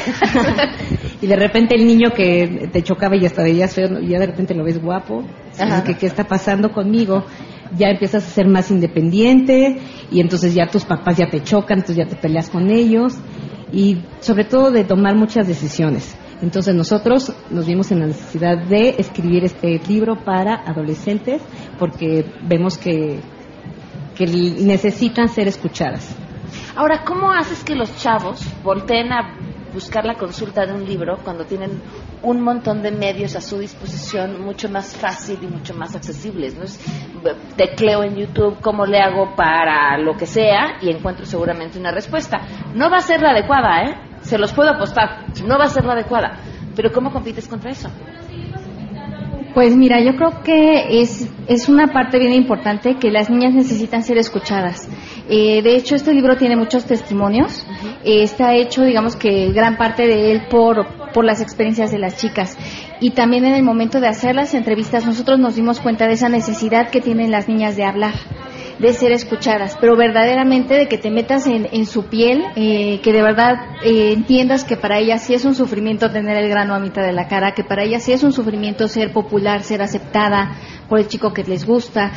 y 1.21 1.25
de 1.25 1.35
repente 1.37 1.75
el 1.75 1.87
niño 1.87 2.09
que 2.13 2.67
te 2.69 2.83
chocaba 2.83 3.15
y 3.15 3.25
hasta 3.25 3.43
veías 3.43 3.73
feo, 3.73 3.97
ya 4.01 4.19
de 4.19 4.25
repente 4.25 4.53
lo 4.53 4.65
ves 4.65 4.81
guapo. 4.81 5.23
¿Qué 5.97 6.05
está 6.05 6.25
pasando 6.25 6.73
conmigo? 6.73 7.23
Ya 7.77 7.89
empiezas 7.89 8.25
a 8.25 8.29
ser 8.29 8.47
más 8.47 8.71
independiente 8.71 9.79
y 10.11 10.19
entonces 10.19 10.53
ya 10.53 10.67
tus 10.67 10.85
papás 10.85 11.17
ya 11.17 11.29
te 11.29 11.41
chocan, 11.43 11.79
entonces 11.79 11.97
ya 11.97 12.09
te 12.09 12.15
peleas 12.15 12.49
con 12.49 12.69
ellos 12.69 13.17
y 13.71 13.99
sobre 14.19 14.45
todo 14.45 14.71
de 14.71 14.83
tomar 14.83 15.15
muchas 15.15 15.47
decisiones. 15.47 16.17
Entonces 16.41 16.73
nosotros 16.73 17.33
nos 17.49 17.67
vimos 17.67 17.91
en 17.91 17.99
la 17.99 18.07
necesidad 18.07 18.57
de 18.57 18.95
escribir 18.97 19.43
este 19.43 19.79
libro 19.87 20.23
para 20.23 20.55
adolescentes 20.55 21.41
porque 21.77 22.25
vemos 22.47 22.77
que, 22.77 23.19
que 24.15 24.25
necesitan 24.25 25.27
ser 25.27 25.47
escuchadas. 25.47 26.15
Ahora, 26.75 27.03
¿cómo 27.03 27.31
haces 27.31 27.63
que 27.63 27.75
los 27.75 27.95
chavos 27.97 28.41
volteen 28.63 29.11
a 29.11 29.35
buscar 29.73 30.05
la 30.05 30.15
consulta 30.15 30.65
de 30.65 30.73
un 30.73 30.85
libro 30.85 31.19
cuando 31.23 31.45
tienen 31.45 31.81
un 32.21 32.41
montón 32.41 32.81
de 32.81 32.91
medios 32.91 33.35
a 33.35 33.41
su 33.41 33.57
disposición 33.59 34.41
mucho 34.41 34.69
más 34.69 34.95
fácil 34.95 35.39
y 35.41 35.47
mucho 35.47 35.73
más 35.73 35.95
accesibles. 35.95 36.55
¿no? 36.55 36.63
Es, 36.63 36.79
tecleo 37.55 38.03
en 38.03 38.15
YouTube 38.15 38.59
cómo 38.61 38.85
le 38.85 38.99
hago 38.99 39.35
para 39.35 39.97
lo 39.97 40.15
que 40.15 40.25
sea 40.25 40.77
y 40.81 40.89
encuentro 40.89 41.25
seguramente 41.25 41.79
una 41.79 41.91
respuesta. 41.91 42.41
No 42.73 42.89
va 42.89 42.97
a 42.97 43.01
ser 43.01 43.21
la 43.21 43.31
adecuada, 43.31 43.83
¿eh? 43.83 43.95
Se 44.21 44.37
los 44.37 44.51
puedo 44.53 44.69
apostar. 44.69 45.25
No 45.45 45.57
va 45.57 45.65
a 45.65 45.69
ser 45.69 45.85
la 45.85 45.93
adecuada. 45.93 46.37
Pero 46.75 46.91
¿cómo 46.91 47.11
compites 47.11 47.47
contra 47.47 47.71
eso? 47.71 47.89
Pues 49.53 49.75
mira, 49.75 49.99
yo 50.01 50.15
creo 50.15 50.43
que 50.43 51.01
es, 51.01 51.27
es 51.47 51.69
una 51.69 51.87
parte 51.87 52.19
bien 52.19 52.33
importante 52.33 52.95
que 52.95 53.11
las 53.11 53.29
niñas 53.29 53.53
necesitan 53.53 54.03
ser 54.03 54.17
escuchadas. 54.17 54.87
Eh, 55.27 55.61
de 55.61 55.75
hecho, 55.75 55.95
este 55.95 56.13
libro 56.13 56.37
tiene 56.37 56.55
muchos 56.55 56.85
testimonios. 56.85 57.65
Uh 57.67 57.71
-huh. 57.71 57.93
eh, 58.03 58.23
está 58.23 58.53
hecho, 58.55 58.83
digamos 58.83 59.15
que 59.15 59.51
gran 59.51 59.77
parte 59.77 60.07
de 60.07 60.31
él 60.31 60.41
por, 60.49 61.11
por 61.13 61.25
las 61.25 61.41
experiencias 61.41 61.91
de 61.91 61.99
las 61.99 62.17
chicas. 62.17 62.57
Y 62.99 63.11
también 63.11 63.45
en 63.45 63.55
el 63.55 63.63
momento 63.63 63.99
de 63.99 64.07
hacer 64.07 64.35
las 64.35 64.53
entrevistas, 64.53 65.05
nosotros 65.05 65.39
nos 65.39 65.55
dimos 65.55 65.79
cuenta 65.79 66.07
de 66.07 66.13
esa 66.13 66.29
necesidad 66.29 66.89
que 66.89 67.01
tienen 67.01 67.31
las 67.31 67.47
niñas 67.47 67.75
de 67.75 67.85
hablar 67.85 68.13
de 68.79 68.93
ser 68.93 69.11
escuchadas, 69.11 69.77
pero 69.79 69.97
verdaderamente 69.97 70.73
de 70.73 70.87
que 70.87 70.97
te 70.97 71.11
metas 71.11 71.47
en, 71.47 71.67
en 71.71 71.85
su 71.85 72.05
piel, 72.05 72.43
eh, 72.55 73.01
que 73.03 73.11
de 73.11 73.21
verdad 73.21 73.55
eh, 73.83 74.13
entiendas 74.13 74.63
que 74.63 74.77
para 74.77 74.99
ellas 74.99 75.23
sí 75.23 75.33
es 75.33 75.43
un 75.43 75.53
sufrimiento 75.53 76.09
tener 76.11 76.37
el 76.37 76.49
grano 76.49 76.73
a 76.73 76.79
mitad 76.79 77.03
de 77.03 77.11
la 77.11 77.27
cara, 77.27 77.53
que 77.53 77.63
para 77.63 77.83
ellas 77.83 78.03
sí 78.03 78.13
es 78.13 78.23
un 78.23 78.31
sufrimiento 78.31 78.87
ser 78.87 79.11
popular, 79.11 79.63
ser 79.63 79.81
aceptada 79.81 80.55
por 80.87 80.99
el 80.99 81.07
chico 81.07 81.33
que 81.33 81.43
les 81.43 81.65
gusta. 81.65 82.11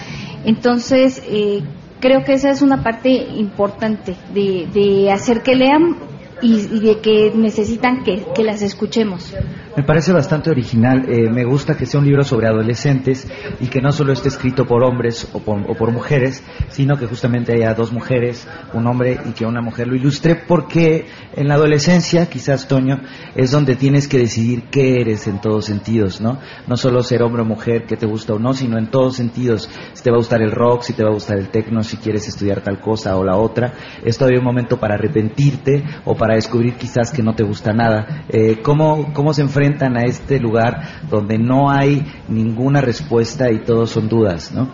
Entonces, 0.44 1.22
eh, 1.26 1.62
creo 2.00 2.22
que 2.24 2.34
esa 2.34 2.50
es 2.50 2.62
una 2.62 2.82
parte 2.82 3.10
importante 3.10 4.14
de, 4.32 4.68
de 4.72 5.10
hacer 5.10 5.42
que 5.42 5.56
lean 5.56 5.96
y, 6.42 6.80
de 6.80 7.00
que 7.00 7.32
necesitan 7.34 8.02
que, 8.02 8.42
las 8.42 8.62
escuchemos. 8.62 9.32
Me 9.74 9.84
parece 9.84 10.12
bastante 10.12 10.50
original. 10.50 11.06
Eh, 11.08 11.30
me 11.30 11.44
gusta 11.44 11.76
que 11.76 11.86
sea 11.86 11.98
un 11.98 12.06
libro 12.06 12.24
sobre 12.24 12.46
adolescentes 12.46 13.26
y 13.58 13.68
que 13.68 13.80
no 13.80 13.90
solo 13.90 14.12
esté 14.12 14.28
escrito 14.28 14.66
por 14.66 14.84
hombres 14.84 15.30
o 15.32 15.38
por, 15.38 15.62
o 15.70 15.74
por, 15.74 15.90
mujeres, 15.90 16.42
sino 16.68 16.98
que 16.98 17.06
justamente 17.06 17.54
haya 17.54 17.72
dos 17.72 17.90
mujeres, 17.90 18.46
un 18.74 18.86
hombre 18.86 19.18
y 19.24 19.32
que 19.32 19.46
una 19.46 19.62
mujer 19.62 19.88
lo 19.88 19.96
ilustre, 19.96 20.34
porque 20.34 21.06
en 21.34 21.48
la 21.48 21.54
adolescencia, 21.54 22.26
quizás 22.26 22.68
Toño, 22.68 23.00
es 23.34 23.50
donde 23.50 23.76
tienes 23.76 24.08
que 24.08 24.18
decidir 24.18 24.64
qué 24.70 25.00
eres 25.00 25.26
en 25.26 25.40
todos 25.40 25.64
sentidos, 25.64 26.20
¿no? 26.20 26.38
No 26.66 26.76
solo 26.76 27.02
ser 27.02 27.22
hombre 27.22 27.40
o 27.40 27.46
mujer, 27.46 27.86
que 27.86 27.96
te 27.96 28.04
gusta 28.04 28.34
o 28.34 28.38
no, 28.38 28.52
sino 28.52 28.76
en 28.76 28.88
todos 28.90 29.16
sentidos. 29.16 29.70
Si 29.94 30.02
te 30.02 30.10
va 30.10 30.16
a 30.16 30.20
gustar 30.20 30.42
el 30.42 30.50
rock, 30.50 30.82
si 30.82 30.92
te 30.92 31.02
va 31.02 31.08
a 31.08 31.14
gustar 31.14 31.38
el 31.38 31.48
techno, 31.48 31.82
si 31.82 31.96
quieres 31.96 32.28
estudiar 32.28 32.60
tal 32.60 32.78
cosa 32.78 33.16
o 33.16 33.24
la 33.24 33.36
otra. 33.36 33.72
Es 34.04 34.18
todavía 34.18 34.40
un 34.40 34.44
momento 34.44 34.78
para 34.78 34.94
arrepentirte 34.94 35.82
o 36.04 36.14
para 36.14 36.34
descubrir 36.34 36.74
quizás 36.74 37.10
que 37.10 37.22
no 37.22 37.34
te 37.34 37.42
gusta 37.42 37.72
nada. 37.72 38.24
Eh, 38.28 38.58
¿cómo, 38.62 39.12
¿Cómo 39.14 39.32
se 39.32 39.40
enfrentan 39.62 39.96
a 39.96 40.02
este 40.02 40.40
lugar 40.40 40.82
donde 41.08 41.38
no 41.38 41.70
hay 41.70 42.04
ninguna 42.28 42.80
respuesta 42.80 43.50
y 43.50 43.60
todos 43.60 43.90
son 43.90 44.08
dudas, 44.08 44.52
no? 44.52 44.68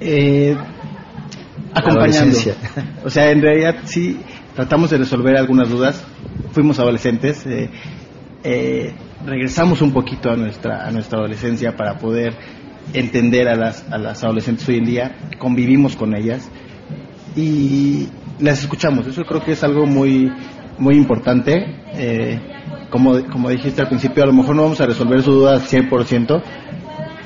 Eh, 0.00 0.56
acompañando. 1.74 2.38
O 3.04 3.10
sea, 3.10 3.30
en 3.30 3.40
realidad 3.40 3.76
sí 3.84 4.20
tratamos 4.54 4.90
de 4.90 4.98
resolver 4.98 5.36
algunas 5.36 5.68
dudas. 5.70 6.04
Fuimos 6.52 6.78
adolescentes. 6.78 7.46
Eh, 7.46 7.70
eh, 8.44 8.94
regresamos 9.24 9.80
un 9.80 9.92
poquito 9.92 10.30
a 10.30 10.36
nuestra, 10.36 10.86
a 10.86 10.90
nuestra 10.90 11.18
adolescencia 11.18 11.74
para 11.76 11.98
poder 11.98 12.34
entender 12.92 13.48
a 13.48 13.56
las, 13.56 13.90
a 13.90 13.98
las 13.98 14.22
adolescentes 14.22 14.68
hoy 14.68 14.76
en 14.76 14.84
día. 14.84 15.16
Convivimos 15.38 15.96
con 15.96 16.14
ellas 16.14 16.48
y 17.34 18.08
las 18.38 18.60
escuchamos. 18.60 19.06
Eso 19.06 19.24
creo 19.24 19.42
que 19.42 19.52
es 19.52 19.64
algo 19.64 19.86
muy, 19.86 20.30
muy 20.78 20.96
importante. 20.96 21.82
Eh, 21.94 22.38
como, 22.96 23.22
como 23.30 23.50
dijiste 23.50 23.82
al 23.82 23.88
principio, 23.88 24.22
a 24.22 24.26
lo 24.26 24.32
mejor 24.32 24.56
no 24.56 24.62
vamos 24.62 24.80
a 24.80 24.86
resolver 24.86 25.22
su 25.22 25.32
duda 25.32 25.52
al 25.52 25.60
100%, 25.60 26.42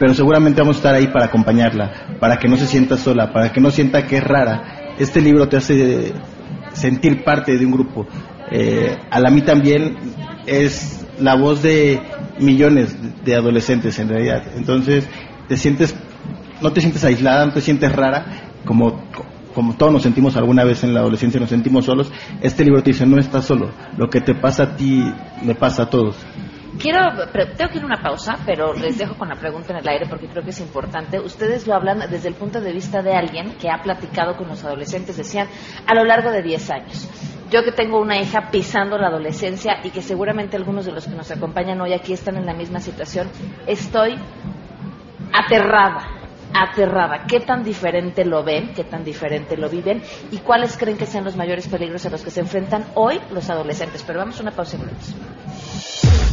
pero 0.01 0.15
seguramente 0.15 0.61
vamos 0.61 0.75
a 0.77 0.79
estar 0.79 0.95
ahí 0.97 1.07
para 1.07 1.27
acompañarla, 1.27 2.17
para 2.19 2.41
que 2.41 2.49
no 2.49 2.57
se 2.57 2.67
sienta 2.67 2.97
sola, 2.97 3.33
para 3.33 3.53
que 3.53 3.61
no 3.61 3.71
sienta 3.71 4.05
que 4.05 4.17
es 4.17 4.25
rara. 4.25 4.97
Este 4.99 5.21
libro 5.21 5.49
te 5.49 5.59
hace 5.59 6.13
sentir 6.73 7.23
parte 7.23 7.57
de 7.57 7.65
un 7.65 7.71
grupo. 7.71 8.09
Eh, 8.51 8.97
a 9.13 9.21
la 9.21 9.31
mí 9.31 9.43
también 9.43 9.97
es 10.45 11.07
la 11.21 11.37
voz 11.37 11.63
de 11.63 12.01
millones 12.41 12.97
de 13.25 13.37
adolescentes 13.37 13.97
en 14.01 14.09
realidad. 14.09 14.43
Entonces, 14.57 15.07
te 15.47 15.57
sientes, 15.57 15.95
no 16.61 16.73
te 16.73 16.81
sientes 16.81 17.05
aislada, 17.05 17.47
no 17.47 17.53
te 17.53 17.61
sientes 17.61 17.95
rara, 17.95 18.25
como 18.65 19.05
como 19.55 19.77
todos 19.77 19.93
nos 19.93 20.03
sentimos 20.03 20.37
alguna 20.37 20.65
vez 20.65 20.85
en 20.85 20.95
la 20.95 21.01
adolescencia, 21.01 21.41
nos 21.41 21.51
sentimos 21.51 21.85
solos, 21.85 22.13
este 22.41 22.65
libro 22.65 22.83
te 22.83 22.91
dice, 22.91 23.07
no 23.07 23.19
estás 23.19 23.45
solo, 23.45 23.71
lo 23.97 24.09
que 24.09 24.21
te 24.21 24.35
pasa 24.35 24.63
a 24.65 24.77
ti 24.77 25.05
le 25.45 25.55
pasa 25.55 25.85
a 25.85 25.91
todos. 25.91 26.17
Quiero, 26.79 27.01
tengo 27.57 27.71
que 27.71 27.79
ir 27.79 27.83
a 27.83 27.87
una 27.87 28.01
pausa, 28.01 28.39
pero 28.47 28.73
les 28.73 28.97
dejo 28.97 29.15
con 29.17 29.29
la 29.29 29.35
pregunta 29.35 29.73
en 29.73 29.81
el 29.81 29.89
aire 29.89 30.07
porque 30.09 30.29
creo 30.29 30.43
que 30.43 30.51
es 30.51 30.61
importante. 30.61 31.19
Ustedes 31.19 31.67
lo 31.67 31.75
hablan 31.75 31.99
desde 32.11 32.29
el 32.29 32.35
punto 32.35 32.61
de 32.61 32.73
vista 32.73 33.03
de 33.03 33.13
alguien 33.13 33.57
que 33.59 33.69
ha 33.69 33.83
platicado 33.83 34.37
con 34.37 34.49
los 34.49 34.65
adolescentes, 34.65 35.17
decían, 35.17 35.49
a 35.87 35.95
lo 35.95 36.05
largo 36.05 36.31
de 36.31 36.43
10 36.43 36.71
años. 36.71 37.09
yo 37.51 37.65
que 37.65 37.73
tengo 37.73 38.01
una 38.01 38.21
hija 38.21 38.51
pisando 38.53 38.97
la 38.97 39.09
adolescencia 39.09 39.81
y 39.83 39.91
que 39.91 40.01
seguramente 40.01 40.57
algunos 40.57 40.87
de 40.87 40.93
los 40.93 41.07
que 41.07 41.15
nos 41.17 41.31
acompañan 41.33 41.81
hoy 41.81 41.93
aquí 41.93 42.13
están 42.13 42.37
en 42.37 42.47
la 42.47 42.55
misma 42.55 42.79
situación, 42.79 43.29
estoy 43.67 44.15
aterrada, 45.33 46.20
aterrada. 46.55 47.27
¿Qué 47.27 47.41
tan 47.41 47.65
diferente 47.65 48.25
lo 48.25 48.45
ven? 48.45 48.73
¿Qué 48.75 48.85
tan 48.85 49.03
diferente 49.05 49.57
lo 49.57 49.69
viven? 49.69 50.01
¿Y 50.31 50.37
cuáles 50.39 50.77
creen 50.77 50.97
que 50.97 51.07
sean 51.07 51.25
los 51.25 51.35
mayores 51.37 51.67
peligros 51.69 52.07
a 52.07 52.11
los 52.11 52.23
que 52.23 52.31
se 52.31 52.39
enfrentan 52.41 52.87
hoy 52.95 53.21
los 53.31 53.51
adolescentes? 53.51 54.05
Pero 54.07 54.21
vamos 54.21 54.39
a 54.39 54.43
una 54.43 54.53
pausa 54.53 54.77
y. 54.77 54.85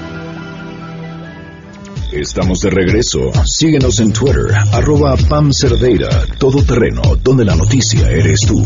Estamos 2.12 2.60
de 2.60 2.70
regreso. 2.70 3.32
Síguenos 3.46 4.02
en 4.02 4.12
Twitter, 4.12 4.54
arroba 4.74 5.16
Pam 5.30 5.54
Cerdeira, 5.54 6.10
todo 6.38 6.62
terreno, 6.62 7.02
donde 7.24 7.46
la 7.46 7.56
noticia 7.56 8.10
eres 8.10 8.42
tú. 8.42 8.62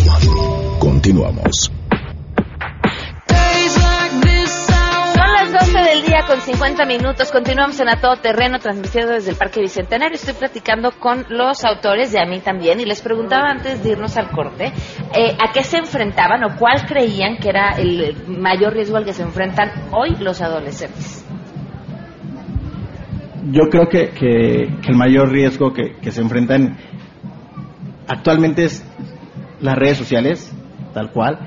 Continuamos. 0.79 1.71
Son 5.13 5.33
las 5.33 5.53
12 5.53 5.77
del 5.77 6.05
día 6.07 6.25
con 6.25 6.41
50 6.41 6.85
minutos. 6.85 7.31
Continuamos 7.31 7.79
en 7.79 7.89
A 7.89 8.01
Todo 8.01 8.15
Terreno, 8.15 8.57
transmitiendo 8.57 9.13
desde 9.13 9.29
el 9.29 9.37
Parque 9.37 9.61
Bicentenario. 9.61 10.15
Estoy 10.15 10.33
platicando 10.33 10.91
con 10.99 11.27
los 11.29 11.63
autores 11.65 12.11
de 12.11 12.19
A 12.19 12.25
mí 12.25 12.39
también 12.39 12.79
y 12.79 12.85
les 12.85 13.01
preguntaba 13.01 13.51
antes 13.51 13.83
de 13.83 13.91
irnos 13.91 14.17
al 14.17 14.31
corte 14.31 14.73
eh, 15.15 15.37
a 15.39 15.51
qué 15.53 15.63
se 15.63 15.77
enfrentaban 15.77 16.43
o 16.45 16.57
cuál 16.57 16.83
creían 16.87 17.37
que 17.37 17.49
era 17.49 17.73
el 17.77 18.25
mayor 18.27 18.73
riesgo 18.73 18.97
al 18.97 19.05
que 19.05 19.13
se 19.13 19.21
enfrentan 19.21 19.89
hoy 19.91 20.15
los 20.19 20.41
adolescentes. 20.41 21.24
Yo 23.51 23.69
creo 23.69 23.87
que, 23.87 24.09
que, 24.09 24.89
el 24.89 24.95
mayor 24.95 25.29
riesgo 25.29 25.71
que, 25.71 26.11
se 26.11 26.21
enfrentan 26.21 26.77
actualmente 28.07 28.65
es 28.65 28.83
las 29.61 29.77
redes 29.77 29.97
sociales, 29.97 30.51
tal 30.93 31.11
cual. 31.11 31.39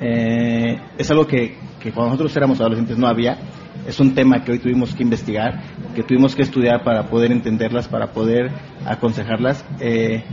Eh, 0.00 0.78
es 0.98 1.10
algo 1.10 1.26
que, 1.26 1.56
que 1.80 1.92
cuando 1.92 2.10
nosotros 2.10 2.36
éramos 2.36 2.60
adolescentes 2.60 2.98
no 2.98 3.06
había. 3.06 3.38
Es 3.86 4.00
un 4.00 4.14
tema 4.14 4.44
que 4.44 4.52
hoy 4.52 4.58
tuvimos 4.58 4.94
que 4.94 5.02
investigar, 5.02 5.62
que 5.94 6.02
tuvimos 6.02 6.34
que 6.34 6.42
estudiar 6.42 6.82
para 6.84 7.08
poder 7.08 7.32
entenderlas, 7.32 7.88
para 7.88 8.08
poder 8.08 8.50
aconsejarlas. 8.84 9.64
Eh, 9.80 10.24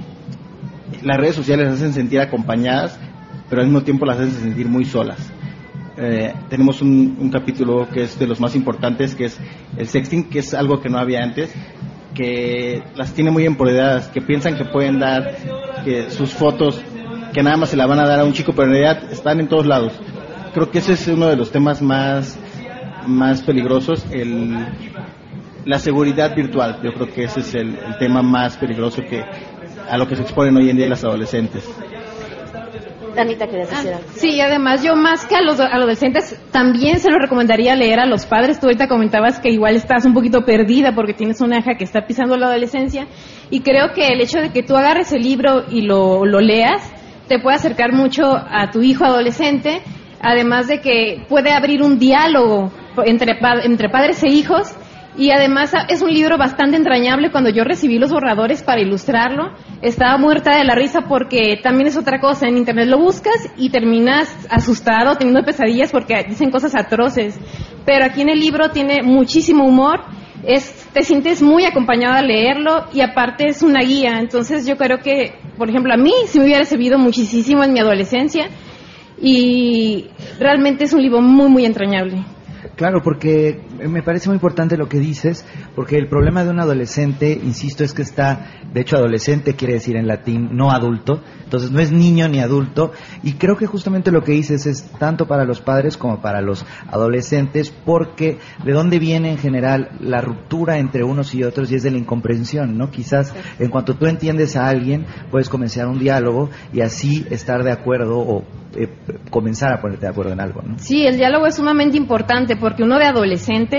las 1.03 1.17
redes 1.17 1.35
sociales 1.35 1.67
las 1.67 1.75
hacen 1.75 1.93
sentir 1.93 2.19
acompañadas, 2.19 2.99
pero 3.49 3.61
al 3.61 3.67
mismo 3.67 3.83
tiempo 3.83 4.05
las 4.05 4.17
hacen 4.17 4.31
sentir 4.31 4.67
muy 4.67 4.83
solas. 4.85 5.31
Eh, 5.95 6.33
tenemos 6.49 6.81
un, 6.81 7.17
un, 7.19 7.29
capítulo 7.29 7.87
que 7.87 8.03
es 8.03 8.17
de 8.17 8.25
los 8.25 8.39
más 8.39 8.55
importantes, 8.55 9.13
que 9.13 9.25
es 9.25 9.39
el 9.77 9.87
sexting, 9.87 10.29
que 10.29 10.39
es 10.39 10.53
algo 10.53 10.81
que 10.81 10.89
no 10.89 10.97
había 10.97 11.21
antes, 11.21 11.53
que 12.15 12.83
las 12.95 13.13
tiene 13.13 13.29
muy 13.29 13.45
empoderadas, 13.45 14.07
que 14.07 14.21
piensan 14.21 14.57
que 14.57 14.65
pueden 14.65 14.99
dar 14.99 15.35
que 15.83 16.09
sus 16.09 16.33
fotos, 16.33 16.81
que 17.33 17.43
nada 17.43 17.57
más 17.57 17.69
se 17.69 17.77
la 17.77 17.85
van 17.85 17.99
a 17.99 18.07
dar 18.07 18.19
a 18.19 18.25
un 18.25 18.33
chico, 18.33 18.53
pero 18.53 18.67
en 18.67 18.71
realidad 18.71 19.11
están 19.11 19.39
en 19.39 19.47
todos 19.47 19.65
lados. 19.65 19.93
Creo 20.53 20.71
que 20.71 20.79
ese 20.79 20.93
es 20.93 21.07
uno 21.07 21.27
de 21.27 21.35
los 21.35 21.51
temas 21.51 21.81
más, 21.81 22.39
más 23.07 23.41
peligrosos, 23.43 24.05
el, 24.11 24.55
la 25.65 25.79
seguridad 25.79 26.35
virtual. 26.35 26.79
Yo 26.83 26.93
creo 26.93 27.07
que 27.07 27.23
ese 27.25 27.41
es 27.41 27.53
el, 27.55 27.75
el 27.75 27.97
tema 27.99 28.21
más 28.21 28.57
peligroso 28.57 29.01
que 29.01 29.23
a 29.89 29.97
lo 29.97 30.07
que 30.07 30.15
se 30.15 30.23
exponen 30.23 30.55
hoy 30.57 30.69
en 30.69 30.77
día 30.77 30.89
las 30.89 31.03
adolescentes. 31.03 31.69
Decir 33.69 33.93
algo. 33.93 34.09
Sí, 34.15 34.41
además 34.41 34.83
yo 34.83 34.95
más 34.95 35.25
que 35.25 35.35
a 35.35 35.41
los 35.41 35.59
adolescentes 35.59 36.39
también 36.51 36.99
se 36.99 37.09
lo 37.09 37.19
recomendaría 37.19 37.75
leer 37.75 37.99
a 37.99 38.05
los 38.05 38.25
padres. 38.25 38.59
Tú 38.59 38.67
ahorita 38.67 38.87
comentabas 38.87 39.39
que 39.39 39.49
igual 39.49 39.75
estás 39.75 40.05
un 40.05 40.13
poquito 40.13 40.45
perdida 40.45 40.93
porque 40.93 41.13
tienes 41.13 41.41
una 41.41 41.59
hija 41.59 41.75
que 41.77 41.83
está 41.83 42.05
pisando 42.05 42.37
la 42.37 42.47
adolescencia 42.47 43.07
y 43.49 43.61
creo 43.61 43.93
que 43.93 44.07
el 44.07 44.21
hecho 44.21 44.39
de 44.39 44.51
que 44.51 44.63
tú 44.63 44.75
agarres 44.75 45.11
el 45.11 45.21
libro 45.21 45.65
y 45.69 45.81
lo, 45.81 46.25
lo 46.25 46.39
leas 46.39 46.81
te 47.27 47.39
puede 47.39 47.55
acercar 47.55 47.93
mucho 47.93 48.35
a 48.35 48.69
tu 48.71 48.81
hijo 48.81 49.05
adolescente, 49.05 49.81
además 50.21 50.67
de 50.67 50.81
que 50.81 51.25
puede 51.29 51.51
abrir 51.51 51.81
un 51.81 51.97
diálogo 51.97 52.71
entre, 53.05 53.37
entre 53.63 53.89
padres 53.89 54.23
e 54.23 54.27
hijos 54.27 54.75
y 55.15 55.29
además 55.29 55.73
es 55.89 56.01
un 56.01 56.11
libro 56.11 56.37
bastante 56.37 56.75
entrañable. 56.75 57.31
Cuando 57.31 57.51
yo 57.51 57.63
recibí 57.63 57.99
los 57.99 58.11
borradores 58.11 58.63
para 58.63 58.81
ilustrarlo, 58.81 59.51
estaba 59.81 60.17
muerta 60.17 60.57
de 60.57 60.63
la 60.63 60.73
risa 60.73 61.01
porque 61.07 61.59
también 61.61 61.87
es 61.87 61.97
otra 61.97 62.19
cosa. 62.19 62.47
En 62.47 62.57
internet 62.57 62.87
lo 62.87 62.97
buscas 62.97 63.51
y 63.55 63.69
terminas 63.69 64.35
asustado, 64.49 65.15
teniendo 65.15 65.43
pesadillas 65.43 65.91
porque 65.91 66.25
dicen 66.27 66.49
cosas 66.49 66.75
atroces. 66.75 67.39
Pero 67.85 68.05
aquí 68.05 68.21
en 68.21 68.29
el 68.29 68.39
libro 68.39 68.69
tiene 68.71 69.03
muchísimo 69.03 69.65
humor. 69.65 70.01
Es, 70.43 70.89
te 70.91 71.03
sientes 71.03 71.41
muy 71.41 71.65
acompañado 71.65 72.15
al 72.15 72.27
leerlo 72.27 72.85
y 72.91 73.01
aparte 73.01 73.47
es 73.47 73.61
una 73.61 73.81
guía. 73.81 74.19
Entonces 74.19 74.65
yo 74.65 74.77
creo 74.77 74.97
que, 74.97 75.35
por 75.57 75.69
ejemplo, 75.69 75.93
a 75.93 75.97
mí 75.97 76.11
sí 76.25 76.39
me 76.39 76.45
hubiera 76.45 76.65
servido 76.65 76.97
muchísimo 76.97 77.63
en 77.63 77.71
mi 77.71 77.79
adolescencia 77.79 78.47
y 79.21 80.09
realmente 80.39 80.85
es 80.85 80.93
un 80.93 81.01
libro 81.01 81.21
muy, 81.21 81.49
muy 81.49 81.65
entrañable. 81.65 82.25
Claro, 82.75 83.01
porque 83.03 83.61
me 83.87 84.03
parece 84.03 84.29
muy 84.29 84.35
importante 84.35 84.77
lo 84.77 84.89
que 84.89 84.99
dices, 84.99 85.45
porque 85.75 85.97
el 85.97 86.07
problema 86.07 86.43
de 86.43 86.49
un 86.49 86.59
adolescente, 86.59 87.31
insisto, 87.31 87.83
es 87.83 87.93
que 87.93 88.01
está, 88.01 88.51
de 88.73 88.81
hecho 88.81 88.97
adolescente 88.97 89.55
quiere 89.55 89.75
decir 89.75 89.95
en 89.95 90.07
latín, 90.07 90.49
no 90.51 90.71
adulto, 90.71 91.21
entonces 91.43 91.71
no 91.71 91.79
es 91.79 91.91
niño 91.91 92.27
ni 92.27 92.39
adulto, 92.39 92.91
y 93.21 93.33
creo 93.33 93.57
que 93.57 93.67
justamente 93.67 94.11
lo 94.11 94.23
que 94.23 94.31
dices 94.31 94.65
es 94.65 94.83
tanto 94.99 95.27
para 95.27 95.45
los 95.45 95.61
padres 95.61 95.97
como 95.97 96.21
para 96.21 96.41
los 96.41 96.65
adolescentes, 96.87 97.71
porque 97.71 98.39
de 98.63 98.73
dónde 98.73 98.99
viene 98.99 99.31
en 99.31 99.37
general 99.37 99.91
la 99.99 100.21
ruptura 100.21 100.77
entre 100.77 101.03
unos 101.03 101.33
y 101.35 101.43
otros 101.43 101.71
y 101.71 101.75
es 101.75 101.83
de 101.83 101.91
la 101.91 101.97
incomprensión, 101.97 102.77
¿no? 102.77 102.89
Quizás 102.91 103.33
en 103.59 103.69
cuanto 103.69 103.95
tú 103.95 104.05
entiendes 104.05 104.55
a 104.55 104.67
alguien, 104.67 105.05
puedes 105.31 105.49
comenzar 105.49 105.87
un 105.87 105.99
diálogo 105.99 106.49
y 106.71 106.81
así 106.81 107.25
estar 107.29 107.63
de 107.63 107.71
acuerdo 107.71 108.19
o 108.19 108.43
eh, 108.75 108.89
comenzar 109.29 109.71
a 109.71 109.81
ponerte 109.81 110.05
de 110.05 110.11
acuerdo 110.11 110.33
en 110.33 110.39
algo, 110.39 110.61
¿no? 110.63 110.79
Sí, 110.79 111.05
el 111.05 111.17
diálogo 111.17 111.45
es 111.45 111.55
sumamente 111.55 111.95
importante 111.95 112.55
porque 112.55 112.83
uno 112.83 112.97
de 112.97 113.05
adolescente 113.05 113.72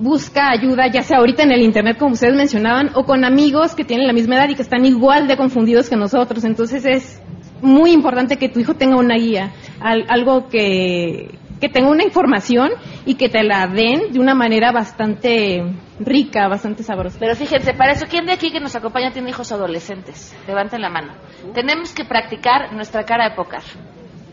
busca 0.00 0.50
ayuda, 0.50 0.86
ya 0.88 1.02
sea 1.02 1.18
ahorita 1.18 1.42
en 1.42 1.52
el 1.52 1.62
Internet, 1.62 1.98
como 1.98 2.12
ustedes 2.12 2.34
mencionaban, 2.34 2.90
o 2.94 3.04
con 3.04 3.24
amigos 3.24 3.74
que 3.74 3.84
tienen 3.84 4.06
la 4.06 4.12
misma 4.12 4.36
edad 4.36 4.48
y 4.48 4.54
que 4.54 4.62
están 4.62 4.84
igual 4.84 5.28
de 5.28 5.36
confundidos 5.36 5.88
que 5.88 5.96
nosotros. 5.96 6.44
Entonces 6.44 6.84
es 6.84 7.22
muy 7.62 7.92
importante 7.92 8.36
que 8.36 8.48
tu 8.48 8.60
hijo 8.60 8.74
tenga 8.74 8.96
una 8.96 9.16
guía, 9.16 9.52
algo 9.80 10.48
que, 10.48 11.38
tenga 11.72 11.90
una 11.90 12.02
información 12.02 12.70
y 13.04 13.14
que 13.14 13.28
te 13.28 13.42
la 13.42 13.66
den 13.66 14.12
de 14.12 14.18
una 14.18 14.34
manera 14.34 14.72
bastante 14.72 15.62
rica, 15.98 16.48
bastante 16.48 16.82
sabrosa. 16.82 17.18
Pero 17.20 17.36
fíjense, 17.36 17.74
para 17.74 17.92
eso, 17.92 18.06
¿quién 18.08 18.24
de 18.24 18.32
aquí 18.32 18.50
que 18.50 18.60
nos 18.60 18.74
acompaña 18.74 19.12
tiene 19.12 19.28
hijos 19.28 19.52
adolescentes? 19.52 20.34
Levanten 20.46 20.80
la 20.80 20.88
mano. 20.88 21.12
Tenemos 21.52 21.92
que 21.92 22.04
practicar 22.06 22.72
nuestra 22.72 23.04
cara 23.04 23.28
de 23.28 23.36
póker. 23.36 23.60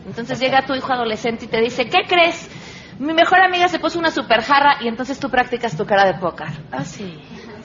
Entonces 0.06 0.40
llega 0.40 0.64
tu 0.64 0.74
hijo 0.74 0.90
adolescente 0.90 1.44
y 1.44 1.48
te 1.48 1.60
dice, 1.60 1.84
¿qué 1.84 1.98
crees? 2.08 2.48
Mi 2.98 3.14
mejor 3.14 3.40
amiga 3.40 3.68
se 3.68 3.78
puso 3.78 3.98
una 3.98 4.10
super 4.10 4.42
jarra 4.42 4.78
y 4.80 4.88
entonces 4.88 5.20
tú 5.20 5.30
practicas 5.30 5.76
tu 5.76 5.86
cara 5.86 6.04
de 6.04 6.14
póker. 6.14 6.48
Ah, 6.72 6.84
sí. 6.84 7.18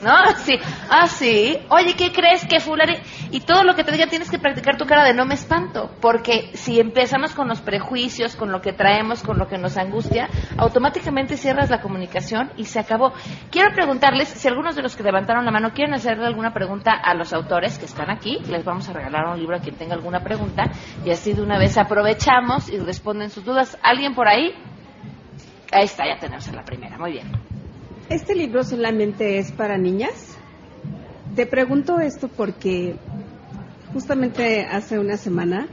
¿No? 0.03 0.15
Sí. 0.37 0.59
Ah, 0.89 1.07
sí. 1.07 1.57
Oye, 1.69 1.95
¿qué 1.95 2.11
crees 2.11 2.45
que 2.45 2.59
fulano? 2.59 2.93
Y 3.31 3.39
todo 3.39 3.63
lo 3.63 3.73
que 3.73 3.83
te 3.83 3.91
diga 3.91 4.07
tienes 4.07 4.29
que 4.29 4.37
practicar 4.37 4.77
tu 4.77 4.85
cara 4.85 5.05
de 5.05 5.13
no 5.13 5.25
me 5.25 5.33
espanto. 5.33 5.89
Porque 6.01 6.51
si 6.53 6.79
empezamos 6.79 7.33
con 7.33 7.47
los 7.47 7.61
prejuicios, 7.61 8.35
con 8.35 8.51
lo 8.51 8.61
que 8.61 8.73
traemos, 8.73 9.23
con 9.23 9.39
lo 9.39 9.47
que 9.47 9.57
nos 9.57 9.77
angustia, 9.77 10.29
automáticamente 10.57 11.37
cierras 11.37 11.69
la 11.69 11.81
comunicación 11.81 12.51
y 12.57 12.65
se 12.65 12.79
acabó. 12.79 13.13
Quiero 13.49 13.73
preguntarles 13.73 14.27
si 14.27 14.47
algunos 14.47 14.75
de 14.75 14.83
los 14.83 14.95
que 14.95 15.03
levantaron 15.03 15.45
la 15.45 15.51
mano 15.51 15.71
quieren 15.73 15.93
hacerle 15.93 16.27
alguna 16.27 16.53
pregunta 16.53 16.91
a 16.91 17.15
los 17.15 17.33
autores 17.33 17.79
que 17.79 17.85
están 17.85 18.11
aquí. 18.11 18.39
Les 18.49 18.65
vamos 18.65 18.89
a 18.89 18.93
regalar 18.93 19.25
un 19.27 19.39
libro 19.39 19.55
a 19.55 19.61
quien 19.61 19.75
tenga 19.75 19.95
alguna 19.95 20.19
pregunta. 20.19 20.65
Y 21.05 21.11
así 21.11 21.33
de 21.33 21.41
una 21.41 21.57
vez 21.57 21.77
aprovechamos 21.77 22.69
y 22.69 22.77
responden 22.77 23.29
sus 23.29 23.45
dudas. 23.45 23.77
¿Alguien 23.81 24.13
por 24.13 24.27
ahí? 24.27 24.53
Ahí 25.73 25.85
está, 25.85 26.05
ya 26.05 26.19
tenemos 26.19 26.51
la 26.51 26.63
primera. 26.63 26.97
Muy 26.97 27.13
bien. 27.13 27.27
¿Este 28.09 28.35
libro 28.35 28.63
solamente 28.63 29.39
es 29.39 29.51
para 29.51 29.77
niñas? 29.77 30.37
Te 31.35 31.45
pregunto 31.45 31.99
esto 31.99 32.27
porque 32.27 32.95
justamente 33.91 34.65
hace 34.65 34.99
una 34.99 35.17
semana 35.17 35.67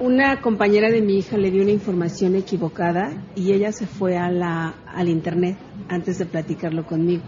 una 0.00 0.40
compañera 0.40 0.90
de 0.90 1.00
mi 1.00 1.18
hija 1.18 1.36
le 1.36 1.50
dio 1.50 1.62
una 1.62 1.72
información 1.72 2.36
equivocada 2.36 3.12
y 3.34 3.52
ella 3.52 3.72
se 3.72 3.86
fue 3.86 4.16
a 4.16 4.30
la, 4.30 4.74
al 4.86 5.08
internet 5.08 5.56
antes 5.88 6.18
de 6.18 6.26
platicarlo 6.26 6.86
conmigo. 6.86 7.24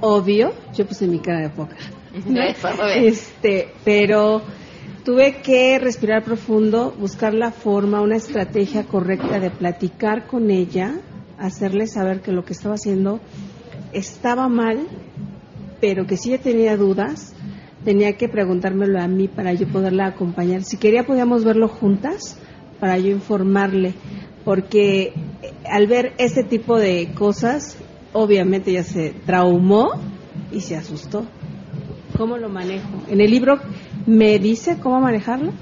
Obvio, 0.00 0.52
yo 0.74 0.86
puse 0.86 1.06
mi 1.06 1.20
cara 1.20 1.40
de 1.40 1.50
poca. 1.50 1.76
Este, 2.96 3.72
pero 3.84 4.42
tuve 5.04 5.42
que 5.42 5.78
respirar 5.78 6.24
profundo, 6.24 6.94
buscar 6.98 7.34
la 7.34 7.50
forma, 7.50 8.00
una 8.00 8.16
estrategia 8.16 8.84
correcta 8.84 9.40
de 9.40 9.50
platicar 9.50 10.26
con 10.26 10.50
ella, 10.50 11.00
hacerle 11.38 11.86
saber 11.86 12.20
que 12.20 12.32
lo 12.32 12.44
que 12.44 12.52
estaba 12.52 12.76
haciendo 12.76 13.20
estaba 13.92 14.48
mal, 14.48 14.86
pero 15.80 16.06
que 16.06 16.16
si 16.16 16.32
ella 16.32 16.42
tenía 16.42 16.76
dudas, 16.76 17.34
tenía 17.84 18.16
que 18.16 18.28
preguntármelo 18.28 19.00
a 19.00 19.08
mí 19.08 19.28
para 19.28 19.52
yo 19.52 19.66
poderla 19.66 20.06
acompañar. 20.06 20.62
Si 20.62 20.76
quería 20.76 21.04
podíamos 21.04 21.44
verlo 21.44 21.68
juntas 21.68 22.38
para 22.78 22.96
yo 22.98 23.10
informarle, 23.10 23.94
porque 24.44 25.12
al 25.68 25.86
ver 25.86 26.12
este 26.18 26.44
tipo 26.44 26.78
de 26.78 27.12
cosas, 27.14 27.76
obviamente 28.12 28.72
ya 28.72 28.84
se 28.84 29.14
traumó 29.26 29.90
y 30.52 30.60
se 30.60 30.76
asustó. 30.76 31.26
¿Cómo 32.16 32.36
lo 32.36 32.48
manejo? 32.48 32.88
En 33.08 33.20
el 33.20 33.30
libro 33.30 33.58
me 34.06 34.38
dice 34.38 34.78
cómo 34.80 35.00
manejarlo. 35.00 35.52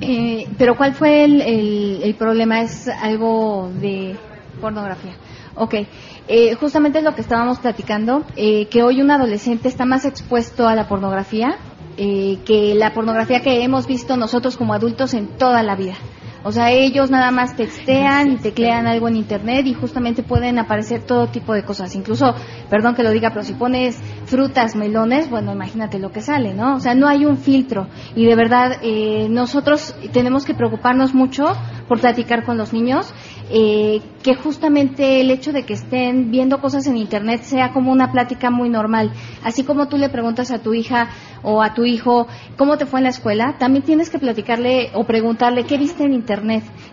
Eh, 0.00 0.46
pero 0.58 0.76
¿cuál 0.76 0.94
fue 0.94 1.24
el, 1.24 2.14
problema? 2.18 2.60
¿Es 2.60 2.88
algo 2.88 3.70
de 3.80 4.16
pornografía? 4.60 5.12
Ok, 5.54 5.74
eh, 6.28 6.54
justamente 6.54 6.98
es 6.98 7.04
lo 7.04 7.14
que 7.14 7.22
estábamos 7.22 7.58
platicando, 7.58 8.24
eh, 8.36 8.66
que 8.66 8.82
hoy 8.82 9.00
un 9.00 9.10
adolescente 9.10 9.68
está 9.68 9.86
más 9.86 10.04
expuesto 10.04 10.68
a 10.68 10.74
la 10.74 10.88
pornografía 10.88 11.56
que 11.96 12.74
la 12.76 12.92
pornografía 12.92 13.40
que 13.40 13.64
hemos 13.64 13.86
visto 13.86 14.18
nosotros 14.18 14.58
como 14.58 14.74
adultos 14.74 15.14
en 15.14 15.28
toda 15.28 15.62
la 15.62 15.76
vida. 15.76 15.94
O 16.46 16.52
sea, 16.52 16.70
ellos 16.70 17.10
nada 17.10 17.32
más 17.32 17.56
textean 17.56 18.30
y 18.30 18.36
teclean 18.36 18.86
algo 18.86 19.08
en 19.08 19.16
internet 19.16 19.66
y 19.66 19.74
justamente 19.74 20.22
pueden 20.22 20.60
aparecer 20.60 21.02
todo 21.02 21.26
tipo 21.26 21.52
de 21.52 21.64
cosas. 21.64 21.96
Incluso, 21.96 22.36
perdón 22.70 22.94
que 22.94 23.02
lo 23.02 23.10
diga, 23.10 23.30
pero 23.30 23.42
si 23.42 23.54
pones 23.54 24.00
frutas, 24.26 24.76
melones, 24.76 25.28
bueno, 25.28 25.52
imagínate 25.52 25.98
lo 25.98 26.12
que 26.12 26.20
sale, 26.20 26.54
¿no? 26.54 26.76
O 26.76 26.78
sea, 26.78 26.94
no 26.94 27.08
hay 27.08 27.24
un 27.24 27.38
filtro. 27.38 27.88
Y 28.14 28.26
de 28.26 28.36
verdad, 28.36 28.76
eh, 28.80 29.26
nosotros 29.28 29.96
tenemos 30.12 30.44
que 30.44 30.54
preocuparnos 30.54 31.14
mucho 31.14 31.46
por 31.88 32.00
platicar 32.00 32.44
con 32.44 32.56
los 32.56 32.72
niños, 32.72 33.12
eh, 33.50 34.00
que 34.22 34.34
justamente 34.34 35.20
el 35.20 35.30
hecho 35.30 35.52
de 35.52 35.64
que 35.64 35.74
estén 35.74 36.30
viendo 36.30 36.60
cosas 36.60 36.86
en 36.86 36.96
internet 36.96 37.42
sea 37.42 37.72
como 37.72 37.92
una 37.92 38.12
plática 38.12 38.50
muy 38.50 38.68
normal. 38.68 39.12
Así 39.42 39.64
como 39.64 39.88
tú 39.88 39.96
le 39.96 40.08
preguntas 40.08 40.50
a 40.50 40.58
tu 40.58 40.74
hija 40.74 41.08
o 41.42 41.62
a 41.62 41.74
tu 41.74 41.84
hijo 41.84 42.26
cómo 42.56 42.76
te 42.76 42.86
fue 42.86 43.00
en 43.00 43.04
la 43.04 43.10
escuela, 43.10 43.56
también 43.58 43.84
tienes 43.84 44.10
que 44.10 44.18
platicarle 44.18 44.90
o 44.94 45.04
preguntarle 45.04 45.64
qué 45.64 45.78
viste 45.78 46.04
en 46.04 46.12
internet, 46.12 46.35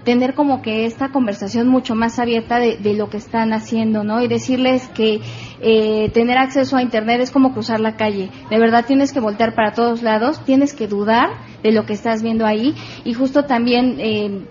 tener 0.03 0.33
como 0.33 0.61
que 0.61 0.85
esta 0.85 1.09
conversación 1.09 1.67
mucho 1.67 1.95
más 1.95 2.19
abierta 2.19 2.59
de, 2.59 2.93
lo 2.93 3.09
que 3.09 3.17
están 3.17 3.53
haciendo, 3.53 4.03
¿no? 4.03 4.21
Y 4.21 4.27
decirles 4.27 4.87
que 4.89 5.21
eh, 5.61 6.09
tener 6.13 6.37
acceso 6.37 6.77
a 6.77 6.81
internet 6.81 7.21
es 7.21 7.31
como 7.31 7.53
cruzar 7.53 7.79
la 7.79 7.95
calle. 7.95 8.29
De 8.49 8.59
verdad 8.59 8.85
tienes 8.85 9.13
que 9.13 9.19
voltear 9.19 9.55
para 9.55 9.73
todos 9.73 10.03
lados, 10.03 10.43
tienes 10.45 10.73
que 10.73 10.87
dudar 10.87 11.29
de 11.63 11.71
lo 11.71 11.85
que 11.85 11.93
estás 11.93 12.21
viendo 12.21 12.45
ahí 12.45 12.75
y 13.03 13.13
justo 13.13 13.45
también 13.45 13.95
eh, 13.99 14.45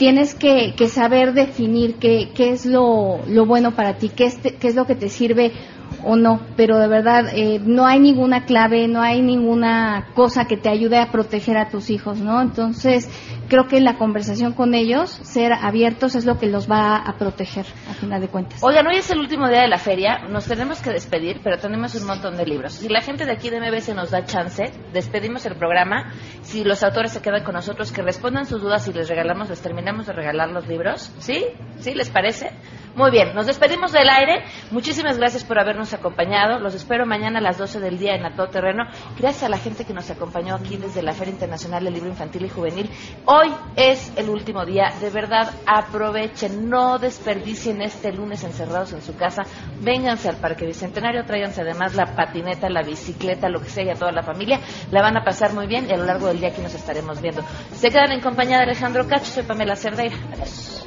tienes 0.00 0.34
que, 0.34 0.72
saber 0.88 1.34
definir 1.34 1.96
qué, 1.96 2.30
es 2.38 2.64
lo, 2.64 3.20
lo, 3.28 3.44
bueno 3.44 3.72
para 3.72 3.98
ti, 3.98 4.08
qué 4.08 4.24
es, 4.24 4.36
qué 4.36 4.68
es 4.68 4.74
lo 4.74 4.86
que 4.86 4.94
te 4.94 5.10
sirve 5.10 5.52
o 6.04 6.16
no, 6.16 6.40
pero 6.56 6.78
de 6.78 6.88
verdad 6.88 7.26
eh, 7.34 7.60
no 7.62 7.86
hay 7.86 8.00
ninguna 8.00 8.44
clave, 8.44 8.88
no 8.88 9.02
hay 9.02 9.20
ninguna 9.22 10.08
cosa 10.14 10.46
que 10.46 10.56
te 10.56 10.68
ayude 10.68 10.98
a 10.98 11.10
proteger 11.10 11.58
a 11.58 11.68
tus 11.68 11.90
hijos, 11.90 12.18
¿no? 12.18 12.40
Entonces, 12.40 13.10
creo 13.50 13.66
que 13.66 13.80
la 13.80 13.98
conversación 13.98 14.52
con 14.54 14.74
ellos, 14.74 15.10
ser 15.10 15.52
abiertos, 15.52 16.14
es 16.14 16.24
lo 16.24 16.38
que 16.38 16.46
los 16.46 16.70
va 16.70 16.96
a 16.96 17.18
proteger, 17.18 17.66
a 17.90 17.94
final 17.94 18.20
de 18.20 18.28
cuentas. 18.28 18.62
Oigan, 18.62 18.86
hoy 18.86 18.96
es 18.96 19.10
el 19.10 19.18
último 19.18 19.48
día 19.48 19.62
de 19.62 19.68
la 19.68 19.78
feria, 19.78 20.20
nos 20.30 20.46
tenemos 20.46 20.80
que 20.80 20.90
despedir, 20.90 21.40
pero 21.42 21.58
tenemos 21.58 21.94
un 21.96 22.06
montón 22.06 22.36
de 22.36 22.46
libros. 22.46 22.74
Si 22.74 22.88
la 22.88 23.00
gente 23.00 23.26
de 23.26 23.32
aquí 23.32 23.50
de 23.50 23.60
MBS 23.60 23.94
nos 23.94 24.12
da 24.12 24.24
chance, 24.24 24.72
despedimos 24.92 25.44
el 25.46 25.56
programa. 25.56 26.12
Si 26.42 26.62
los 26.62 26.82
autores 26.84 27.12
se 27.12 27.20
quedan 27.20 27.42
con 27.42 27.54
nosotros, 27.54 27.90
que 27.90 28.02
respondan 28.02 28.46
sus 28.46 28.62
dudas 28.62 28.86
y 28.86 28.92
les 28.92 29.08
regalamos, 29.08 29.50
les 29.50 29.60
terminamos 29.60 30.06
de 30.06 30.12
regalar 30.12 30.50
los 30.50 30.68
libros. 30.68 31.12
¿Sí? 31.18 31.44
¿Sí? 31.80 31.94
¿Les 31.94 32.08
parece? 32.08 32.52
Muy 32.94 33.12
bien, 33.12 33.34
nos 33.34 33.46
despedimos 33.46 33.92
del 33.92 34.08
aire. 34.08 34.44
Muchísimas 34.72 35.16
gracias 35.16 35.44
por 35.44 35.60
habernos 35.60 35.92
acompañado. 35.92 36.58
Los 36.58 36.74
espero 36.74 37.06
mañana 37.06 37.38
a 37.38 37.42
las 37.42 37.56
12 37.56 37.78
del 37.78 37.98
día 37.98 38.14
en 38.14 38.24
A 38.24 38.34
Todo 38.34 38.48
Terreno. 38.48 38.84
Gracias 39.18 39.44
a 39.44 39.48
la 39.48 39.58
gente 39.58 39.84
que 39.84 39.94
nos 39.94 40.10
acompañó 40.10 40.56
aquí 40.56 40.76
desde 40.76 41.02
la 41.02 41.12
Feria 41.12 41.32
Internacional 41.32 41.84
del 41.84 41.94
Libro 41.94 42.10
Infantil 42.10 42.46
y 42.46 42.48
Juvenil. 42.48 42.90
Hoy 43.40 43.54
es 43.74 44.12
el 44.16 44.28
último 44.28 44.66
día. 44.66 44.92
De 45.00 45.08
verdad, 45.08 45.50
aprovechen, 45.64 46.68
no 46.68 46.98
desperdicien 46.98 47.80
este 47.80 48.12
lunes 48.12 48.44
encerrados 48.44 48.92
en 48.92 49.00
su 49.00 49.16
casa. 49.16 49.44
Vénganse 49.80 50.28
al 50.28 50.36
Parque 50.36 50.66
Bicentenario, 50.66 51.24
tráiganse 51.24 51.62
además 51.62 51.94
la 51.94 52.14
patineta, 52.14 52.68
la 52.68 52.82
bicicleta, 52.82 53.48
lo 53.48 53.62
que 53.62 53.70
sea, 53.70 53.84
y 53.84 53.88
a 53.88 53.94
toda 53.94 54.12
la 54.12 54.22
familia. 54.22 54.60
La 54.90 55.00
van 55.00 55.16
a 55.16 55.24
pasar 55.24 55.54
muy 55.54 55.66
bien 55.66 55.88
y 55.88 55.92
a 55.94 55.96
lo 55.96 56.04
largo 56.04 56.26
del 56.26 56.38
día 56.38 56.50
aquí 56.50 56.60
nos 56.60 56.74
estaremos 56.74 57.22
viendo. 57.22 57.42
Se 57.72 57.88
quedan 57.88 58.12
en 58.12 58.20
compañía 58.20 58.58
de 58.58 58.64
Alejandro 58.64 59.06
Cacho. 59.08 59.32
Soy 59.32 59.44
Pamela 59.44 59.74
Cerdeira. 59.74 60.16
Adiós. 60.32 60.86